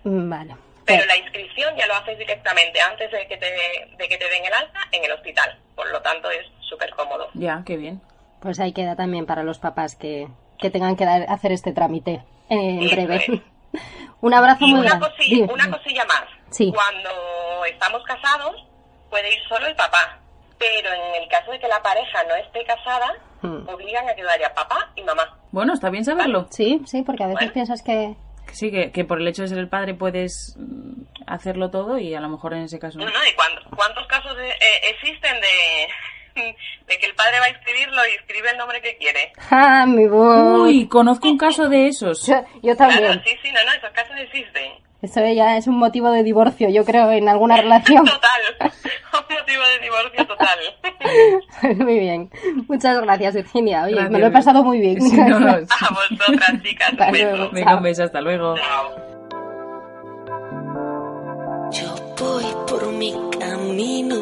mm, 0.05 0.31
vale. 0.31 0.57
Pero 0.97 1.07
la 1.07 1.17
inscripción 1.17 1.75
ya 1.77 1.87
lo 1.87 1.95
haces 1.95 2.19
directamente 2.19 2.81
antes 2.81 3.11
de 3.11 3.27
que 3.27 3.37
te, 3.37 3.47
de 3.97 4.09
que 4.09 4.17
te 4.19 4.29
den 4.29 4.45
el 4.45 4.53
alta 4.53 4.81
en 4.93 5.05
el 5.05 5.13
hospital. 5.13 5.59
Por 5.75 5.91
lo 5.91 6.01
tanto, 6.03 6.31
es 6.31 6.47
súper 6.69 6.91
cómodo. 6.95 7.29
Ya, 7.35 7.63
qué 7.67 7.77
bien. 7.77 8.01
Pues 8.41 8.59
ahí 8.61 8.73
queda 8.73 8.97
también 8.97 9.27
para 9.27 9.43
los 9.43 9.59
papás 9.59 9.97
que, 9.97 10.29
que 10.59 10.71
tengan 10.71 10.97
que 10.97 11.05
dar- 11.05 11.27
hacer 11.29 11.53
este 11.53 11.73
trámite 11.73 12.23
en 12.49 12.89
breve. 12.91 13.43
Un 14.23 14.35
abrazo 14.35 14.65
Y 14.65 14.71
muy 14.73 14.81
una, 14.81 14.91
grande. 14.99 15.07
cosi- 15.07 15.31
Dime. 15.31 15.53
una 15.53 15.71
cosilla 15.71 16.05
más. 16.05 16.25
Sí. 16.51 16.73
Cuando 16.75 17.65
estamos 17.67 18.03
casados, 18.05 18.57
puede 19.09 19.33
ir 19.35 19.41
solo 19.49 19.67
el 19.67 19.77
papá. 19.77 20.19
Pero 20.59 20.93
en 20.93 21.23
el 21.23 21.29
caso 21.29 21.51
de 21.53 21.59
que 21.59 21.69
la 21.69 21.81
pareja 21.83 22.23
no 22.25 22.35
esté 22.35 22.65
casada, 22.65 23.15
Hmm. 23.43 23.67
obligan 23.67 24.07
a 24.07 24.15
que 24.15 24.23
vaya 24.23 24.53
papá 24.53 24.91
y 24.95 25.03
mamá. 25.03 25.39
Bueno, 25.51 25.73
está 25.73 25.89
bien 25.89 26.05
saberlo. 26.05 26.47
Sí, 26.51 26.83
sí, 26.85 27.01
porque 27.01 27.23
a 27.25 27.29
veces 27.29 27.39
Bueno. 27.41 27.53
piensas 27.55 27.83
que... 27.83 28.15
Sí, 28.53 28.71
que, 28.71 28.91
que 28.93 29.05
por 29.05 29.21
el 29.21 29.29
hecho 29.29 29.43
de 29.43 29.49
ser 29.49 29.59
el 29.59 29.69
padre 29.69 29.95
puedes 29.95 30.57
mm, 30.59 31.03
hacerlo 31.27 31.71
todo 31.71 31.99
y 31.99 32.15
a 32.15 32.21
lo 32.21 32.29
mejor 32.29 32.55
en 32.55 32.63
ese 32.63 32.79
caso 32.79 32.99
no. 32.99 33.05
No, 33.07 33.11
no, 33.13 33.19
¿y 33.27 33.33
cuántos, 33.35 33.65
cuántos 33.77 34.07
casos 34.07 34.37
de- 34.37 34.49
eh, 34.49 34.81
existen 34.91 35.35
de, 35.41 36.43
de 36.87 36.99
que 36.99 37.07
el 37.07 37.15
padre 37.15 37.39
va 37.41 37.47
a 37.47 37.51
inscribirlo 37.51 38.01
y 38.11 38.15
escribe 38.17 38.51
el 38.51 38.57
nombre 38.59 38.81
que 38.83 38.97
quiere? 38.97 39.33
¡Ah, 39.51 39.85
mi 39.87 40.07
voz! 40.07 40.61
Uy, 40.69 40.89
conozco 40.89 41.29
un 41.29 41.39
caso 41.39 41.69
de 41.69 41.87
esos. 41.89 42.27
Yo, 42.27 42.37
yo 42.63 42.77
Claro, 42.77 42.93
también. 42.95 43.23
sí, 43.25 43.37
sí, 43.43 43.51
no, 43.53 43.65
no, 43.65 43.73
esos 43.73 43.91
casos 43.91 44.17
existen. 44.19 44.73
Eso 45.03 45.21
ya 45.27 45.57
es 45.57 45.67
un 45.67 45.79
motivo 45.79 46.11
de 46.11 46.23
divorcio, 46.23 46.69
yo 46.69 46.85
creo, 46.85 47.11
en 47.11 47.29
alguna 47.29 47.57
relación. 47.57 48.05
Total, 48.05 48.41
un 48.61 49.37
motivo 49.37 49.63
de 49.65 49.79
divorcio 49.83 50.27
total. 50.27 51.79
muy 51.79 51.99
bien. 51.99 52.31
Muchas 52.69 53.01
gracias, 53.01 53.35
Virginia. 53.35 53.85
Oye, 53.85 53.93
Gracias, 53.95 54.11
me 54.13 54.19
lo 54.19 54.27
he 54.27 54.31
pasado 54.31 54.63
muy 54.63 54.79
bien. 54.81 55.01
Sí, 55.01 55.17
no, 55.17 55.41
no. 55.41 55.49
A 55.49 55.59
vosotras, 55.59 56.63
chicas, 56.63 56.91
Hasta 56.91 57.07
un 57.07 57.13
beso. 57.13 57.37
luego. 57.37 57.51
Venga, 57.53 57.77
un 57.77 57.83
beso, 57.83 58.05
hasta 58.05 58.21
luego. 58.21 58.55
Chao. 58.57 58.91
Yo 61.73 61.95
voy 62.19 62.45
por 62.69 62.93
mi 62.93 63.15
camino, 63.39 64.17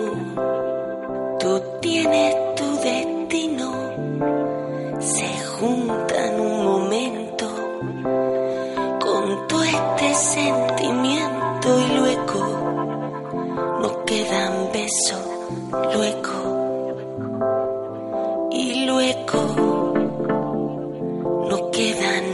tú 1.41 1.63
tienes 1.81 2.37
tu 2.55 2.77
destino, 2.81 3.73
se 5.01 5.27
juntan 5.59 6.41
un 6.41 6.65
momento 6.65 7.28
todo 9.37 9.63
este 9.63 10.15
sentimiento 10.15 11.69
y 11.81 11.87
luego 11.97 12.41
nos 13.83 13.93
quedan 14.07 14.73
besos, 14.73 15.23
luego 15.95 16.39
y 18.51 18.87
luego 18.87 19.93
nos 21.51 21.61
quedan 21.71 22.28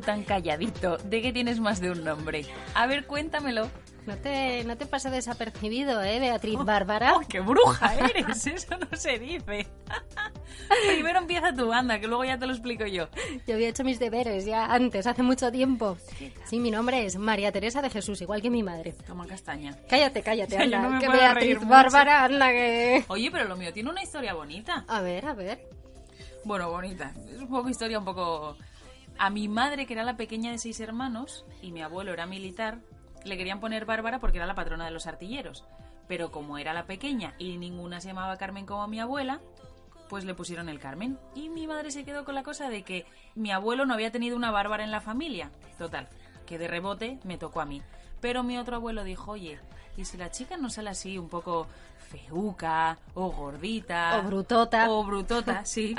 tú 0.00 0.06
tan 0.06 0.24
calladito? 0.24 0.96
¿De 0.98 1.22
que 1.22 1.32
tienes 1.32 1.60
más 1.60 1.80
de 1.80 1.90
un 1.90 2.04
nombre? 2.04 2.44
A 2.74 2.86
ver, 2.86 3.06
cuéntamelo. 3.06 3.68
No 4.06 4.16
te, 4.16 4.64
no 4.64 4.76
te 4.78 4.86
pasa 4.86 5.10
desapercibido, 5.10 6.02
¿eh, 6.02 6.18
Beatriz 6.18 6.58
Bárbara? 6.64 7.16
¡Oh, 7.16 7.20
qué 7.28 7.40
bruja 7.40 7.94
eres! 7.94 8.46
Eso 8.46 8.78
no 8.78 8.96
se 8.96 9.18
dice. 9.18 9.66
Primero 10.88 11.18
empieza 11.18 11.52
tu 11.54 11.68
banda, 11.68 12.00
que 12.00 12.06
luego 12.06 12.24
ya 12.24 12.38
te 12.38 12.46
lo 12.46 12.52
explico 12.52 12.86
yo. 12.86 13.08
Yo 13.46 13.54
había 13.54 13.68
hecho 13.68 13.84
mis 13.84 13.98
deberes 13.98 14.46
ya 14.46 14.66
antes, 14.66 15.06
hace 15.06 15.22
mucho 15.22 15.52
tiempo. 15.52 15.98
Sí, 16.44 16.58
mi 16.58 16.70
nombre 16.70 17.04
es 17.04 17.16
María 17.16 17.52
Teresa 17.52 17.82
de 17.82 17.90
Jesús, 17.90 18.20
igual 18.22 18.40
que 18.40 18.50
mi 18.50 18.62
madre. 18.62 18.94
Toma 19.06 19.26
castaña. 19.26 19.76
Cállate, 19.88 20.22
cállate, 20.22 20.56
yo 20.56 20.62
anda, 20.62 20.80
no 20.80 20.90
me 20.90 20.98
que 20.98 21.08
Beatriz. 21.08 21.58
Bárbara, 21.66 22.24
anda 22.24 22.48
que... 22.48 23.04
Oye, 23.08 23.30
pero 23.30 23.44
lo 23.44 23.56
mío 23.56 23.72
tiene 23.72 23.90
una 23.90 24.02
historia 24.02 24.32
bonita. 24.32 24.84
A 24.88 25.02
ver, 25.02 25.26
a 25.26 25.34
ver. 25.34 25.68
Bueno, 26.44 26.70
bonita. 26.70 27.12
Es 27.30 27.38
un 27.38 27.48
poco 27.48 27.68
historia, 27.68 27.98
un 27.98 28.04
poco... 28.04 28.56
A 29.20 29.28
mi 29.28 29.48
madre, 29.48 29.84
que 29.84 29.92
era 29.92 30.02
la 30.02 30.16
pequeña 30.16 30.50
de 30.50 30.56
seis 30.56 30.80
hermanos, 30.80 31.44
y 31.60 31.72
mi 31.72 31.82
abuelo 31.82 32.14
era 32.14 32.24
militar, 32.24 32.78
le 33.22 33.36
querían 33.36 33.60
poner 33.60 33.84
Bárbara 33.84 34.18
porque 34.18 34.38
era 34.38 34.46
la 34.46 34.54
patrona 34.54 34.86
de 34.86 34.92
los 34.92 35.06
artilleros. 35.06 35.62
Pero 36.08 36.30
como 36.30 36.56
era 36.56 36.72
la 36.72 36.86
pequeña 36.86 37.34
y 37.36 37.58
ninguna 37.58 38.00
se 38.00 38.08
llamaba 38.08 38.38
Carmen 38.38 38.64
como 38.64 38.88
mi 38.88 38.98
abuela, 38.98 39.42
pues 40.08 40.24
le 40.24 40.32
pusieron 40.32 40.70
el 40.70 40.80
Carmen. 40.80 41.18
Y 41.34 41.50
mi 41.50 41.66
madre 41.66 41.90
se 41.90 42.06
quedó 42.06 42.24
con 42.24 42.34
la 42.34 42.44
cosa 42.44 42.70
de 42.70 42.82
que 42.82 43.04
mi 43.34 43.52
abuelo 43.52 43.84
no 43.84 43.92
había 43.92 44.10
tenido 44.10 44.36
una 44.36 44.50
Bárbara 44.50 44.84
en 44.84 44.90
la 44.90 45.02
familia. 45.02 45.50
Total, 45.76 46.08
que 46.46 46.56
de 46.56 46.66
rebote 46.66 47.18
me 47.22 47.36
tocó 47.36 47.60
a 47.60 47.66
mí. 47.66 47.82
Pero 48.22 48.42
mi 48.42 48.56
otro 48.56 48.76
abuelo 48.76 49.04
dijo, 49.04 49.32
oye, 49.32 49.58
¿y 49.98 50.06
si 50.06 50.16
la 50.16 50.30
chica 50.30 50.56
no 50.56 50.70
sale 50.70 50.88
así 50.88 51.18
un 51.18 51.28
poco 51.28 51.66
feuca 52.08 52.96
o 53.12 53.30
gordita? 53.30 54.18
O 54.18 54.22
brutota. 54.22 54.90
O 54.90 55.04
brutota, 55.04 55.66
sí. 55.66 55.94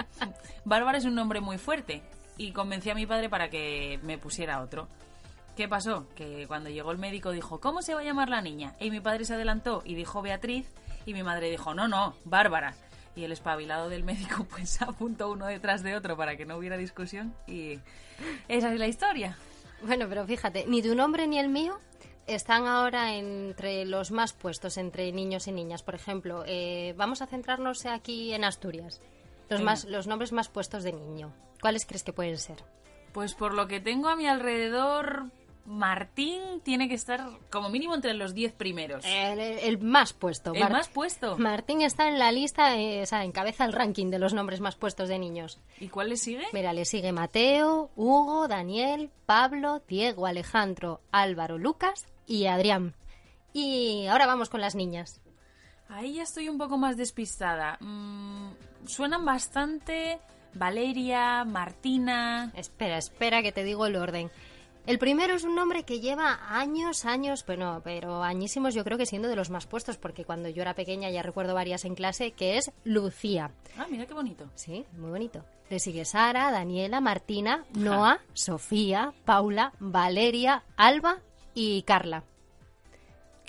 Bárbara 0.66 0.98
es 0.98 1.06
un 1.06 1.14
nombre 1.14 1.40
muy 1.40 1.60
fuerte. 1.60 2.02
Y 2.42 2.54
convencí 2.54 2.90
a 2.90 2.96
mi 2.96 3.06
padre 3.06 3.30
para 3.30 3.52
que 3.52 4.00
me 4.02 4.18
pusiera 4.18 4.64
otro. 4.64 4.88
¿Qué 5.56 5.68
pasó? 5.68 6.08
Que 6.16 6.48
cuando 6.48 6.72
llegó 6.72 6.92
el 6.92 6.98
médico 6.98 7.30
dijo, 7.30 7.60
¿cómo 7.60 7.84
se 7.84 7.94
va 7.94 8.02
a 8.02 8.04
llamar 8.04 8.30
la 8.30 8.42
niña? 8.42 8.74
Y 8.80 8.90
mi 8.90 9.00
padre 9.00 9.26
se 9.26 9.36
adelantó 9.36 9.84
y 9.86 9.94
dijo 9.94 10.24
Beatriz. 10.24 10.68
Y 11.06 11.14
mi 11.14 11.22
madre 11.22 11.52
dijo, 11.52 11.76
no, 11.76 11.88
no, 11.88 12.16
Bárbara. 12.26 12.74
Y 13.16 13.26
el 13.26 13.32
espabilado 13.32 13.90
del 13.90 14.04
médico 14.04 14.44
pues 14.50 14.82
apuntó 14.82 15.30
uno 15.30 15.46
detrás 15.46 15.84
de 15.84 15.96
otro 15.96 16.18
para 16.18 16.36
que 16.36 16.48
no 16.48 16.58
hubiera 16.58 16.78
discusión. 16.78 17.32
Y 17.46 17.80
esa 18.48 18.74
es 18.74 18.80
la 18.80 18.88
historia. 18.88 19.38
Bueno, 19.84 20.08
pero 20.10 20.26
fíjate, 20.26 20.66
ni 20.68 20.82
tu 20.82 20.96
nombre 20.96 21.28
ni 21.28 21.38
el 21.38 21.50
mío 21.50 21.78
están 22.26 22.66
ahora 22.66 23.14
entre 23.14 23.86
los 23.86 24.10
más 24.10 24.34
puestos 24.34 24.78
entre 24.78 25.12
niños 25.12 25.46
y 25.46 25.52
niñas. 25.52 25.84
Por 25.84 25.94
ejemplo, 25.94 26.44
eh, 26.48 26.96
vamos 26.98 27.22
a 27.22 27.28
centrarnos 27.28 27.86
aquí 27.86 28.34
en 28.34 28.46
Asturias. 28.46 29.00
Los, 29.52 29.60
Venga. 29.60 29.72
más, 29.72 29.86
los 29.86 30.08
nombres 30.08 30.32
más 30.32 30.48
puestos 30.48 30.84
de 30.84 30.94
niño. 30.94 31.34
¿Cuáles 31.62 31.86
crees 31.86 32.04
que 32.04 32.14
pueden 32.14 32.38
ser? 32.38 32.64
Pues 33.12 33.34
por 33.34 33.54
lo 33.54 33.68
que 33.68 33.82
tengo 33.82 34.08
a 34.08 34.16
mi 34.16 34.26
alrededor, 34.26 35.26
Martín 35.66 36.62
tiene 36.64 36.88
que 36.88 36.96
estar 36.96 37.28
como 37.50 37.70
mínimo 37.70 37.94
entre 37.94 38.14
los 38.14 38.34
10 38.34 38.54
primeros. 38.54 39.04
El, 39.06 39.40
el 39.40 39.80
más 39.80 40.14
puesto. 40.14 40.54
El 40.54 40.70
más 40.70 40.88
puesto. 40.88 41.38
Martín 41.38 41.82
está 41.82 42.08
en 42.08 42.18
la 42.18 42.32
lista, 42.32 42.78
eh, 42.78 43.02
o 43.02 43.06
sea, 43.06 43.26
encabeza 43.26 43.66
el 43.66 43.74
ranking 43.74 44.10
de 44.10 44.20
los 44.20 44.34
nombres 44.34 44.62
más 44.62 44.78
puestos 44.78 45.10
de 45.10 45.20
niños. 45.20 45.60
¿Y 45.82 45.90
cuál 45.90 46.08
le 46.08 46.16
sigue? 46.16 46.46
Mira, 46.54 46.72
le 46.72 46.86
sigue 46.86 47.12
Mateo, 47.12 47.92
Hugo, 47.98 48.48
Daniel, 48.48 49.12
Pablo, 49.26 49.82
Diego, 49.86 50.28
Alejandro, 50.28 51.02
Álvaro, 51.12 51.58
Lucas 51.58 52.06
y 52.26 52.46
Adrián. 52.46 52.96
Y 53.52 54.08
ahora 54.08 54.28
vamos 54.28 54.48
con 54.48 54.62
las 54.62 54.76
niñas. 54.76 55.20
Ahí 55.90 56.14
ya 56.14 56.24
estoy 56.24 56.48
un 56.48 56.58
poco 56.58 56.78
más 56.78 56.96
despistada. 56.96 57.78
Mm, 57.82 58.52
suenan 58.86 59.26
bastante 59.26 60.20
Valeria, 60.54 61.44
Martina. 61.46 62.52
Espera, 62.56 62.98
espera 62.98 63.42
que 63.42 63.52
te 63.52 63.64
digo 63.64 63.86
el 63.86 63.96
orden. 63.96 64.32
El 64.88 64.98
primero 64.98 65.36
es 65.36 65.44
un 65.44 65.54
nombre 65.54 65.84
que 65.84 66.00
lleva 66.00 66.40
años, 66.50 67.06
años, 67.06 67.46
bueno, 67.46 67.82
pero 67.84 68.24
añísimos 68.24 68.74
yo 68.74 68.84
creo 68.84 68.98
que 68.98 69.06
siendo 69.06 69.28
de 69.28 69.36
los 69.36 69.52
más 69.52 69.68
puestos, 69.68 69.98
porque 69.98 70.26
cuando 70.26 70.50
yo 70.50 70.64
era 70.64 70.74
pequeña 70.74 71.12
ya 71.12 71.22
recuerdo 71.22 71.54
varias 71.54 71.86
en 71.86 71.94
clase, 71.94 72.32
que 72.32 72.58
es 72.58 72.72
Lucía. 72.84 73.52
Ah, 73.78 73.86
mira 73.90 74.08
qué 74.08 74.16
bonito. 74.16 74.50
Sí, 74.56 74.84
muy 74.98 75.12
bonito. 75.12 75.46
Le 75.70 75.80
sigue 75.80 76.04
Sara, 76.04 76.52
Daniela, 76.52 77.00
Martina, 77.00 77.64
Noa, 77.76 78.22
Sofía, 78.34 79.14
Paula, 79.24 79.72
Valeria, 79.80 80.64
Alba 80.76 81.20
y 81.54 81.84
Carla. 81.84 82.24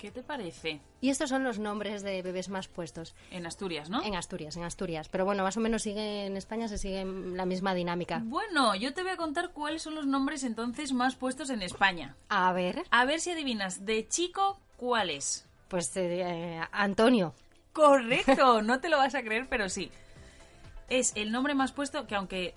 ¿Qué 0.03 0.11
te 0.11 0.21
parece? 0.21 0.81
Y 0.99 1.11
estos 1.11 1.29
son 1.29 1.45
los 1.45 1.59
nombres 1.59 2.03
de 2.03 2.21
bebés 2.21 2.49
más 2.49 2.67
puestos. 2.67 3.15
En 3.31 3.45
Asturias, 3.45 3.89
¿no? 3.89 4.03
En 4.03 4.15
Asturias, 4.17 4.57
en 4.57 4.65
Asturias. 4.65 5.07
Pero 5.07 5.23
bueno, 5.23 5.43
más 5.43 5.55
o 5.55 5.61
menos 5.61 5.83
sigue 5.83 6.25
en 6.25 6.35
España, 6.35 6.67
se 6.67 6.77
sigue 6.77 7.05
la 7.05 7.45
misma 7.45 7.73
dinámica. 7.73 8.19
Bueno, 8.25 8.75
yo 8.75 8.93
te 8.93 9.01
voy 9.01 9.11
a 9.11 9.15
contar 9.15 9.51
cuáles 9.51 9.81
son 9.81 9.95
los 9.95 10.05
nombres 10.05 10.43
entonces 10.43 10.91
más 10.91 11.15
puestos 11.15 11.49
en 11.51 11.61
España. 11.61 12.17
A 12.27 12.51
ver, 12.51 12.83
A 12.91 13.05
ver 13.05 13.21
si 13.21 13.31
adivinas 13.31 13.85
de 13.85 14.05
chico 14.09 14.59
cuál 14.75 15.09
es. 15.09 15.47
pues 15.69 15.89
eh, 15.95 16.59
Antonio. 16.73 17.33
Correcto, 17.71 18.61
no 18.61 18.81
te 18.81 18.89
lo 18.89 18.97
vas 18.97 19.15
a 19.15 19.23
creer, 19.23 19.47
pero 19.49 19.69
sí. 19.69 19.89
Es 20.89 21.13
el 21.15 21.31
nombre 21.31 21.55
más 21.55 21.71
puesto 21.71 22.07
que 22.07 22.15
aunque 22.15 22.53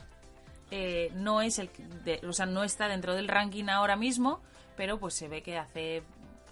eh, 0.73 1.13
no 1.15 1.43
es 1.43 1.61
el 1.61 1.71
de- 2.05 2.21
o 2.27 2.33
sea, 2.33 2.47
no 2.47 2.65
está 2.65 2.89
dentro 2.89 3.15
del 3.15 3.29
ranking 3.29 3.69
ahora 3.69 3.95
mismo, 3.95 4.41
pero 4.77 4.99
pues 4.99 5.15
se 5.15 5.29
ve 5.29 5.43
que 5.43 5.57
hace 5.57 6.03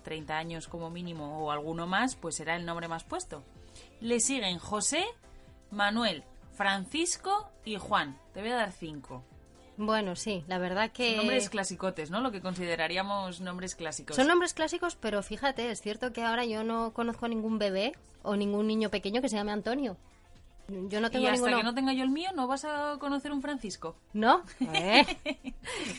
30 0.05 0.39
años 0.39 0.69
como 0.69 0.91
mínimo 0.91 1.45
o 1.45 1.51
alguno 1.51 1.89
más, 1.89 2.15
pues 2.15 2.37
será 2.37 2.55
el 2.55 2.65
nombre 2.65 2.87
más 2.87 3.03
puesto. 3.03 3.43
Le 4.01 4.21
siguen 4.21 4.59
José, 4.59 5.05
Manuel, 5.73 6.23
Francisco 6.53 7.51
y 7.65 7.77
Juan. 7.77 8.17
Te 8.33 8.41
voy 8.41 8.51
a 8.51 8.57
dar 8.57 8.71
cinco. 8.73 9.25
Bueno, 9.77 10.15
sí, 10.15 10.45
la 10.47 10.59
verdad 10.59 10.93
que... 10.93 11.09
Son 11.09 11.17
nombres 11.17 11.49
clasicotes, 11.49 12.11
¿no? 12.11 12.21
Lo 12.21 12.31
que 12.31 12.41
consideraríamos 12.41 13.41
nombres 13.41 13.75
clásicos. 13.75 14.15
Son 14.15 14.29
nombres 14.29 14.55
clásicos, 14.55 14.95
pero 14.95 15.23
fíjate, 15.23 15.71
es 15.71 15.81
cierto 15.81 16.13
que 16.13 16.23
ahora 16.23 16.45
yo 16.45 16.63
no 16.63 16.93
conozco 16.93 17.27
ningún 17.27 17.59
bebé 17.59 17.93
o 18.23 18.37
ningún 18.37 18.69
niño 18.69 18.91
pequeño 18.91 19.21
que 19.21 19.29
se 19.29 19.37
llame 19.37 19.51
Antonio. 19.51 19.97
Yo 20.69 21.01
no 21.01 21.11
tengo 21.11 21.25
y 21.25 21.29
hasta 21.29 21.37
ninguno. 21.47 21.57
que 21.59 21.63
no 21.63 21.75
tenga 21.75 21.93
yo 21.93 22.03
el 22.05 22.11
mío, 22.11 22.31
¿no 22.35 22.47
vas 22.47 22.65
a 22.65 22.97
conocer 22.99 23.33
un 23.33 23.43
Francisco? 23.43 23.97
¿No? 24.15 24.43
¿Eh? 24.73 25.05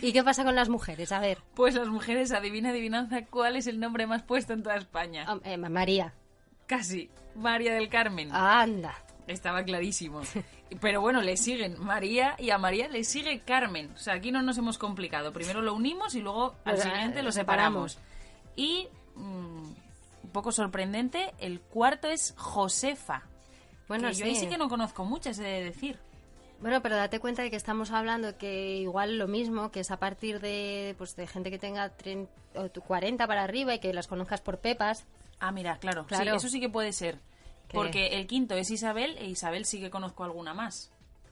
¿Y 0.02 0.12
qué 0.12 0.24
pasa 0.24 0.44
con 0.44 0.56
las 0.56 0.70
mujeres? 0.70 1.12
A 1.12 1.20
ver, 1.20 1.38
Pues 1.54 1.76
las 1.76 1.88
mujeres, 1.88 2.32
adivina, 2.32 2.70
adivinanza, 2.70 3.26
¿cuál 3.26 3.56
es 3.58 3.68
el 3.68 3.80
nombre 3.80 4.08
más 4.08 4.24
puesto 4.24 4.54
en 4.54 4.64
toda 4.64 4.76
España? 4.78 5.26
eh, 5.44 5.58
María. 5.58 6.14
Casi. 6.66 7.10
María 7.36 7.74
del 7.76 7.90
Carmen. 7.90 8.30
Anda. 8.34 8.96
Estaba 9.28 9.64
clarísimo. 9.64 10.22
Pero 10.82 11.00
bueno, 11.00 11.22
le 11.22 11.38
siguen 11.38 11.80
María 11.80 12.36
y 12.40 12.50
a 12.50 12.58
María 12.58 12.88
le 12.88 13.04
sigue 13.04 13.40
Carmen. 13.42 13.92
O 13.94 13.98
sea, 13.98 14.16
aquí 14.16 14.32
no 14.32 14.42
nos 14.42 14.58
hemos 14.58 14.78
complicado. 14.80 15.32
Primero 15.32 15.62
lo 15.62 15.76
unimos 15.76 16.16
y 16.16 16.22
luego 16.22 16.56
al 16.66 16.74
Pues, 16.76 16.82
siguiente 16.84 17.20
eh, 17.20 17.24
lo 17.24 17.32
separamos. 17.32 17.94
separamos. 17.94 18.16
Y, 18.56 18.88
mm, 19.16 19.64
un 20.24 20.30
poco 20.32 20.52
sorprendente, 20.52 21.34
el 21.40 21.60
cuarto 21.62 22.08
es 22.08 22.34
Josefa. 22.38 23.24
Bueno, 23.88 24.08
que 24.10 24.16
yo 24.16 24.26
ahí 24.26 24.36
sí 24.36 24.48
que 24.48 24.58
no 24.58 24.70
conozco 24.70 25.06
muchas, 25.06 25.38
he 25.40 25.44
de 25.44 25.64
decir. 25.64 25.98
Bueno, 26.62 26.82
pero 26.82 26.96
date 26.96 27.20
cuenta 27.20 27.42
de 27.42 27.50
que 27.52 27.58
estamos 27.58 27.92
hablando 27.92 28.38
que 28.38 28.78
igual 28.78 29.18
lo 29.18 29.28
mismo, 29.28 29.72
que 29.72 29.82
es 29.82 29.92
a 29.92 29.98
partir 29.98 30.40
de, 30.40 30.96
pues, 30.98 31.16
de 31.16 31.28
gente 31.28 31.52
que 31.52 31.60
tenga 31.60 31.90
30 31.90 32.32
o 32.56 32.70
tu- 32.70 32.82
40 32.82 33.28
para 33.28 33.44
arriba 33.44 33.74
y 33.76 33.80
que 33.80 33.94
las 33.94 34.08
conozcas 34.08 34.42
por 34.42 34.60
pepas. 34.60 35.06
Ah, 35.40 35.52
mira, 35.52 35.78
claro. 35.80 36.06
Claro. 36.06 36.32
Sí, 36.32 36.38
eso 36.38 36.50
sí 36.50 36.60
que 36.62 36.70
puede 36.70 36.94
ser. 36.94 37.20
¿Qué? 37.68 37.76
Porque 37.76 38.08
el 38.20 38.26
quinto 38.28 38.56
es 38.56 38.72
Isabel 38.72 39.18
e 39.18 39.26
Isabel 39.28 39.66
sí 39.66 39.80
que 39.82 39.90
conozco 39.90 40.24
alguna 40.24 40.54
más. 40.54 40.92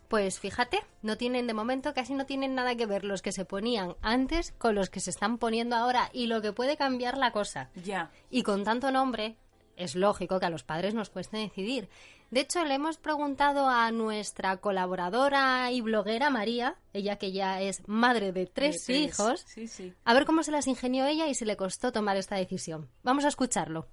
Pues 0.09 0.39
fíjate, 0.39 0.79
no 1.01 1.15
tienen 1.17 1.47
de 1.47 1.53
momento 1.53 1.93
casi 1.93 2.13
no 2.13 2.25
tienen 2.25 2.53
nada 2.53 2.75
que 2.75 2.85
ver 2.85 3.03
los 3.03 3.21
que 3.23 3.31
se 3.31 3.45
ponían 3.45 3.95
antes 4.01 4.51
con 4.59 4.75
los 4.75 4.89
que 4.89 4.99
se 4.99 5.09
están 5.09 5.37
poniendo 5.37 5.75
ahora 5.75 6.09
y 6.13 6.27
lo 6.27 6.41
que 6.41 6.51
puede 6.53 6.75
cambiar 6.77 7.17
la 7.17 7.31
cosa. 7.31 7.69
Ya. 7.83 8.11
Y 8.29 8.43
con 8.43 8.63
tanto 8.63 8.91
nombre, 8.91 9.37
es 9.77 9.95
lógico 9.95 10.39
que 10.39 10.45
a 10.45 10.49
los 10.49 10.63
padres 10.63 10.93
nos 10.93 11.09
cueste 11.09 11.37
decidir. 11.37 11.89
De 12.31 12.39
hecho, 12.39 12.63
le 12.65 12.73
hemos 12.73 12.97
preguntado 12.97 13.69
a 13.69 13.91
nuestra 13.91 14.57
colaboradora 14.57 15.71
y 15.71 15.81
bloguera 15.81 16.29
María, 16.31 16.75
ella 16.93 17.17
que 17.17 17.31
ya 17.31 17.61
es 17.61 17.87
madre 17.87 18.31
de 18.31 18.47
tres, 18.47 18.87
De 18.87 18.93
hijos, 18.95 19.43
Sí, 19.47 19.67
sí. 19.67 19.93
a 20.03 20.13
ver 20.15 20.25
cómo 20.25 20.41
se 20.41 20.51
las 20.51 20.65
ingenió 20.67 21.05
ella 21.05 21.27
y 21.27 21.35
si 21.35 21.45
le 21.45 21.57
costó 21.57 21.91
tomar 21.91 22.17
esta 22.17 22.35
decisión. 22.35 22.89
Vamos 23.03 23.25
a 23.25 23.27
escucharlo. 23.27 23.87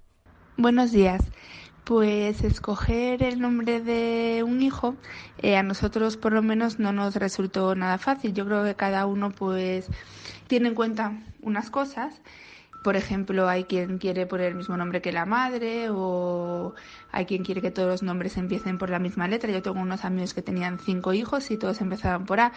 Buenos 0.57 0.91
días. 0.91 1.21
Pues 1.83 2.43
escoger 2.43 3.23
el 3.23 3.41
nombre 3.41 3.81
de 3.81 4.43
un 4.43 4.61
hijo 4.61 4.95
eh, 5.39 5.55
a 5.57 5.63
nosotros 5.63 6.15
por 6.15 6.31
lo 6.31 6.41
menos 6.43 6.77
no 6.79 6.93
nos 6.93 7.15
resultó 7.15 7.73
nada 7.75 7.97
fácil. 7.97 8.33
Yo 8.33 8.45
creo 8.45 8.63
que 8.63 8.75
cada 8.75 9.05
uno 9.07 9.31
pues 9.31 9.87
tiene 10.47 10.69
en 10.69 10.75
cuenta 10.75 11.13
unas 11.41 11.69
cosas. 11.71 12.21
Por 12.81 12.95
ejemplo, 12.95 13.47
hay 13.47 13.65
quien 13.65 13.99
quiere 13.99 14.25
poner 14.25 14.47
el 14.47 14.55
mismo 14.55 14.75
nombre 14.75 15.01
que 15.01 15.11
la 15.11 15.25
madre 15.25 15.89
o 15.91 16.73
hay 17.11 17.25
quien 17.25 17.43
quiere 17.43 17.61
que 17.61 17.69
todos 17.69 17.87
los 17.87 18.03
nombres 18.03 18.37
empiecen 18.37 18.77
por 18.77 18.89
la 18.89 18.97
misma 18.97 19.27
letra. 19.27 19.51
Yo 19.51 19.61
tengo 19.61 19.79
unos 19.79 20.03
amigos 20.03 20.33
que 20.33 20.41
tenían 20.41 20.79
cinco 20.79 21.13
hijos 21.13 21.51
y 21.51 21.57
todos 21.57 21.79
empezaban 21.81 22.25
por 22.25 22.39
A. 22.39 22.53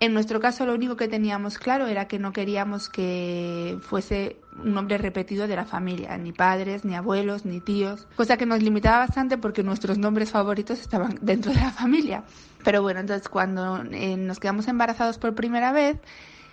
En 0.00 0.12
nuestro 0.12 0.40
caso, 0.40 0.66
lo 0.66 0.74
único 0.74 0.96
que 0.96 1.08
teníamos 1.08 1.56
claro 1.56 1.86
era 1.86 2.08
que 2.08 2.18
no 2.18 2.32
queríamos 2.32 2.88
que 2.88 3.78
fuese 3.80 4.36
un 4.62 4.74
nombre 4.74 4.98
repetido 4.98 5.46
de 5.46 5.56
la 5.56 5.64
familia, 5.64 6.18
ni 6.18 6.32
padres, 6.32 6.84
ni 6.84 6.94
abuelos, 6.94 7.46
ni 7.46 7.60
tíos, 7.60 8.06
cosa 8.16 8.36
que 8.36 8.44
nos 8.44 8.62
limitaba 8.62 8.98
bastante 8.98 9.38
porque 9.38 9.62
nuestros 9.62 9.96
nombres 9.96 10.30
favoritos 10.30 10.80
estaban 10.80 11.18
dentro 11.22 11.52
de 11.52 11.60
la 11.60 11.70
familia. 11.70 12.24
Pero 12.64 12.82
bueno, 12.82 13.00
entonces 13.00 13.28
cuando 13.28 13.82
eh, 13.92 14.16
nos 14.16 14.40
quedamos 14.40 14.66
embarazados 14.68 15.18
por 15.18 15.34
primera 15.34 15.72
vez, 15.72 15.96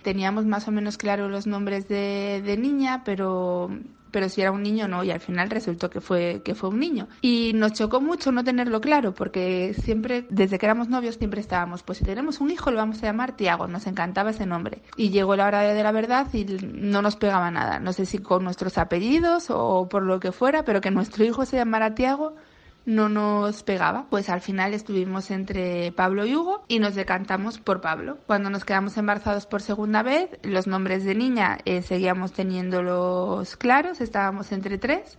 teníamos 0.02 0.46
más 0.46 0.68
o 0.68 0.72
menos 0.72 0.98
claro 0.98 1.28
los 1.28 1.46
nombres 1.46 1.88
de, 1.88 2.42
de 2.44 2.56
niña, 2.56 3.02
pero 3.04 3.70
pero 4.12 4.28
si 4.28 4.42
era 4.42 4.52
un 4.52 4.62
niño 4.62 4.86
no 4.86 5.02
y 5.02 5.10
al 5.10 5.18
final 5.18 5.50
resultó 5.50 5.90
que 5.90 6.00
fue 6.00 6.42
que 6.44 6.54
fue 6.54 6.68
un 6.68 6.78
niño. 6.78 7.08
Y 7.22 7.52
nos 7.54 7.72
chocó 7.72 8.00
mucho 8.00 8.30
no 8.30 8.44
tenerlo 8.44 8.80
claro 8.80 9.12
porque 9.14 9.74
siempre 9.82 10.26
desde 10.28 10.58
que 10.58 10.66
éramos 10.66 10.88
novios 10.88 11.16
siempre 11.16 11.40
estábamos 11.40 11.82
pues 11.82 11.98
si 11.98 12.04
tenemos 12.04 12.40
un 12.40 12.50
hijo 12.50 12.70
lo 12.70 12.76
vamos 12.76 13.02
a 13.02 13.06
llamar 13.06 13.34
Tiago 13.34 13.66
nos 13.66 13.86
encantaba 13.86 14.30
ese 14.30 14.46
nombre. 14.46 14.82
Y 14.96 15.10
llegó 15.10 15.34
la 15.34 15.46
hora 15.46 15.62
de 15.62 15.82
la 15.82 15.92
verdad 15.92 16.28
y 16.32 16.44
no 16.44 17.02
nos 17.02 17.16
pegaba 17.16 17.50
nada. 17.50 17.80
No 17.80 17.92
sé 17.92 18.06
si 18.06 18.18
con 18.18 18.44
nuestros 18.44 18.78
apellidos 18.78 19.46
o 19.48 19.88
por 19.88 20.04
lo 20.04 20.20
que 20.20 20.30
fuera 20.30 20.64
pero 20.64 20.80
que 20.80 20.90
nuestro 20.90 21.24
hijo 21.24 21.44
se 21.46 21.56
llamara 21.56 21.94
Tiago 21.94 22.36
no 22.84 23.08
nos 23.08 23.62
pegaba. 23.62 24.06
Pues 24.10 24.28
al 24.28 24.40
final 24.40 24.74
estuvimos 24.74 25.30
entre 25.30 25.92
Pablo 25.92 26.26
y 26.26 26.36
Hugo 26.36 26.64
y 26.68 26.78
nos 26.78 26.94
decantamos 26.94 27.58
por 27.58 27.80
Pablo. 27.80 28.18
Cuando 28.26 28.50
nos 28.50 28.64
quedamos 28.64 28.96
embarazados 28.96 29.46
por 29.46 29.62
segunda 29.62 30.02
vez, 30.02 30.30
los 30.42 30.66
nombres 30.66 31.04
de 31.04 31.14
niña 31.14 31.58
eh, 31.64 31.82
seguíamos 31.82 32.32
teniéndolos 32.32 33.56
claros, 33.56 34.00
estábamos 34.00 34.52
entre 34.52 34.78
tres. 34.78 35.18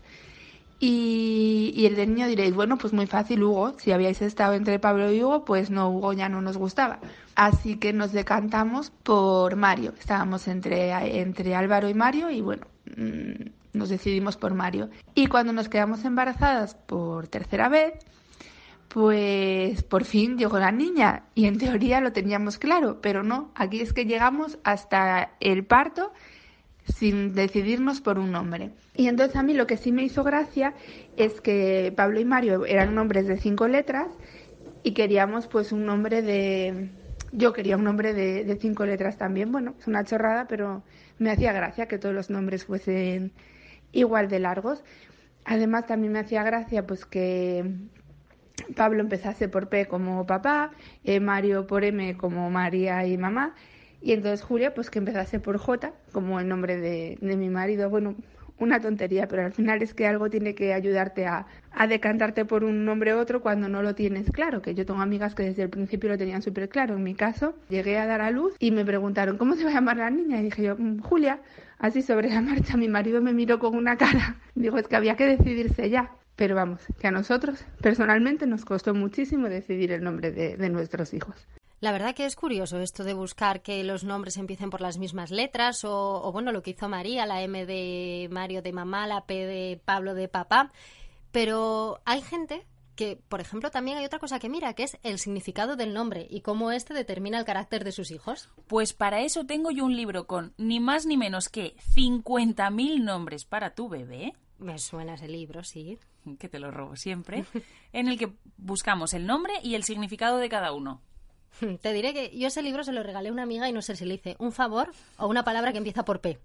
Y, 0.85 1.85
el 1.85 1.95
de 1.95 2.05
niño 2.07 2.27
diréis, 2.27 2.53
bueno, 2.53 2.77
pues 2.77 2.91
muy 2.91 3.07
fácil, 3.07 3.41
Hugo. 3.43 3.73
Si 3.79 3.93
habíais 3.93 4.21
estado 4.21 4.53
entre 4.53 4.79
Pablo 4.79 5.13
y 5.13 5.23
Hugo, 5.23 5.45
pues 5.45 5.69
no, 5.69 5.89
Hugo 5.89 6.11
ya 6.11 6.27
no 6.27 6.41
nos 6.41 6.57
gustaba. 6.57 6.99
Así 7.35 7.77
que 7.77 7.93
nos 7.93 8.11
decantamos 8.11 8.91
por 8.91 9.55
Mario. 9.55 9.93
Estábamos 9.97 10.49
entre, 10.49 10.91
entre 11.21 11.55
Álvaro 11.55 11.87
y 11.87 11.93
Mario 11.93 12.29
y 12.31 12.41
bueno, 12.41 12.67
mm, 12.97 13.62
nos 13.73 13.89
decidimos 13.89 14.37
por 14.37 14.53
Mario. 14.53 14.89
Y 15.15 15.27
cuando 15.27 15.51
nos 15.51 15.69
quedamos 15.69 16.05
embarazadas 16.05 16.75
por 16.75 17.27
tercera 17.27 17.69
vez, 17.69 17.93
pues 18.87 19.81
por 19.83 20.05
fin 20.05 20.37
llegó 20.37 20.59
la 20.59 20.71
niña 20.71 21.23
y 21.33 21.45
en 21.45 21.57
teoría 21.57 21.99
lo 21.99 22.13
teníamos 22.13 22.59
claro, 22.59 22.99
pero 23.01 23.23
no, 23.23 23.51
aquí 23.55 23.81
es 23.81 23.91
que 23.91 24.05
llegamos 24.05 24.59
hasta 24.63 25.31
el 25.39 25.65
parto 25.65 26.13
sin 26.85 27.33
decidirnos 27.33 28.01
por 28.01 28.19
un 28.19 28.31
nombre. 28.31 28.71
Y 28.95 29.07
entonces 29.07 29.35
a 29.35 29.41
mí 29.41 29.53
lo 29.53 29.65
que 29.65 29.77
sí 29.77 29.91
me 29.91 30.03
hizo 30.03 30.23
gracia 30.23 30.75
es 31.17 31.41
que 31.41 31.91
Pablo 31.95 32.19
y 32.19 32.25
Mario 32.25 32.65
eran 32.65 32.93
nombres 32.93 33.25
de 33.25 33.37
cinco 33.37 33.67
letras 33.67 34.07
y 34.83 34.93
queríamos 34.93 35.47
pues 35.47 35.71
un 35.71 35.85
nombre 35.85 36.21
de... 36.21 36.89
Yo 37.31 37.51
quería 37.51 37.77
un 37.77 37.83
nombre 37.83 38.13
de, 38.13 38.43
de 38.43 38.55
cinco 38.57 38.85
letras 38.85 39.17
también. 39.17 39.51
Bueno, 39.51 39.73
es 39.79 39.87
una 39.87 40.03
chorrada, 40.03 40.45
pero 40.47 40.83
me 41.17 41.31
hacía 41.31 41.51
gracia 41.51 41.87
que 41.87 41.97
todos 41.97 42.13
los 42.13 42.29
nombres 42.29 42.65
fuesen 42.65 43.31
igual 43.93 44.27
de 44.27 44.39
largos. 44.39 44.83
Además 45.45 45.87
también 45.87 46.11
me 46.11 46.19
hacía 46.19 46.43
gracia 46.43 46.85
pues 46.85 47.05
que 47.05 47.63
Pablo 48.75 49.01
empezase 49.01 49.47
por 49.47 49.69
P 49.69 49.87
como 49.87 50.25
papá, 50.25 50.71
eh, 51.03 51.19
Mario 51.19 51.67
por 51.67 51.83
M 51.83 52.17
como 52.17 52.49
María 52.49 53.05
y 53.05 53.17
mamá, 53.17 53.55
y 54.01 54.11
entonces 54.13 54.41
Julia 54.41 54.73
pues 54.73 54.89
que 54.89 54.99
empezase 54.99 55.39
por 55.39 55.57
J 55.57 55.93
como 56.11 56.39
el 56.39 56.47
nombre 56.47 56.77
de, 56.77 57.17
mi 57.21 57.49
marido. 57.49 57.89
Bueno, 57.89 58.15
una 58.59 58.79
tontería, 58.79 59.27
pero 59.27 59.45
al 59.45 59.51
final 59.51 59.81
es 59.81 59.93
que 59.93 60.07
algo 60.07 60.29
tiene 60.29 60.55
que 60.55 60.73
ayudarte 60.73 61.25
a, 61.25 61.47
a 61.71 61.87
decantarte 61.87 62.45
por 62.45 62.63
un 62.63 62.85
nombre 62.85 63.15
u 63.15 63.17
otro 63.17 63.41
cuando 63.41 63.67
no 63.67 63.81
lo 63.81 63.95
tienes 63.95 64.29
claro, 64.31 64.61
que 64.61 64.75
yo 64.75 64.85
tengo 64.85 65.01
amigas 65.01 65.35
que 65.35 65.43
desde 65.43 65.63
el 65.63 65.69
principio 65.69 66.09
lo 66.09 66.17
tenían 66.17 66.41
súper 66.41 66.69
claro. 66.69 66.95
En 66.95 67.03
mi 67.03 67.15
caso, 67.15 67.55
llegué 67.69 67.97
a 67.97 68.05
dar 68.05 68.21
a 68.21 68.29
luz 68.29 68.53
y 68.59 68.71
me 68.71 68.85
preguntaron, 68.85 69.37
¿cómo 69.37 69.55
se 69.55 69.63
va 69.63 69.71
a 69.71 69.73
llamar 69.73 69.97
la 69.97 70.09
niña? 70.09 70.39
Y 70.39 70.43
dije 70.43 70.63
yo, 70.63 70.75
"Mm, 70.77 70.99
Julia, 70.99 71.39
así 71.83 72.01
sobre 72.01 72.29
la 72.29 72.41
marcha. 72.41 72.77
Mi 72.77 72.87
marido 72.87 73.21
me 73.21 73.33
miró 73.33 73.59
con 73.59 73.75
una 73.75 73.97
cara. 73.97 74.37
Digo, 74.55 74.77
es 74.77 74.87
que 74.87 74.95
había 74.95 75.15
que 75.15 75.27
decidirse 75.27 75.89
ya. 75.89 76.15
Pero 76.35 76.55
vamos, 76.55 76.81
que 76.99 77.07
a 77.07 77.11
nosotros 77.11 77.63
personalmente 77.79 78.47
nos 78.47 78.65
costó 78.65 78.95
muchísimo 78.95 79.49
decidir 79.49 79.91
el 79.91 80.03
nombre 80.03 80.31
de, 80.31 80.57
de 80.57 80.69
nuestros 80.69 81.13
hijos. 81.13 81.35
La 81.79 81.91
verdad 81.91 82.15
que 82.15 82.25
es 82.25 82.35
curioso 82.35 82.79
esto 82.79 83.03
de 83.03 83.13
buscar 83.13 83.61
que 83.61 83.83
los 83.83 84.03
nombres 84.05 84.37
empiecen 84.37 84.69
por 84.69 84.81
las 84.81 84.97
mismas 84.97 85.29
letras 85.29 85.83
o, 85.83 86.23
o, 86.23 86.31
bueno, 86.31 86.51
lo 86.53 86.63
que 86.63 86.71
hizo 86.71 86.87
María, 86.87 87.25
la 87.25 87.43
M 87.43 87.65
de 87.65 88.29
Mario 88.31 88.61
de 88.61 88.71
mamá, 88.71 89.05
la 89.05 89.25
P 89.25 89.45
de 89.45 89.81
Pablo 89.83 90.15
de 90.15 90.29
papá. 90.29 90.71
Pero 91.31 91.99
hay 92.05 92.21
gente 92.21 92.65
que, 92.95 93.19
por 93.29 93.41
ejemplo, 93.41 93.71
también 93.71 93.97
hay 93.97 94.05
otra 94.05 94.19
cosa 94.19 94.39
que 94.39 94.49
mira, 94.49 94.73
que 94.73 94.83
es 94.83 94.97
el 95.03 95.19
significado 95.19 95.75
del 95.75 95.93
nombre 95.93 96.27
y 96.29 96.41
cómo 96.41 96.71
este 96.71 96.93
determina 96.93 97.39
el 97.39 97.45
carácter 97.45 97.83
de 97.83 97.91
sus 97.91 98.11
hijos. 98.11 98.49
Pues 98.67 98.93
para 98.93 99.21
eso 99.21 99.45
tengo 99.45 99.71
yo 99.71 99.85
un 99.85 99.95
libro 99.95 100.27
con 100.27 100.53
ni 100.57 100.79
más 100.79 101.05
ni 101.05 101.17
menos 101.17 101.49
que 101.49 101.75
50.000 101.95 103.03
nombres 103.03 103.45
para 103.45 103.73
tu 103.73 103.89
bebé. 103.89 104.33
Me 104.59 104.77
suena 104.77 105.15
ese 105.15 105.27
libro, 105.27 105.63
sí. 105.63 105.97
Que 106.39 106.49
te 106.49 106.59
lo 106.59 106.71
robo 106.71 106.95
siempre. 106.95 107.45
en 107.93 108.07
el 108.07 108.17
que 108.17 108.33
buscamos 108.57 109.13
el 109.13 109.25
nombre 109.25 109.53
y 109.61 109.75
el 109.75 109.83
significado 109.83 110.37
de 110.37 110.49
cada 110.49 110.71
uno. 110.71 111.01
Te 111.81 111.93
diré 111.93 112.13
que 112.13 112.37
yo 112.37 112.47
ese 112.47 112.61
libro 112.61 112.83
se 112.83 112.93
lo 112.93 113.03
regalé 113.03 113.29
a 113.29 113.31
una 113.31 113.43
amiga 113.43 113.69
y 113.69 113.73
no 113.73 113.81
sé 113.81 113.95
si 113.95 114.05
le 114.05 114.15
hice 114.15 114.35
un 114.39 114.51
favor 114.51 114.91
o 115.17 115.27
una 115.27 115.43
palabra 115.43 115.71
que 115.71 115.77
empieza 115.77 116.05
por 116.05 116.21
P. 116.21 116.39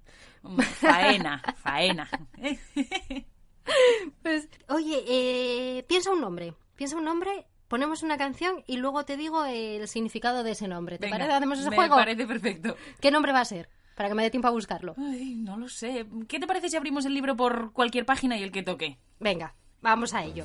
Faena, 0.80 1.42
faena. 1.57 2.09
pues, 4.23 4.49
oye, 4.69 5.05
eh, 5.07 5.85
piensa 5.89 6.11
un 6.11 6.21
nombre. 6.21 6.55
Piensa 6.77 6.97
un 6.97 7.05
nombre, 7.05 7.47
ponemos 7.69 8.03
una 8.03 8.16
canción 8.19 8.62
y 8.66 8.77
luego 8.77 9.05
te 9.05 9.16
digo 9.16 9.45
el 9.45 9.89
significado 9.89 10.43
de 10.43 10.53
ese 10.53 10.69
nombre. 10.69 10.99
¿Te 10.99 11.07
Venga, 11.07 11.19
parece? 11.19 11.33
¿Hacemos 11.33 11.59
ese 11.59 11.71
me 11.71 11.77
juego? 11.77 11.97
parece 11.97 12.27
perfecto. 12.27 12.77
¿Qué 13.01 13.11
nombre 13.11 13.33
va 13.33 13.41
a 13.41 13.45
ser? 13.45 13.69
Para 13.97 14.09
que 14.09 14.14
me 14.14 14.23
dé 14.23 14.31
tiempo 14.31 14.47
a 14.47 14.53
buscarlo. 14.53 14.95
Ay, 14.97 15.35
no 15.35 15.57
lo 15.57 15.69
sé. 15.69 16.07
¿Qué 16.29 16.39
te 16.39 16.47
parece 16.47 16.71
si 16.71 16.77
abrimos 16.77 17.05
el 17.05 17.14
libro 17.14 17.37
por 17.37 17.73
cualquier 17.73 18.07
página 18.07 18.39
y 18.39 18.45
el 18.45 18.53
que 18.53 18.62
toque? 18.62 18.99
Venga, 19.19 19.55
vamos 19.83 20.14
a 20.14 20.23
ello. 20.25 20.45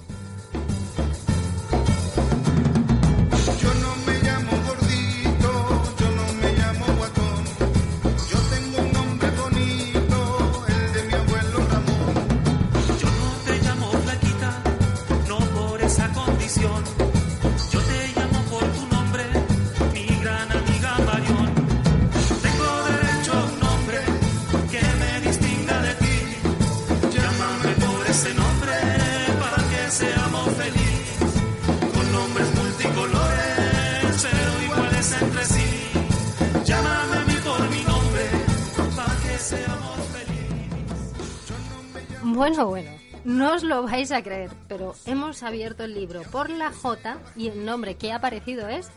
Bueno, 42.34 42.66
bueno, 42.66 42.90
no 43.26 43.54
os 43.54 43.62
lo 43.62 43.84
vais 43.84 44.12
a 44.12 44.24
creer, 44.24 44.50
pero 44.68 44.96
hemos 45.06 45.44
abierto 45.44 45.84
el 45.84 45.94
libro 45.94 46.24
por 46.24 46.50
la 46.50 46.72
J 46.72 47.20
y 47.36 47.50
el 47.50 47.64
nombre 47.64 47.94
que 47.94 48.12
ha 48.12 48.16
aparecido 48.16 48.68
es 48.70 48.90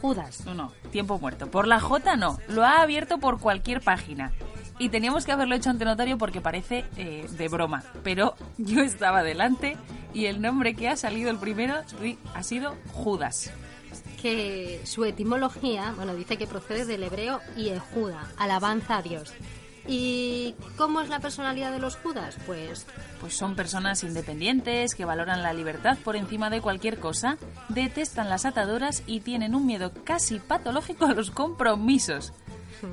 Judas. 0.00 0.46
No, 0.46 0.54
no, 0.54 0.72
tiempo 0.92 1.18
muerto. 1.18 1.50
Por 1.50 1.66
la 1.66 1.80
J 1.80 2.14
no, 2.14 2.38
lo 2.46 2.62
ha 2.62 2.82
abierto 2.82 3.18
por 3.18 3.40
cualquier 3.40 3.80
página. 3.80 4.30
Y 4.78 4.90
teníamos 4.90 5.24
que 5.24 5.32
haberlo 5.32 5.56
hecho 5.56 5.70
ante 5.70 5.84
notario 5.84 6.18
porque 6.18 6.40
parece 6.40 6.84
eh, 6.96 7.26
de 7.28 7.48
broma. 7.48 7.82
Pero 8.04 8.36
yo 8.58 8.82
estaba 8.82 9.24
delante 9.24 9.76
y 10.12 10.26
el 10.26 10.40
nombre 10.40 10.74
que 10.74 10.88
ha 10.88 10.96
salido 10.96 11.32
el 11.32 11.38
primero 11.38 11.74
ha 12.32 12.42
sido 12.44 12.76
Judas. 12.92 13.50
Que 14.22 14.80
su 14.84 15.04
etimología, 15.04 15.92
bueno, 15.96 16.14
dice 16.14 16.36
que 16.36 16.46
procede 16.46 16.84
del 16.84 17.02
hebreo 17.02 17.40
Yehuda, 17.56 18.30
alabanza 18.36 18.98
a 18.98 19.02
Dios. 19.02 19.34
¿Y 19.86 20.54
cómo 20.76 21.00
es 21.02 21.08
la 21.08 21.20
personalidad 21.20 21.70
de 21.70 21.78
los 21.78 21.96
Judas? 21.96 22.36
Pues 22.46 22.86
Pues 23.20 23.36
son 23.36 23.54
personas 23.54 24.02
independientes 24.02 24.94
que 24.94 25.04
valoran 25.04 25.42
la 25.42 25.52
libertad 25.52 25.98
por 26.02 26.16
encima 26.16 26.48
de 26.48 26.62
cualquier 26.62 26.98
cosa, 26.98 27.36
detestan 27.68 28.30
las 28.30 28.46
ataduras 28.46 29.02
y 29.06 29.20
tienen 29.20 29.54
un 29.54 29.66
miedo 29.66 29.92
casi 30.04 30.38
patológico 30.38 31.06
a 31.06 31.12
los 31.12 31.30
compromisos. 31.30 32.32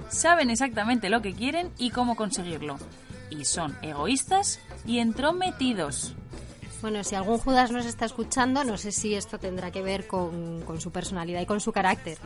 Saben 0.09 0.49
exactamente 0.49 1.09
lo 1.09 1.21
que 1.21 1.33
quieren 1.33 1.71
y 1.77 1.91
cómo 1.91 2.15
conseguirlo. 2.15 2.77
Y 3.29 3.45
son 3.45 3.77
egoístas 3.81 4.59
y 4.85 4.99
entrometidos. 4.99 6.13
Bueno, 6.81 7.03
si 7.03 7.15
algún 7.15 7.37
Judas 7.37 7.71
nos 7.71 7.85
está 7.85 8.05
escuchando, 8.05 8.63
no 8.63 8.77
sé 8.77 8.91
si 8.91 9.13
esto 9.13 9.37
tendrá 9.37 9.71
que 9.71 9.81
ver 9.81 10.07
con, 10.07 10.61
con 10.63 10.81
su 10.81 10.91
personalidad 10.91 11.41
y 11.41 11.45
con 11.45 11.61
su 11.61 11.71
carácter. 11.71 12.17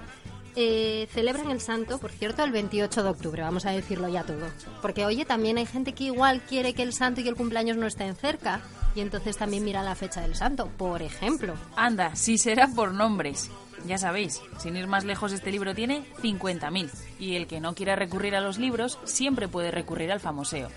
Eh, 0.56 1.08
celebran 1.12 1.52
el 1.52 1.60
santo, 1.60 2.00
por 2.00 2.12
cierto, 2.12 2.44
el 2.44 2.52
28 2.52 3.04
de 3.04 3.10
octubre, 3.10 3.42
vamos 3.42 3.66
a 3.66 3.72
decirlo 3.72 4.08
ya 4.08 4.24
todo. 4.24 4.48
Porque, 4.82 5.06
oye, 5.06 5.26
también 5.26 5.58
hay 5.58 5.66
gente 5.66 5.94
que 5.94 6.06
igual 6.06 6.42
quiere 6.42 6.74
que 6.74 6.84
el 6.84 6.94
santo 6.94 7.22
y 7.22 7.28
el 7.28 7.36
cumpleaños 7.36 7.78
no 7.78 7.88
estén 7.88 8.16
cerca 8.16 8.62
y 8.96 9.02
entonces 9.02 9.38
también 9.38 9.66
mira 9.66 9.84
la 9.84 9.96
fecha 9.96 10.22
del 10.22 10.36
santo, 10.36 10.70
por 10.78 11.02
ejemplo. 11.02 11.56
Anda, 11.76 12.16
si 12.16 12.38
será 12.38 12.68
por 12.70 12.94
nombres. 12.94 13.52
Ya 13.86 13.98
sabéis, 13.98 14.42
sin 14.58 14.78
ir 14.78 14.88
más 14.88 15.04
lejos, 15.04 15.32
este 15.32 15.52
libro 15.52 15.76
tiene 15.76 16.04
50.000. 16.22 16.90
Y 17.20 17.36
el 17.36 17.46
que 17.46 17.60
no 17.60 17.76
quiera 17.76 17.96
recurrir 17.96 18.36
a 18.36 18.42
los 18.42 18.58
libros 18.58 18.98
siempre 19.04 19.48
puede 19.48 19.70
recurrir 19.70 20.12
al 20.12 20.22
famoseo. 20.22 20.70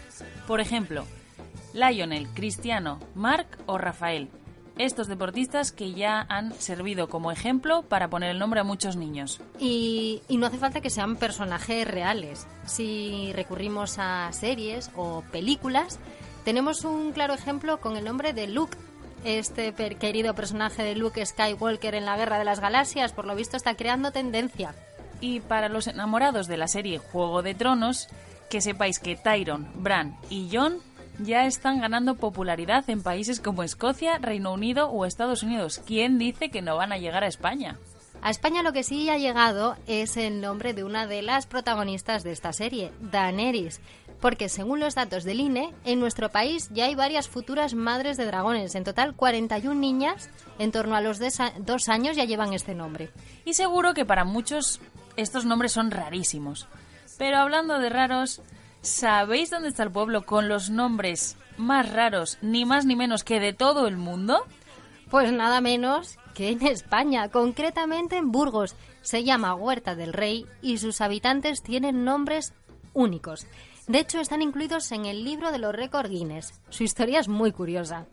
Por 0.47 0.61
ejemplo, 0.61 1.07
Lionel, 1.73 2.29
Cristiano, 2.35 2.99
Marc 3.15 3.59
o 3.67 3.79
Rafael. 3.79 4.29
Estos 4.79 5.09
deportistas 5.09 5.73
que 5.73 5.93
ya 5.93 6.25
han 6.29 6.53
servido 6.55 7.09
como 7.09 7.33
ejemplo 7.33 7.83
para 7.83 8.09
poner 8.09 8.31
el 8.31 8.39
nombre 8.39 8.61
a 8.61 8.65
muchos 8.65 8.95
niños. 8.95 9.41
Y, 9.59 10.23
y 10.29 10.37
no 10.37 10.47
hace 10.47 10.59
falta 10.59 10.81
que 10.81 10.89
sean 10.89 11.17
personajes 11.17 11.87
reales. 11.87 12.47
Si 12.65 13.33
recurrimos 13.35 13.97
a 13.99 14.33
series 14.33 14.93
o 14.95 15.25
películas, 15.33 15.99
tenemos 16.45 16.85
un 16.85 17.11
claro 17.11 17.35
ejemplo 17.35 17.81
con 17.81 17.97
el 17.97 18.05
nombre 18.05 18.33
de 18.33 18.47
Luke. 18.47 18.79
Este 19.25 19.75
querido 19.75 20.35
personaje 20.35 20.85
de 20.85 20.95
Luke 20.95 21.27
Skywalker 21.27 21.97
en 21.97 22.05
la 22.05 22.17
Guerra 22.17 22.39
de 22.39 22.45
las 22.45 22.61
Galaxias, 22.61 23.13
por 23.13 23.27
lo 23.27 23.35
visto, 23.35 23.57
está 23.57 23.75
creando 23.75 24.13
tendencia. 24.13 24.77
Y 25.21 25.41
para 25.41 25.69
los 25.69 25.89
enamorados 25.89 26.47
de 26.47 26.57
la 26.57 26.69
serie 26.69 26.99
Juego 26.99 27.43
de 27.43 27.55
Tronos, 27.55 28.07
que 28.49 28.61
sepáis 28.61 29.01
que 29.01 29.17
Tyron, 29.17 29.69
Bran 29.75 30.17
y 30.31 30.49
Jon 30.53 30.79
ya 31.19 31.47
están 31.47 31.81
ganando 31.81 32.17
popularidad 32.17 32.89
en 32.89 33.03
países 33.03 33.41
como 33.41 33.63
Escocia, 33.63 34.19
Reino 34.19 34.53
Unido 34.53 34.91
o 34.91 35.05
Estados 35.05 35.43
Unidos. 35.43 35.81
¿Quién 35.87 36.19
dice 36.19 36.51
que 36.51 36.63
no 36.63 36.77
van 36.77 36.93
a 36.93 36.99
llegar 36.99 37.25
a 37.25 37.29
España? 37.29 37.77
A 38.21 38.31
España 38.31 38.63
lo 38.63 38.73
que 38.73 38.83
sí 38.83 39.09
ha 39.11 39.19
llegado 39.19 39.77
es 39.87 40.17
el 40.17 40.41
nombre 40.41 40.75
de 40.75 40.83
una 40.83 41.07
de 41.07 41.23
las 41.23 41.47
protagonistas 41.47 42.25
de 42.25 42.33
esta 42.33 42.53
serie, 42.53 42.91
Daenerys, 43.01 43.81
porque 44.21 44.49
según 44.49 44.81
los 44.81 44.97
datos 44.97 45.23
del 45.23 45.39
INE, 45.39 45.73
en 45.85 46.01
nuestro 46.01 46.29
país 46.29 46.69
ya 46.73 46.87
hay 46.87 46.97
varias 46.97 47.29
futuras 47.29 47.75
madres 47.75 48.17
de 48.17 48.27
dragones. 48.27 48.75
En 48.75 48.83
total, 48.83 49.15
41 49.15 49.79
niñas 49.79 50.29
en 50.59 50.73
torno 50.73 50.97
a 50.97 51.01
los 51.01 51.21
dos 51.21 51.89
años 51.89 52.17
ya 52.17 52.25
llevan 52.25 52.53
este 52.53 52.75
nombre. 52.75 53.11
Y 53.45 53.55
seguro 53.55 53.95
que 53.95 54.05
para 54.05 54.25
muchos 54.25 54.81
estos 55.17 55.45
nombres 55.45 55.71
son 55.73 55.93
rarísimos. 55.93 56.67
Pero 57.19 57.39
hablando 57.39 57.79
de 57.79 57.89
raros, 57.89 58.43
¿sabéis 58.83 59.51
dónde 59.51 59.69
está 59.69 59.83
el 59.83 59.91
pueblo 59.93 60.25
con 60.25 60.49
los 60.49 60.71
nombres 60.71 61.37
más 61.57 61.91
raros, 61.93 62.39
ni 62.43 62.65
más 62.65 62.87
ni 62.87 62.97
menos 62.97 63.25
que 63.25 63.41
de 63.41 63.53
todo 63.53 63.87
el 63.87 63.97
mundo? 63.97 64.45
Pues 65.11 65.33
nada 65.33 65.61
menos 65.61 66.19
que 66.35 66.51
en 66.51 66.65
España, 66.67 67.29
concretamente 67.31 68.17
en 68.17 68.31
Burgos. 68.31 68.77
Se 69.03 69.25
llama 69.25 69.55
Huerta 69.55 69.95
del 69.95 70.13
Rey 70.13 70.45
y 70.61 70.79
sus 70.79 71.01
habitantes 71.01 71.63
tienen 71.63 72.05
nombres 72.05 72.53
únicos. 72.93 73.47
De 73.87 74.01
hecho, 74.01 74.21
están 74.21 74.43
incluidos 74.43 74.93
en 74.93 75.07
el 75.07 75.25
libro 75.25 75.51
de 75.51 75.59
los 75.59 75.75
récords 75.75 76.11
Guinness. 76.11 76.61
Su 76.69 76.85
historia 76.85 77.21
es 77.21 77.29
muy 77.29 77.53
curiosa. 77.53 78.07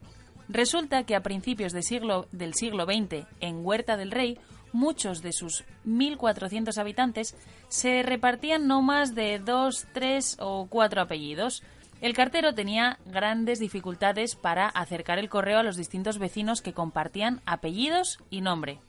Resulta 0.47 1.03
que 1.03 1.16
a 1.16 1.24
principios 1.24 1.74
de 1.74 1.82
siglo- 1.82 2.28
del 2.32 2.53
siglo 2.53 2.86
XX, 2.86 3.26
en 3.41 3.66
Huerta 3.66 3.97
del 3.97 4.11
Rey, 4.11 4.38
muchos 4.76 5.24
de 5.24 5.32
sus 5.32 5.64
1.400 5.88 6.78
habitantes 6.78 7.36
se 7.68 8.04
repartían 8.04 8.68
no 8.68 8.82
más 8.82 9.16
de 9.16 9.40
dos, 9.40 9.88
tres 9.94 10.38
o 10.40 10.68
cuatro 10.70 11.02
apellidos. 11.02 11.64
El 12.02 12.14
cartero 12.14 12.54
tenía 12.54 13.00
grandes 13.06 13.60
dificultades 13.60 14.36
para 14.36 14.68
acercar 14.68 15.18
el 15.18 15.30
correo 15.30 15.58
a 15.60 15.64
los 15.64 15.78
distintos 15.78 16.20
vecinos 16.20 16.62
que 16.62 16.74
compartían 16.74 17.42
apellidos 17.46 18.20
y 18.30 18.42
nombre. 18.42 18.80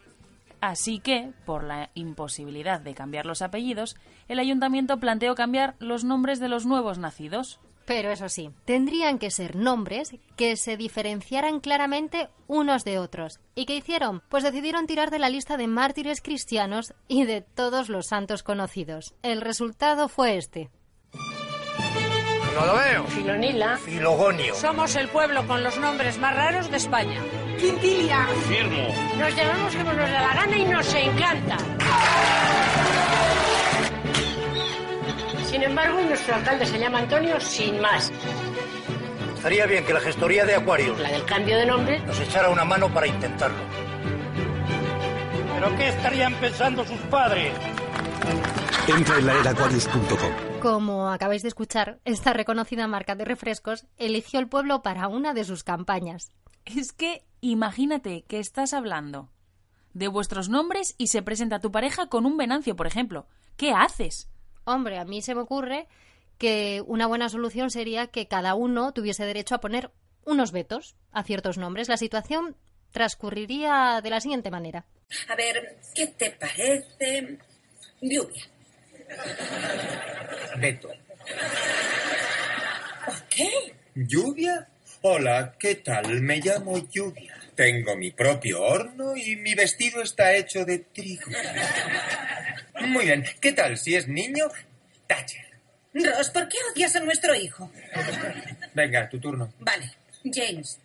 Así 0.61 0.99
que, 0.99 1.32
por 1.45 1.64
la 1.64 1.91
imposibilidad 1.95 2.80
de 2.80 2.95
cambiar 2.95 3.26
los 3.26 3.43
apellidos, 3.43 3.97
el 4.28 4.39
ayuntamiento 4.39 4.99
planteó 4.99 5.34
cambiar 5.34 5.76
los 5.78 6.03
nombres 6.03 6.41
de 6.41 6.49
los 6.49 6.66
nuevos 6.66 6.99
nacidos. 6.99 7.61
Pero 7.87 8.11
eso 8.11 8.28
sí, 8.28 8.51
tendrían 8.64 9.18
que 9.18 9.30
ser 9.30 9.55
nombres 9.55 10.14
que 10.34 10.57
se 10.57 10.76
diferenciaran 10.76 11.61
claramente 11.61 12.28
unos 12.49 12.84
de 12.84 12.99
otros. 12.99 13.41
¿Y 13.55 13.64
qué 13.64 13.76
hicieron? 13.76 14.22
Pues 14.28 14.43
decidieron 14.43 14.87
tirar 14.87 15.11
de 15.11 15.20
la 15.20 15.30
lista 15.30 15.57
de 15.57 15.68
mártires 15.68 16.20
cristianos 16.20 16.95
y 17.07 17.24
de 17.24 17.41
todos 17.43 17.89
los 17.89 18.09
santos 18.09 18.43
conocidos. 18.43 19.14
El 19.22 19.41
resultado 19.41 20.09
fue 20.09 20.37
este. 20.37 20.68
No 22.57 22.66
lo 22.66 22.74
veo. 22.74 23.05
Filonila. 23.05 23.76
Filogonio. 23.76 24.55
Somos 24.55 24.97
el 24.97 25.09
pueblo 25.09 25.47
con 25.47 25.62
los 25.62 25.78
nombres 25.78 26.18
más 26.18 26.34
raros 26.34 26.70
de 26.70 26.78
España. 26.78 27.22
Quintilia. 27.61 28.26
Firmo. 28.49 28.89
Nos 29.18 29.37
llamamos 29.37 29.76
como 29.76 29.93
nos 29.93 30.11
da 30.11 30.22
la 30.22 30.34
gana 30.34 30.59
y 30.59 30.64
nos 30.64 30.95
encanta. 30.95 31.57
Sin 35.47 35.62
embargo, 35.62 36.01
nuestro 36.03 36.34
alcalde 36.34 36.66
se 36.66 36.78
llama 36.78 36.99
Antonio 36.99 37.40
sin 37.40 37.80
más. 37.80 38.12
Estaría 39.36 39.66
bien 39.66 39.84
que 39.84 39.92
la 39.92 40.01
gestoría 40.01 40.44
de 40.44 40.55
Acuarios 40.57 40.99
La 40.99 41.11
del 41.11 41.24
cambio 41.24 41.57
de 41.57 41.66
nombre. 41.66 42.01
nos 42.01 42.18
echara 42.20 42.51
una 42.51 42.64
mano 42.64 42.92
para 42.92 43.07
intentarlo. 43.07 43.59
¿Pero 45.55 45.76
qué 45.76 45.88
estarían 45.88 46.34
pensando 46.34 46.84
sus 46.84 46.99
padres? 47.03 47.53
Entra 48.88 49.18
en 49.18 49.26
laeraquarius.com. 49.26 50.61
Como 50.61 51.09
acabáis 51.11 51.42
de 51.42 51.49
escuchar, 51.49 52.01
esta 52.05 52.32
reconocida 52.32 52.86
marca 52.88 53.14
de 53.14 53.24
refrescos 53.24 53.86
eligió 53.99 54.40
el 54.40 54.49
pueblo 54.49 54.82
para 54.82 55.09
una 55.09 55.32
de 55.32 55.44
sus 55.44 55.64
campañas. 55.64 56.32
Es 56.64 56.92
que 56.92 57.24
imagínate 57.40 58.24
que 58.28 58.40
estás 58.40 58.74
hablando 58.74 59.30
de 59.94 60.09
vuestros 60.09 60.49
nombres 60.49 60.94
y 60.99 61.07
se 61.07 61.22
presenta 61.22 61.61
tu 61.61 61.70
pareja 61.70 62.09
con 62.09 62.26
un 62.26 62.36
venancio, 62.36 62.76
por 62.76 62.86
ejemplo. 62.86 63.26
¿Qué 63.57 63.72
haces? 63.72 64.28
Hombre, 64.66 64.98
a 64.98 65.04
mí 65.04 65.22
se 65.22 65.36
me 65.36 65.42
ocurre 65.42 65.86
que 66.38 66.82
una 66.86 67.06
buena 67.06 67.28
solución 67.28 67.70
sería 67.70 68.08
que 68.08 68.26
cada 68.26 68.56
uno 68.56 68.92
tuviese 68.92 69.24
derecho 69.24 69.54
a 69.54 69.60
poner 69.60 69.92
unos 70.24 70.50
vetos 70.50 70.96
a 71.12 71.22
ciertos 71.22 71.56
nombres. 71.56 71.88
La 71.88 71.96
situación 71.96 72.56
transcurriría 72.90 74.00
de 74.02 74.10
la 74.10 74.20
siguiente 74.20 74.50
manera. 74.50 74.84
A 75.28 75.36
ver, 75.36 75.76
¿qué 75.94 76.08
te 76.08 76.32
parece? 76.32 77.38
Lluvia. 78.00 78.44
Beto. 80.58 80.88
¿Qué? 83.30 83.76
¿Lluvia? 83.94 84.66
Hola, 85.02 85.54
¿qué 85.60 85.76
tal? 85.76 86.22
Me 86.22 86.38
llamo 86.38 86.76
Lluvia. 86.88 87.40
Tengo 87.54 87.96
mi 87.96 88.10
propio 88.10 88.62
horno 88.62 89.16
y 89.16 89.36
mi 89.36 89.54
vestido 89.54 90.02
está 90.02 90.34
hecho 90.34 90.64
de 90.64 90.80
trigo. 90.80 91.30
Muy 92.80 93.04
bien, 93.04 93.24
¿qué 93.40 93.52
tal 93.52 93.76
si 93.76 93.94
es 93.94 94.08
niño? 94.08 94.48
Thatcher. 95.06 95.44
Ross, 95.94 96.30
¿por 96.30 96.48
qué 96.48 96.58
odias 96.72 96.94
a 96.96 97.00
nuestro 97.00 97.34
hijo? 97.34 97.70
Venga, 98.74 99.08
tu 99.08 99.18
turno. 99.18 99.52
Vale, 99.60 99.90
James. 100.24 100.78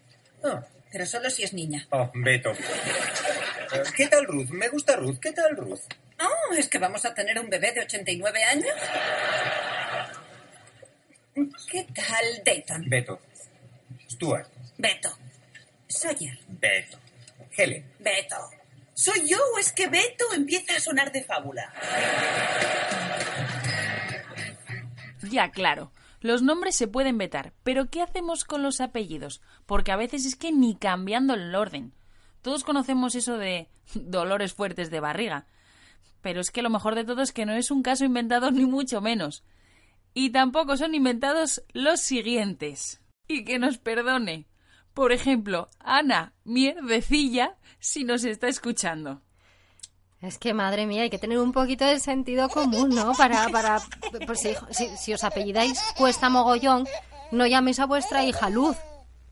Oh, 0.44 0.62
pero 0.92 1.06
solo 1.06 1.30
si 1.30 1.44
es 1.44 1.54
niña. 1.54 1.86
Oh, 1.90 2.10
Beto. 2.14 2.52
Eh, 2.52 3.84
¿Qué 3.96 4.08
tal 4.08 4.26
Ruth? 4.26 4.50
Me 4.50 4.70
gusta 4.70 4.96
Ruth. 4.96 5.20
¿Qué 5.20 5.32
tal 5.34 5.56
Ruth? 5.56 5.82
Oh, 6.22 6.54
¿es 6.54 6.68
que 6.70 6.78
vamos 6.78 7.04
a 7.06 7.14
tener 7.14 7.38
un 7.40 7.50
bebé 7.50 7.72
de 7.74 7.82
89 7.82 8.44
años? 8.44 8.74
¿Qué 11.70 11.88
tal 11.94 12.44
Dayton? 12.46 12.90
Beto. 12.90 13.20
Stuart. 14.10 14.48
Beto. 14.78 15.18
Sawyer. 15.88 16.38
Beto. 16.48 16.98
Helen. 17.58 17.86
Beto. 18.00 18.36
¿Soy 19.02 19.28
yo 19.28 19.38
o 19.56 19.58
es 19.58 19.74
que 19.74 19.88
Beto 19.88 20.26
empieza 20.36 20.76
a 20.76 20.80
sonar 20.80 21.12
de 21.12 21.24
fábula? 21.24 21.74
Ya, 25.24 25.50
claro. 25.50 25.92
Los 26.20 26.44
nombres 26.44 26.76
se 26.76 26.88
pueden 26.88 27.18
vetar, 27.18 27.52
pero 27.64 27.90
¿qué 27.90 28.04
hacemos 28.04 28.46
con 28.46 28.62
los 28.62 28.80
apellidos? 28.80 29.42
Porque 29.66 29.92
a 29.92 29.96
veces 29.96 30.28
es 30.28 30.36
que 30.36 30.52
ni 30.52 30.76
cambiando 30.76 31.34
el 31.34 31.56
orden. 31.56 31.96
Todos 32.44 32.64
conocemos 32.64 33.16
eso 33.16 33.40
de 33.40 33.70
dolores 33.96 34.54
fuertes 34.54 34.92
de 34.92 35.00
barriga. 35.00 35.48
Pero 36.22 36.40
es 36.40 36.52
que 36.52 36.62
lo 36.62 36.70
mejor 36.70 36.94
de 36.94 37.04
todo 37.04 37.24
es 37.24 37.32
que 37.32 37.48
no 37.48 37.54
es 37.54 37.72
un 37.72 37.82
caso 37.82 38.06
inventado 38.06 38.52
ni 38.52 38.68
mucho 38.68 39.02
menos. 39.02 39.44
Y 40.14 40.30
tampoco 40.30 40.78
son 40.78 40.94
inventados 40.94 41.64
los 41.74 42.02
siguientes. 42.02 43.02
Y 43.28 43.46
que 43.46 43.58
nos 43.58 43.80
perdone. 43.80 44.46
Por 44.94 45.12
ejemplo, 45.12 45.70
Ana 45.80 46.34
Mierdecilla, 46.44 47.56
si 47.80 48.04
nos 48.04 48.24
está 48.24 48.48
escuchando. 48.48 49.22
Es 50.22 50.38
que, 50.38 50.54
madre 50.54 50.86
mía, 50.86 51.04
hay 51.04 51.10
que 51.10 51.18
tener 51.18 51.40
un 51.40 51.52
poquito 51.52 51.84
de 51.86 52.00
sentido 52.00 52.48
común, 52.50 52.90
¿no? 52.90 53.14
Para, 53.14 53.48
para, 53.50 53.82
pues 54.28 54.40
si, 54.42 54.54
si- 54.72 54.96
si 54.98 55.14
os 55.14 55.24
apellidáis 55.24 55.80
Cuesta 55.98 56.30
Mogollón, 56.30 56.88
no 57.32 57.48
llaméis 57.48 57.80
a 57.80 57.86
vuestra 57.86 58.24
hija 58.24 58.50
Luz. 58.50 58.78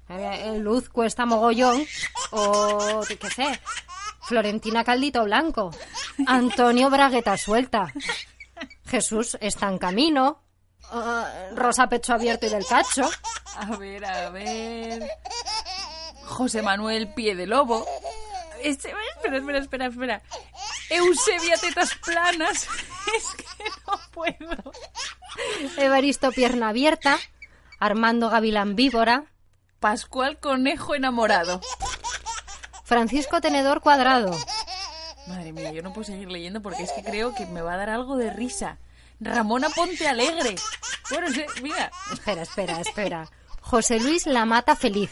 Eh, 0.08 0.58
Luz 0.58 0.90
Cuesta 0.90 1.28
Mogollón 1.28 1.86
o, 2.32 3.02
qué 3.08 3.30
sé, 3.30 3.60
Florentina 4.24 4.84
Caldito 4.84 5.24
Blanco, 5.26 5.70
Antonio 6.26 6.90
Bragueta 6.90 7.38
Suelta, 7.38 7.94
Jesús 8.88 9.38
está 9.40 9.70
en 9.70 9.78
camino, 9.78 10.42
eh, 10.92 11.52
Rosa 11.56 11.88
Pecho 11.88 12.14
Abierto 12.14 12.48
y 12.48 12.50
del 12.50 12.66
Cacho. 12.66 13.08
A 13.56 13.76
ver, 13.76 14.04
a 14.06 14.30
ver. 14.32 15.08
José 16.40 16.62
Manuel 16.62 17.14
Pie 17.14 17.36
de 17.36 17.46
Lobo. 17.48 17.86
Este- 18.64 18.94
espera, 19.18 19.40
espera, 19.40 19.58
espera, 19.60 19.86
espera. 19.88 20.22
Eusebia 20.90 21.58
Tetas 21.58 21.94
Planas. 21.96 22.66
Es 23.18 23.26
que 23.36 23.66
no 23.86 24.00
puedo. 24.12 24.72
Evaristo 25.78 26.32
Pierna 26.32 26.70
Abierta, 26.70 27.20
Armando 27.78 28.30
Gavilán 28.30 28.78
Víbora, 28.78 29.26
Pascual 29.82 30.40
Conejo 30.40 30.96
Enamorado. 30.96 31.60
Francisco 32.86 33.42
Tenedor 33.42 33.82
Cuadrado, 33.82 34.32
Madre 35.28 35.52
mía, 35.52 35.74
yo 35.74 35.82
no 35.82 35.92
puedo 35.92 36.06
seguir 36.06 36.32
leyendo 36.32 36.62
porque 36.62 36.84
es 36.84 36.92
que 36.94 37.04
creo 37.04 37.36
que 37.36 37.48
me 37.48 37.62
va 37.62 37.74
a 37.74 37.78
dar 37.78 37.90
algo 37.90 38.16
de 38.16 38.30
risa. 38.32 38.78
Ramona 39.20 39.70
Ponte 39.70 40.08
Alegre. 40.08 40.56
Bueno, 41.10 41.28
mira. 41.62 41.92
Espera, 42.14 42.44
espera, 42.44 42.80
espera. 42.80 43.30
José 43.60 44.00
Luis 44.00 44.26
Lamata 44.26 44.78
Feliz. 44.78 45.12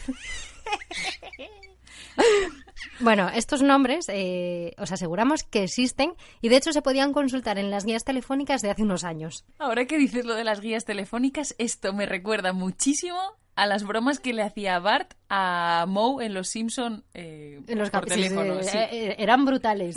Bueno, 3.00 3.28
estos 3.28 3.62
nombres 3.62 4.06
eh, 4.08 4.74
os 4.78 4.90
aseguramos 4.92 5.42
que 5.44 5.64
existen 5.64 6.14
y 6.40 6.48
de 6.48 6.56
hecho 6.56 6.72
se 6.72 6.82
podían 6.82 7.12
consultar 7.12 7.58
en 7.58 7.70
las 7.70 7.84
guías 7.84 8.04
telefónicas 8.04 8.60
de 8.62 8.70
hace 8.70 8.82
unos 8.82 9.04
años. 9.04 9.44
Ahora 9.58 9.84
que 9.86 9.98
dices 9.98 10.24
lo 10.24 10.34
de 10.34 10.44
las 10.44 10.60
guías 10.60 10.84
telefónicas, 10.84 11.54
esto 11.58 11.92
me 11.92 12.06
recuerda 12.06 12.52
muchísimo 12.52 13.18
a 13.56 13.66
las 13.66 13.84
bromas 13.84 14.20
que 14.20 14.32
le 14.32 14.42
hacía 14.42 14.78
Bart 14.78 15.14
a 15.28 15.84
Moe 15.88 16.24
en 16.24 16.34
Los 16.34 16.48
Simpson 16.48 17.04
eh, 17.14 17.60
En 17.66 17.78
los 17.78 17.90
por 17.90 18.00
cap- 18.06 18.08
sí, 18.10 18.22
sí, 18.22 18.28
teléfono. 18.28 18.62
sí. 18.62 18.76
eh, 18.78 19.16
eran 19.18 19.44
brutales. 19.44 19.96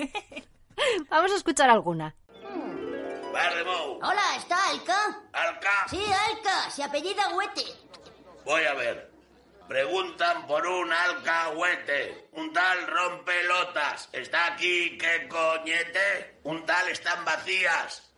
Vamos 1.09 1.31
a 1.31 1.35
escuchar 1.35 1.69
alguna. 1.69 2.15
Vale, 3.33 3.63
Mou. 3.63 3.97
Hola, 3.97 4.21
¿está 4.37 4.57
Alca? 4.69 5.19
Alca. 5.33 5.69
Sí, 5.89 5.99
Alca, 6.29 6.69
se 6.69 6.83
apellida 6.83 7.35
Huete. 7.35 7.61
Voy 8.45 8.63
a 8.63 8.73
ver. 8.73 9.10
Preguntan 9.71 10.47
por 10.47 10.67
un 10.67 10.91
alcahuete. 10.91 12.27
Un 12.33 12.51
tal 12.51 12.87
rompelotas. 12.87 14.09
¿Está 14.11 14.47
aquí 14.47 14.97
qué 14.97 15.29
coñete? 15.29 16.41
Un 16.43 16.65
tal 16.65 16.89
están 16.89 17.23
vacías. 17.23 18.11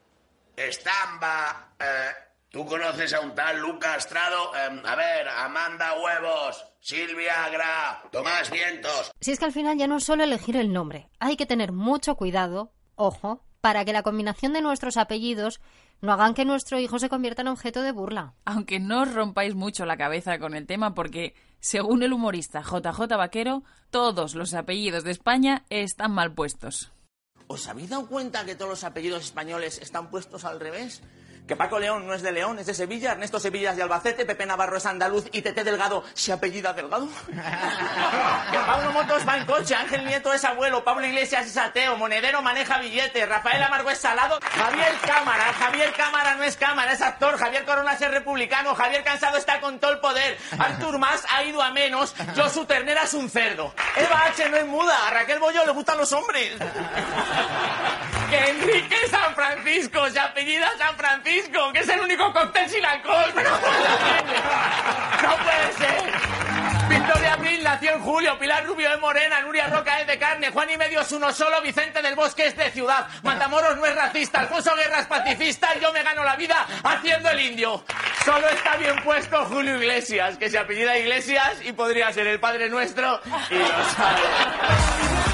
Estamba. 0.56 1.76
Eh, 1.80 2.10
¿Tú 2.50 2.66
conoces 2.66 3.14
a 3.14 3.20
un 3.20 3.36
tal 3.36 3.60
Lucas 3.60 3.98
Estrado? 3.98 4.52
Eh, 4.56 4.82
a 4.84 4.96
ver, 4.96 5.28
Amanda 5.28 5.94
Huevos. 5.94 6.66
Silvia 6.80 7.48
Gra. 7.50 8.02
Tomás 8.12 8.50
Vientos. 8.50 9.12
Si 9.22 9.32
es 9.32 9.38
que 9.38 9.46
al 9.46 9.54
final 9.54 9.78
ya 9.78 9.86
no 9.86 9.98
es 9.98 10.06
solo 10.06 10.24
elegir 10.24 10.58
el 10.58 10.74
nombre, 10.74 11.12
hay 11.20 11.38
que 11.38 11.46
tener 11.46 11.72
mucho 11.72 12.16
cuidado, 12.16 12.74
ojo, 12.96 13.46
para 13.62 13.86
que 13.86 13.94
la 13.94 14.02
combinación 14.02 14.54
de 14.54 14.62
nuestros 14.62 14.98
apellidos 14.98 15.62
no 16.04 16.12
hagan 16.12 16.34
que 16.34 16.44
nuestro 16.44 16.78
hijo 16.80 17.00
se 17.00 17.08
convierta 17.08 17.44
en 17.44 17.48
objeto 17.48 17.82
de 17.82 17.94
burla. 17.94 18.34
Aunque 18.44 18.82
no 18.82 19.04
os 19.04 19.14
rompáis 19.14 19.56
mucho 19.56 19.86
la 19.86 19.96
cabeza 19.96 20.38
con 20.38 20.54
el 20.54 20.68
tema 20.68 20.94
porque, 20.94 21.34
según 21.62 22.04
el 22.04 22.12
humorista 22.12 22.62
JJ 22.62 23.16
Vaquero, 23.16 23.64
todos 23.90 24.36
los 24.36 24.54
apellidos 24.54 25.06
de 25.06 25.12
España 25.12 25.64
están 25.70 26.12
mal 26.12 26.34
puestos. 26.34 26.92
¿Os 27.48 27.70
habéis 27.70 27.90
dado 27.90 28.08
cuenta 28.08 28.44
que 28.44 28.56
todos 28.56 28.70
los 28.70 28.84
apellidos 28.84 29.24
españoles 29.24 29.80
están 29.82 30.10
puestos 30.10 30.44
al 30.44 30.60
revés? 30.60 31.02
Que 31.48 31.58
Paco 31.58 31.78
León 31.78 32.08
no 32.08 32.14
es 32.14 32.22
de 32.22 32.32
León, 32.32 32.58
es 32.60 32.68
de 32.68 32.74
Sevilla, 32.74 33.12
Ernesto 33.12 33.38
Sevilla 33.38 33.72
es 33.72 33.76
de 33.78 33.84
Albacete, 33.84 34.26
Pepe 34.26 34.46
Navarro 34.46 34.78
es 34.78 34.86
andaluz 34.86 35.26
y 35.34 35.42
Tete 35.42 35.66
Delgado 35.66 36.04
se 36.14 36.32
apellida 36.32 36.72
Delgado. 36.72 37.10
que 37.28 38.58
Pablo 38.60 38.92
Motos 38.94 39.28
va 39.28 39.38
en 39.38 39.46
coche, 39.46 39.76
Ángel 39.76 40.06
Nieto 40.06 40.32
es 40.32 40.46
abuelo, 40.46 40.86
Pablo 40.86 41.06
Iglesias 41.06 41.46
es 41.46 41.58
ateo, 41.58 41.98
Monedero 41.98 42.42
maneja 42.42 42.78
billetes, 42.78 43.28
Rafael 43.28 43.62
Amargo 43.62 43.90
es 43.90 43.98
salado, 43.98 44.40
Javier 44.42 44.94
Cámara, 45.06 45.54
Javier 45.60 45.94
Cámara 45.94 46.36
no 46.36 46.44
es 46.44 46.56
cámara, 46.56 46.94
es 46.94 47.02
actor, 47.02 47.38
Javier 47.38 47.66
Corona 47.66 47.94
es 47.94 48.00
republicano, 48.00 48.74
Javier 48.74 49.04
Cansado 49.04 49.38
está 49.38 49.60
con 49.60 49.80
todo 49.80 49.92
el 49.92 50.00
poder, 50.00 50.38
Artur 50.58 50.98
Mas 50.98 51.26
ha 51.30 51.44
ido 51.44 51.62
a 51.62 51.72
menos, 51.72 52.16
Josu 52.38 52.66
Ternera 52.66 53.04
es 53.04 53.14
un 53.14 53.30
cerdo, 53.30 53.74
Eva 53.98 54.24
H 54.28 54.50
no 54.50 54.58
es 54.58 54.66
muda, 54.66 55.08
a 55.08 55.12
Raquel 55.12 55.40
Bollo 55.40 55.66
le 55.66 55.74
gustan 55.74 55.98
los 55.98 56.14
hombres. 56.14 56.54
Que 58.34 58.50
Enrique 58.50 58.98
San 59.12 59.36
Francisco 59.36 60.10
se 60.10 60.20
apellida 60.20 60.68
San 60.80 60.96
Francisco, 60.96 61.72
que 61.72 61.82
es 61.82 61.90
el 61.90 62.00
único 62.00 62.34
cóctel 62.34 62.68
sin 62.68 62.84
alcohol. 62.84 63.32
Pero 63.36 63.50
no 65.22 65.38
puede 65.38 65.74
ser. 65.78 66.14
Victoria 66.90 67.34
Abril 67.34 67.64
nació 67.64 67.92
en 67.92 68.02
julio, 68.02 68.40
Pilar 68.40 68.66
Rubio 68.66 68.92
es 68.92 69.00
morena, 69.00 69.40
Nuria 69.42 69.68
Roca 69.68 70.02
es 70.02 70.08
de 70.08 70.18
carne, 70.18 70.50
Juan 70.50 70.68
y 70.68 70.78
medio 70.78 71.02
es 71.02 71.12
uno 71.12 71.32
solo, 71.32 71.62
Vicente 71.62 72.02
del 72.02 72.16
Bosque 72.16 72.48
es 72.48 72.58
de 72.58 72.72
ciudad, 72.72 73.08
Matamoros 73.22 73.78
no 73.78 73.86
es 73.86 73.96
racista, 73.96 74.40
Alfonso 74.40 74.76
Guerra 74.76 75.02
es 75.02 75.06
pacifista 75.06 75.68
yo 75.80 75.94
me 75.94 76.02
gano 76.02 76.24
la 76.24 76.36
vida 76.36 76.66
haciendo 76.84 77.30
el 77.30 77.40
indio. 77.40 77.84
Solo 78.26 78.50
está 78.50 78.78
bien 78.78 78.96
puesto 79.04 79.46
Julio 79.46 79.78
Iglesias, 79.78 80.40
que 80.40 80.50
se 80.50 80.58
apellida 80.58 80.98
Iglesias 80.98 81.58
y 81.64 81.72
podría 81.72 82.12
ser 82.12 82.26
el 82.26 82.40
Padre 82.40 82.68
Nuestro 82.68 83.22
y 83.52 83.60
lo 83.60 83.90
sabe. 83.96 85.33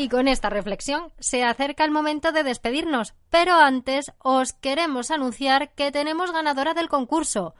Y 0.00 0.08
con 0.08 0.28
esta 0.28 0.48
reflexión 0.48 1.12
se 1.18 1.44
acerca 1.44 1.84
el 1.84 1.90
momento 1.90 2.32
de 2.32 2.42
despedirnos, 2.42 3.12
pero 3.28 3.56
antes 3.56 4.12
os 4.18 4.54
queremos 4.54 5.10
anunciar 5.10 5.74
que 5.74 5.92
tenemos 5.92 6.32
ganadora 6.32 6.72
del 6.72 6.88
concurso. 6.88 7.54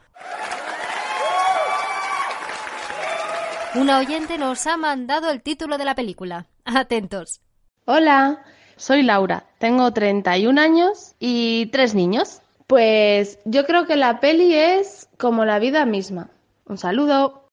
Una 3.74 3.99
oyente 3.99 4.38
nos 4.38 4.66
ha 4.66 4.78
mandado 4.78 5.28
el 5.28 5.43
título 5.43 5.76
de 5.76 5.84
la 5.84 5.95
película. 5.95 6.47
Atentos. 6.64 7.43
Hola, 7.84 8.43
soy 8.74 9.03
Laura, 9.03 9.45
tengo 9.59 9.93
31 9.93 10.59
años 10.59 11.14
y 11.18 11.66
tres 11.66 11.95
niños. 11.95 12.41
Pues 12.66 13.38
yo 13.45 13.66
creo 13.66 13.86
que 13.86 13.97
la 13.97 14.18
peli 14.18 14.55
es 14.55 15.11
como 15.18 15.45
la 15.45 15.59
vida 15.59 15.84
misma. 15.84 16.30
Un 16.64 16.78
saludo. 16.78 17.51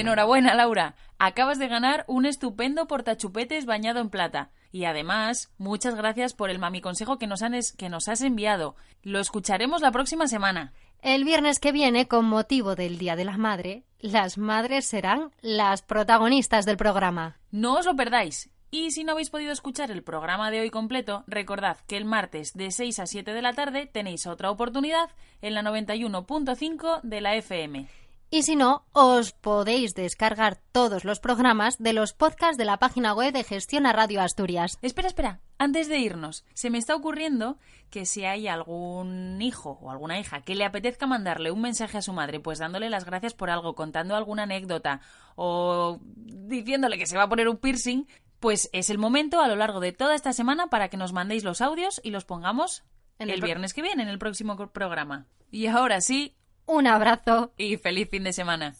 Enhorabuena, 0.00 0.54
Laura. 0.54 0.94
Acabas 1.18 1.58
de 1.58 1.68
ganar 1.68 2.04
un 2.08 2.26
estupendo 2.26 2.86
portachupetes 2.86 3.64
bañado 3.66 4.00
en 4.00 4.10
plata. 4.10 4.50
Y 4.72 4.84
además, 4.84 5.50
muchas 5.58 5.94
gracias 5.94 6.34
por 6.34 6.50
el 6.50 6.58
mami 6.58 6.80
consejo 6.80 7.18
que 7.18 7.26
nos, 7.26 7.42
han 7.42 7.54
es- 7.54 7.72
que 7.72 7.88
nos 7.88 8.08
has 8.08 8.20
enviado. 8.20 8.76
Lo 9.02 9.20
escucharemos 9.20 9.80
la 9.80 9.92
próxima 9.92 10.26
semana. 10.26 10.72
El 11.02 11.24
viernes 11.24 11.58
que 11.60 11.72
viene, 11.72 12.08
con 12.08 12.24
motivo 12.26 12.74
del 12.74 12.98
Día 12.98 13.16
de 13.16 13.24
la 13.24 13.36
Madre, 13.38 13.84
las 14.00 14.38
madres 14.38 14.86
serán 14.86 15.30
las 15.40 15.82
protagonistas 15.82 16.66
del 16.66 16.76
programa. 16.76 17.38
No 17.50 17.74
os 17.74 17.86
lo 17.86 17.94
perdáis. 17.96 18.50
Y 18.70 18.90
si 18.90 19.04
no 19.04 19.12
habéis 19.12 19.30
podido 19.30 19.52
escuchar 19.52 19.90
el 19.90 20.02
programa 20.02 20.50
de 20.50 20.60
hoy 20.60 20.70
completo, 20.70 21.22
recordad 21.28 21.78
que 21.86 21.96
el 21.96 22.04
martes 22.04 22.52
de 22.54 22.70
6 22.72 22.98
a 22.98 23.06
7 23.06 23.32
de 23.32 23.40
la 23.40 23.52
tarde 23.54 23.86
tenéis 23.86 24.26
otra 24.26 24.50
oportunidad 24.50 25.08
en 25.40 25.54
la 25.54 25.62
91.5 25.62 27.00
de 27.02 27.20
la 27.20 27.36
FM. 27.36 27.86
Y 28.28 28.42
si 28.42 28.56
no, 28.56 28.84
os 28.92 29.30
podéis 29.32 29.94
descargar 29.94 30.58
todos 30.72 31.04
los 31.04 31.20
programas 31.20 31.78
de 31.78 31.92
los 31.92 32.12
podcasts 32.12 32.58
de 32.58 32.64
la 32.64 32.78
página 32.78 33.14
web 33.14 33.32
de 33.32 33.44
Gestiona 33.44 33.92
Radio 33.92 34.20
Asturias. 34.20 34.78
Espera, 34.82 35.06
espera. 35.06 35.40
Antes 35.58 35.88
de 35.88 35.98
irnos, 35.98 36.44
se 36.52 36.68
me 36.68 36.78
está 36.78 36.96
ocurriendo 36.96 37.56
que 37.88 38.04
si 38.04 38.24
hay 38.24 38.48
algún 38.48 39.40
hijo 39.40 39.78
o 39.80 39.92
alguna 39.92 40.18
hija 40.18 40.40
que 40.40 40.56
le 40.56 40.64
apetezca 40.64 41.06
mandarle 41.06 41.52
un 41.52 41.60
mensaje 41.60 41.98
a 41.98 42.02
su 42.02 42.12
madre, 42.12 42.40
pues 42.40 42.58
dándole 42.58 42.90
las 42.90 43.04
gracias 43.04 43.32
por 43.32 43.48
algo, 43.48 43.76
contando 43.76 44.16
alguna 44.16 44.42
anécdota 44.42 45.00
o 45.36 46.00
diciéndole 46.02 46.98
que 46.98 47.06
se 47.06 47.16
va 47.16 47.22
a 47.22 47.28
poner 47.28 47.48
un 47.48 47.58
piercing, 47.58 48.06
pues 48.40 48.68
es 48.72 48.90
el 48.90 48.98
momento 48.98 49.40
a 49.40 49.46
lo 49.46 49.54
largo 49.54 49.78
de 49.78 49.92
toda 49.92 50.16
esta 50.16 50.32
semana 50.32 50.66
para 50.66 50.88
que 50.88 50.96
nos 50.96 51.12
mandéis 51.12 51.44
los 51.44 51.60
audios 51.60 52.00
y 52.02 52.10
los 52.10 52.24
pongamos 52.24 52.82
En 53.20 53.30
el, 53.30 53.36
el 53.36 53.42
viernes 53.42 53.72
que 53.72 53.82
viene, 53.82 54.02
en 54.02 54.08
el 54.08 54.18
próximo 54.18 54.56
programa. 54.72 55.26
Y 55.52 55.68
ahora 55.68 56.00
sí, 56.00 56.34
Un 56.66 56.86
abrazo. 56.86 57.52
y 57.56 57.76
feliz 57.76 58.08
fin 58.10 58.24
de 58.24 58.32
semana. 58.32 58.74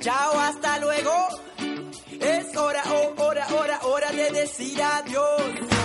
Chao, 0.00 0.38
hasta 0.38 0.78
luego. 0.78 1.12
Es 2.20 2.56
hora, 2.56 2.82
oh, 2.90 3.22
hora, 3.22 3.46
hora, 3.54 3.80
hora 3.82 4.12
de 4.12 4.30
decir 4.30 4.82
adiós. 4.82 5.81